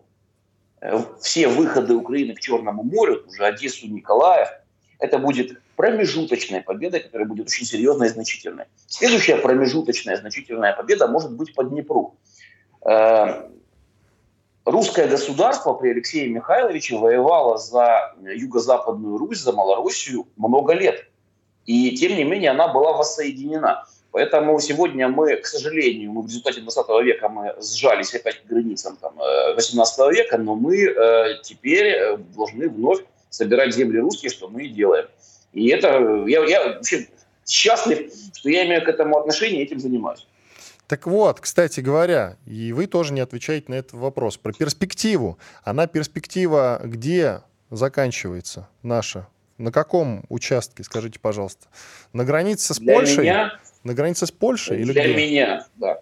все 1.21 1.49
выходы 1.49 1.95
Украины 1.95 2.35
к 2.35 2.41
Черному 2.41 2.83
морю, 2.83 3.25
уже 3.27 3.45
Одессу, 3.45 3.87
Николаев, 3.89 4.49
это 4.99 5.19
будет 5.19 5.61
промежуточная 5.77 6.63
победа, 6.63 7.01
которая 7.01 7.27
будет 7.27 7.47
очень 7.47 7.67
серьезная 7.67 8.09
и 8.09 8.11
значительная. 8.11 8.69
Следующая 8.87 9.37
промежуточная 9.37 10.17
значительная 10.17 10.75
победа 10.75 11.07
может 11.07 11.33
быть 11.33 11.55
по 11.55 11.65
Днепру. 11.65 12.17
Э, 12.87 13.49
русское 14.65 15.09
государство 15.09 15.75
при 15.75 15.91
Алексее 15.91 16.29
Михайловиче 16.29 16.97
воевало 16.97 17.59
за 17.59 18.15
юго-западную 18.21 19.19
Русь, 19.19 19.41
за 19.41 19.53
Малороссию 19.53 20.29
много 20.37 20.75
лет. 20.75 21.07
И 21.67 21.97
тем 21.97 22.15
не 22.15 22.25
менее 22.25 22.51
она 22.51 22.69
была 22.69 22.93
воссоединена. 22.93 23.87
Поэтому 24.15 24.61
сегодня 24.61 25.09
мы, 25.09 25.35
к 25.35 25.45
сожалению, 25.45 26.13
мы 26.13 26.23
в 26.23 26.27
результате 26.27 26.61
20 26.61 26.87
века 27.05 27.29
мы 27.29 27.53
сжались 27.61 28.15
опять 28.15 28.45
к 28.45 28.47
границам 28.47 28.97
там, 29.01 29.15
18 29.57 29.99
э, 29.99 30.13
века, 30.13 30.39
но 30.39 30.55
мы 30.55 30.85
э, 30.85 31.41
теперь 31.43 31.87
э, 31.87 32.17
должны 32.17 32.69
вновь 32.69 33.01
собирать 33.29 33.75
земли 33.75 33.99
русские, 33.99 34.31
что 34.31 34.47
мы 34.47 34.67
и 34.67 34.69
делаем. 34.69 35.07
И 35.53 35.67
это 35.67 35.89
я, 36.29 36.45
я 36.45 36.65
вообще 36.65 37.09
счастлив, 37.45 38.13
что 38.35 38.51
я 38.51 38.65
имею 38.67 38.85
к 38.85 38.89
этому 38.89 39.19
отношение 39.19 39.63
и 39.63 39.65
этим 39.65 39.81
занимаюсь. 39.81 40.25
Так 40.87 41.09
вот, 41.09 41.41
кстати 41.41 41.81
говоря, 41.81 42.37
и 42.47 42.73
вы 42.73 42.87
тоже 42.87 43.13
не 43.13 43.21
отвечаете 43.21 43.65
на 43.67 43.75
этот 43.75 43.95
вопрос 43.95 44.37
про 44.37 44.53
перспективу. 44.53 45.41
Она 45.65 45.89
перспектива 45.89 46.81
где 46.85 47.41
заканчивается 47.73 48.69
наша? 48.85 49.27
На 49.59 49.73
каком 49.73 50.25
участке, 50.29 50.85
скажите, 50.85 51.19
пожалуйста? 51.19 51.67
На 52.13 52.25
границе 52.25 52.75
с 52.75 52.79
Для 52.79 52.95
Польшей? 52.95 53.25
Меня, 53.25 53.59
на 53.85 53.95
границе 53.95 54.27
с 54.27 54.33
Польшей? 54.33 54.83
Для 54.85 55.05
или 55.05 55.13
где? 55.13 55.27
меня, 55.27 55.67
да. 55.77 56.01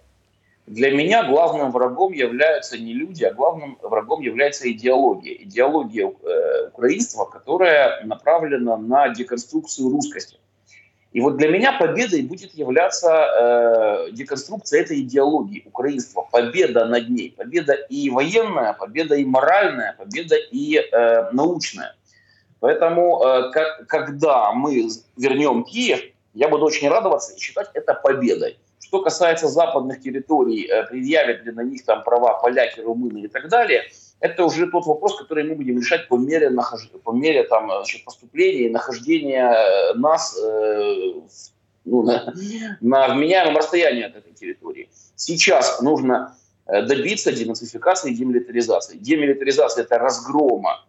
Для 0.65 0.91
меня 0.91 1.23
главным 1.25 1.71
врагом 1.71 2.13
являются 2.13 2.77
не 2.77 2.93
люди, 2.93 3.25
а 3.25 3.33
главным 3.33 3.77
врагом 3.81 4.21
является 4.21 4.71
идеология. 4.71 5.35
Идеология 5.43 6.07
э, 6.07 6.67
украинства, 6.67 7.25
которая 7.25 8.03
направлена 8.05 8.77
на 8.77 9.09
деконструкцию 9.09 9.89
русскости. 9.89 10.37
И 11.11 11.19
вот 11.19 11.37
для 11.37 11.49
меня 11.49 11.77
победой 11.77 12.23
будет 12.23 12.55
являться 12.55 14.07
э, 14.07 14.11
деконструкция 14.13 14.81
этой 14.81 15.01
идеологии 15.01 15.63
украинства, 15.65 16.27
победа 16.31 16.85
над 16.85 17.09
ней, 17.09 17.35
победа 17.37 17.73
и 17.73 18.09
военная, 18.09 18.73
победа 18.73 19.15
и 19.15 19.25
моральная, 19.25 19.93
победа 19.93 20.35
и 20.35 20.77
э, 20.77 21.29
научная. 21.31 21.95
Поэтому, 22.61 23.21
э, 23.21 23.51
как, 23.51 23.85
когда 23.87 24.53
мы 24.53 24.87
вернем 25.17 25.65
Киев, 25.65 26.01
я 26.33 26.49
буду 26.49 26.65
очень 26.65 26.89
радоваться 26.89 27.33
и 27.33 27.39
считать 27.39 27.69
это 27.73 27.93
победой. 27.93 28.57
Что 28.79 29.01
касается 29.01 29.47
западных 29.47 30.01
территорий, 30.01 30.67
э, 30.67 30.83
предъявят 30.87 31.43
ли 31.45 31.51
на 31.51 31.61
них 31.61 31.83
там 31.85 32.03
права 32.03 32.39
поляки, 32.39 32.79
румыны 32.81 33.19
и 33.19 33.27
так 33.27 33.49
далее– 33.49 33.83
это 34.23 34.45
уже 34.45 34.67
тот 34.67 34.85
вопрос, 34.85 35.17
который 35.17 35.43
мы 35.43 35.55
будем 35.55 35.79
решать 35.79 36.07
по 36.07 36.15
мере, 36.15 36.49
нахож... 36.49 36.89
по 37.03 37.11
мере 37.11 37.43
там, 37.43 37.69
значит, 37.69 38.05
поступления 38.05 38.67
и 38.67 38.69
нахождения 38.69 39.51
э, 39.51 39.93
нас 39.95 40.39
э, 40.39 41.13
ну, 41.83 42.03
на, 42.03 42.33
на 42.81 43.13
вменяемом 43.13 43.57
расстоянии 43.57 44.03
от 44.03 44.15
этой 44.15 44.31
территории. 44.31 44.89
Сейчас 45.17 45.81
нужно 45.81 46.37
э, 46.67 46.83
добиться 46.83 47.33
денацификации 47.33 48.11
и 48.11 48.15
демилитаризации. 48.15 48.97
Демилитаризация– 48.97 49.83
это 49.83 49.97
разгрома 49.97 50.85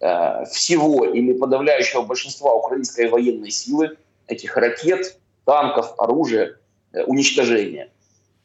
э, 0.00 0.44
всего 0.44 1.06
или 1.06 1.32
подавляющего 1.32 2.02
большинства 2.02 2.52
украинской 2.52 3.08
военной 3.08 3.50
силы, 3.50 3.96
этих 4.26 4.56
ракет, 4.56 5.18
танков, 5.44 5.94
оружия, 5.98 6.58
э, 6.92 7.02
уничтожения. 7.04 7.90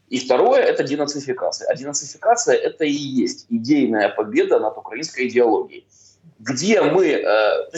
И 0.10 0.20
второе– 0.20 0.62
это 0.62 0.84
денацификация. 0.84 1.70
А 1.70 1.76
денацификация– 1.76 2.56
это 2.56 2.84
и 2.84 2.92
есть 2.92 3.46
идейная 3.50 4.10
победа 4.10 4.60
над 4.60 4.78
украинской 4.78 5.28
идеологией. 5.28 5.86
Где 6.40 6.82
мы… 6.82 7.08
Э, 7.08 7.70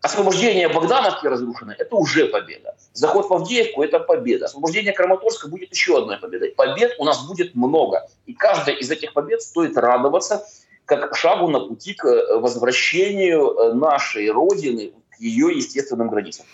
освобождение 0.00 0.68
Богдановки 0.68 1.26
разрушено– 1.26 1.72
это 1.78 1.96
уже 1.96 2.26
победа. 2.26 2.76
Заход 2.92 3.28
в 3.28 3.34
Авдеевку– 3.34 3.82
это 3.84 3.98
победа. 3.98 4.44
Освобождение 4.44 4.92
Краматорска 4.92 5.48
будет 5.48 5.70
еще 5.72 5.98
одной 5.98 6.18
победой. 6.18 6.50
Побед 6.50 6.94
у 6.98 7.04
нас 7.04 7.26
будет 7.26 7.56
много. 7.56 8.08
И 8.26 8.34
каждая 8.34 8.76
из 8.76 8.90
этих 8.90 9.14
побед 9.14 9.42
стоит 9.42 9.76
радоваться 9.76 10.46
как 10.84 11.16
шагу 11.16 11.48
на 11.48 11.60
пути 11.60 11.94
к 11.94 12.06
э, 12.06 12.36
возвращению 12.38 13.50
э, 13.50 13.72
нашей 13.72 14.30
Родины 14.30 14.92
ее 15.18 15.56
естественным 15.56 16.08
границам. 16.08 16.44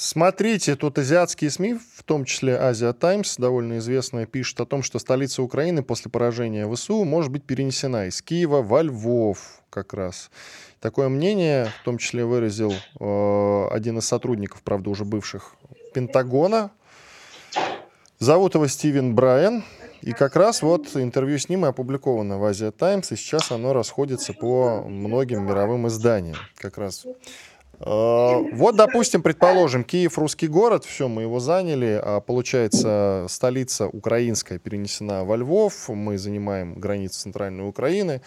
Смотрите, 0.00 0.76
тут 0.76 0.96
азиатские 0.96 1.50
СМИ, 1.50 1.74
в 1.74 2.04
том 2.04 2.24
числе 2.24 2.56
Азия 2.56 2.92
Таймс, 2.92 3.36
довольно 3.36 3.78
известная, 3.78 4.26
пишет 4.26 4.60
о 4.60 4.64
том, 4.64 4.84
что 4.84 5.00
столица 5.00 5.42
Украины 5.42 5.82
после 5.82 6.08
поражения 6.08 6.72
ВСУ 6.72 7.02
может 7.04 7.32
быть 7.32 7.42
перенесена 7.42 8.06
из 8.06 8.22
Киева 8.22 8.62
во 8.62 8.82
Львов 8.82 9.60
как 9.70 9.94
раз. 9.94 10.30
Такое 10.78 11.08
мнение 11.08 11.72
в 11.80 11.84
том 11.84 11.98
числе 11.98 12.24
выразил 12.24 12.72
э, 12.72 13.68
один 13.72 13.98
из 13.98 14.04
сотрудников, 14.04 14.62
правда, 14.62 14.90
уже 14.90 15.04
бывших 15.04 15.56
Пентагона. 15.92 16.70
Зовут 18.20 18.54
его 18.54 18.68
Стивен 18.68 19.16
Брайан. 19.16 19.64
И 20.00 20.12
как 20.12 20.36
раз 20.36 20.62
вот 20.62 20.94
интервью 20.94 21.38
с 21.38 21.48
ним 21.48 21.66
и 21.66 21.68
опубликовано 21.68 22.38
в 22.38 22.44
Азия 22.44 22.70
Таймс, 22.70 23.10
и 23.10 23.16
сейчас 23.16 23.50
оно 23.50 23.72
расходится 23.72 24.32
по 24.32 24.82
многим 24.82 25.44
мировым 25.44 25.88
изданиям. 25.88 26.36
Как 26.56 26.78
раз 26.78 27.04
вот, 27.80 28.76
допустим, 28.76 29.22
предположим, 29.22 29.84
Киев 29.84 30.18
русский 30.18 30.48
город, 30.48 30.84
все, 30.84 31.08
мы 31.08 31.22
его 31.22 31.38
заняли, 31.38 32.00
а 32.02 32.20
получается 32.20 33.26
столица 33.28 33.86
украинская 33.86 34.58
перенесена 34.58 35.24
во 35.24 35.36
Львов, 35.36 35.88
мы 35.88 36.18
занимаем 36.18 36.74
границу 36.74 37.20
центральной 37.20 37.68
Украины, 37.68 38.20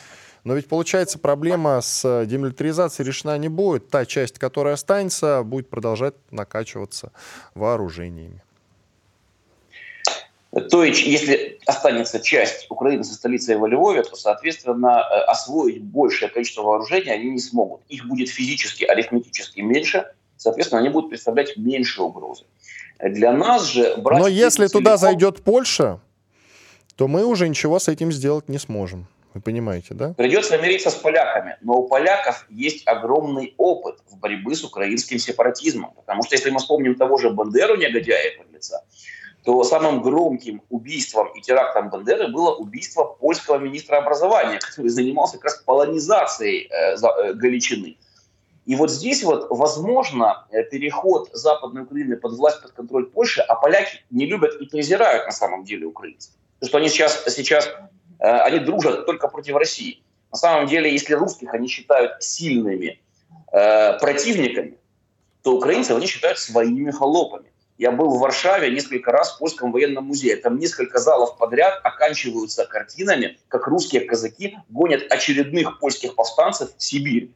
но 0.44 0.56
ведь 0.56 0.68
получается 0.68 1.20
проблема 1.20 1.82
с 1.82 2.26
демилитаризацией 2.26 3.08
решена 3.08 3.38
не 3.38 3.50
будет, 3.50 3.90
та 3.90 4.06
часть, 4.06 4.40
которая 4.40 4.76
останется, 4.76 5.44
будет 5.44 5.70
продолжать 5.70 6.16
накачиваться 6.32 7.12
вооружениями. 7.54 8.42
То 10.70 10.84
есть, 10.84 11.06
если 11.06 11.60
останется 11.66 12.20
часть 12.20 12.66
Украины 12.70 13.06
со 13.06 13.14
столицей 13.14 13.56
во 13.56 13.70
Львове, 13.70 14.04
то, 14.04 14.18
соответственно, 14.18 15.00
э, 15.00 15.20
освоить 15.24 15.82
большее 15.82 16.28
количество 16.28 16.64
вооружений 16.64 17.10
они 17.10 17.32
не 17.32 17.40
смогут. 17.40 17.82
Их 17.88 18.06
будет 18.06 18.28
физически, 18.28 18.84
арифметически 18.84 19.62
меньше, 19.62 20.12
соответственно, 20.36 20.82
они 20.82 20.90
будут 20.90 21.10
представлять 21.10 21.56
меньше 21.56 22.02
угрозы. 22.02 22.44
Для 23.00 23.32
нас 23.32 23.66
же... 23.66 23.96
Брать 23.98 24.20
Но 24.20 24.28
если 24.28 24.68
целиком... 24.68 24.82
туда 24.82 24.98
зайдет 24.98 25.42
Польша, 25.42 26.02
то 26.98 27.08
мы 27.08 27.26
уже 27.26 27.48
ничего 27.48 27.80
с 27.80 27.88
этим 27.88 28.12
сделать 28.12 28.50
не 28.50 28.58
сможем. 28.58 29.08
Вы 29.34 29.40
понимаете, 29.40 29.94
да? 29.94 30.14
Придется 30.14 30.58
мириться 30.58 30.90
с 30.90 30.96
поляками. 30.96 31.56
Но 31.62 31.76
у 31.76 31.88
поляков 31.88 32.46
есть 32.50 32.86
огромный 32.86 33.54
опыт 33.58 34.00
в 34.10 34.18
борьбе 34.18 34.54
с 34.54 34.66
украинским 34.66 35.18
сепаратизмом. 35.18 35.94
Потому 35.96 36.24
что 36.24 36.36
если 36.36 36.50
мы 36.50 36.60
вспомним 36.60 36.96
того 36.96 37.18
же 37.18 37.30
Бандеру, 37.30 37.78
негодяя 37.78 38.34
лица, 38.52 38.84
то 39.44 39.64
самым 39.64 40.02
громким 40.02 40.62
убийством 40.70 41.28
и 41.36 41.42
терактом 41.42 41.90
Бандеры 41.90 42.28
было 42.28 42.56
убийство 42.56 43.04
польского 43.04 43.58
министра 43.58 43.98
образования, 43.98 44.60
который 44.60 44.90
занимался 44.90 45.38
как 45.38 45.46
раз 45.46 45.58
полонизацией 45.66 46.70
э, 46.70 46.96
э, 46.96 47.34
Галичины. 47.34 47.98
И 48.68 48.76
вот 48.76 48.92
здесь 48.92 49.24
вот, 49.24 49.48
возможно, 49.50 50.46
э, 50.52 50.64
переход 50.64 51.30
Западной 51.34 51.84
Украины 51.84 52.18
под 52.18 52.34
власть, 52.34 52.62
под 52.62 52.72
контроль 52.74 53.08
Польши, 53.08 53.42
а 53.42 53.56
поляки 53.56 54.04
не 54.12 54.28
любят 54.28 54.62
и 54.62 54.66
презирают 54.66 55.26
на 55.26 55.32
самом 55.32 55.64
деле 55.64 55.88
украинцев. 55.88 56.34
Потому 56.60 56.70
что 56.70 56.78
они 56.78 56.90
сейчас, 56.90 57.24
сейчас 57.34 57.68
они 58.20 58.60
дружат 58.60 59.08
только 59.08 59.28
против 59.28 59.56
России. 59.56 60.04
На 60.32 60.38
самом 60.38 60.68
деле, 60.68 60.92
если 60.92 61.16
русских 61.16 61.54
они 61.54 61.68
считают 61.68 62.24
сильными 62.24 63.02
э, 63.52 64.00
противниками, 64.00 64.78
то 65.44 65.56
украинцев 65.56 65.98
они 65.98 66.06
считают 66.06 66.40
своими 66.40 66.92
холопами. 66.92 67.52
Я 67.82 67.90
был 67.90 68.12
в 68.12 68.20
Варшаве 68.20 68.70
несколько 68.70 69.12
раз 69.12 69.32
в 69.32 69.40
Польском 69.40 69.72
военном 69.72 70.04
музее. 70.04 70.36
Там 70.36 70.60
несколько 70.60 71.00
залов 71.00 71.36
подряд 71.40 71.80
оканчиваются 71.84 72.68
картинами, 72.68 73.40
как 73.48 73.66
русские 73.66 74.02
казаки 74.02 74.56
гонят 74.70 75.12
очередных 75.12 75.80
польских 75.80 76.14
повстанцев 76.14 76.70
в 76.78 76.84
Сибирь. 76.84 77.32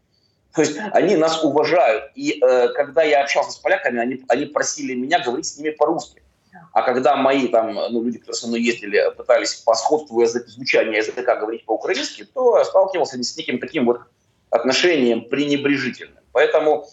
То 0.54 0.62
есть 0.62 0.78
они 0.92 1.16
нас 1.16 1.44
уважают. 1.44 2.12
И 2.14 2.40
э, 2.40 2.68
когда 2.76 3.02
я 3.02 3.24
общался 3.24 3.54
с 3.54 3.56
поляками, 3.56 4.00
они, 4.00 4.24
они 4.28 4.46
просили 4.46 4.94
меня 4.94 5.18
говорить 5.18 5.48
с 5.48 5.58
ними 5.58 5.72
по-русски. 5.72 6.22
А 6.74 6.84
когда 6.84 7.16
мои 7.16 7.48
там, 7.48 7.74
ну, 7.74 8.04
люди, 8.04 8.20
которые 8.20 8.36
со 8.36 8.48
мной 8.48 8.62
ездили, 8.62 9.02
пытались 9.18 9.56
по 9.56 9.74
сходству 9.74 10.22
языка, 10.22 10.46
звучания 10.48 10.98
языка 10.98 11.38
говорить 11.38 11.66
по-украински, 11.66 12.24
то 12.24 12.64
сталкивался 12.64 13.18
с 13.18 13.36
неким 13.36 13.58
таким 13.58 13.88
вот 13.88 14.02
отношением 14.52 15.28
пренебрежительным. 15.28 16.24
Поэтому 16.34 16.88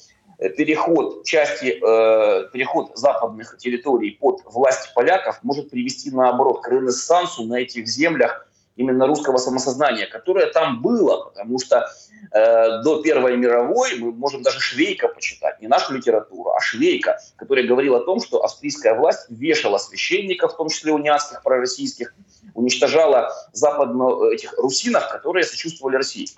переход 0.50 1.24
части, 1.24 1.66
э, 1.66 2.48
переход 2.52 2.92
западных 2.96 3.56
территорий 3.58 4.12
под 4.12 4.40
власть 4.44 4.92
поляков 4.94 5.38
может 5.42 5.70
привести, 5.70 6.10
наоборот, 6.10 6.62
к 6.62 6.68
ренессансу 6.68 7.44
на 7.44 7.60
этих 7.60 7.86
землях 7.86 8.46
именно 8.76 9.06
русского 9.06 9.36
самосознания, 9.36 10.06
которое 10.06 10.46
там 10.46 10.80
было, 10.80 11.24
потому 11.24 11.58
что 11.58 11.86
э, 12.32 12.82
до 12.82 13.02
Первой 13.02 13.36
мировой 13.36 13.98
мы 13.98 14.12
можем 14.12 14.42
даже 14.42 14.60
Швейка 14.60 15.08
почитать, 15.08 15.60
не 15.60 15.68
нашу 15.68 15.94
литературу, 15.94 16.52
а 16.52 16.60
Швейка, 16.60 17.18
который 17.36 17.66
говорил 17.66 17.96
о 17.96 18.04
том, 18.04 18.20
что 18.20 18.42
австрийская 18.42 18.94
власть 18.94 19.26
вешала 19.28 19.78
священников, 19.78 20.54
в 20.54 20.56
том 20.56 20.68
числе 20.68 20.92
униатских, 20.92 21.42
пророссийских, 21.42 22.14
уничтожала 22.54 23.32
западно 23.52 24.30
этих 24.32 24.58
русинов, 24.58 25.08
которые 25.10 25.44
сочувствовали 25.44 25.96
России. 25.96 26.28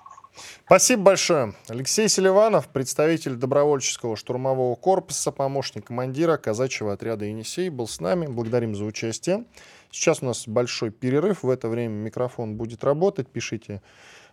Спасибо 0.65 1.03
большое. 1.03 1.53
Алексей 1.67 2.09
Селиванов, 2.09 2.67
представитель 2.69 3.35
добровольческого 3.35 4.15
штурмового 4.15 4.75
корпуса, 4.75 5.31
помощник 5.31 5.85
командира 5.85 6.37
казачьего 6.37 6.93
отряда 6.93 7.25
«Енисей», 7.25 7.69
был 7.69 7.87
с 7.87 7.99
нами. 7.99 8.27
Благодарим 8.27 8.75
за 8.75 8.85
участие. 8.85 9.45
Сейчас 9.91 10.21
у 10.21 10.25
нас 10.25 10.47
большой 10.47 10.91
перерыв. 10.91 11.43
В 11.43 11.49
это 11.49 11.69
время 11.69 11.93
микрофон 11.93 12.55
будет 12.55 12.83
работать. 12.83 13.29
Пишите 13.29 13.81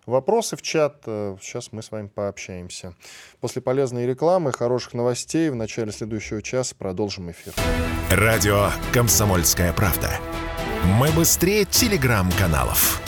вопросы 0.06 0.56
в 0.56 0.62
чат. 0.62 1.02
Сейчас 1.04 1.70
мы 1.70 1.82
с 1.82 1.92
вами 1.92 2.08
пообщаемся. 2.08 2.96
После 3.40 3.62
полезной 3.62 4.06
рекламы, 4.06 4.52
хороших 4.52 4.94
новостей 4.94 5.50
в 5.50 5.54
начале 5.54 5.92
следующего 5.92 6.42
часа 6.42 6.74
продолжим 6.76 7.30
эфир. 7.30 7.54
Радио 8.10 8.70
«Комсомольская 8.92 9.72
правда». 9.72 10.18
Мы 10.98 11.12
быстрее 11.12 11.64
телеграм-каналов. 11.64 13.00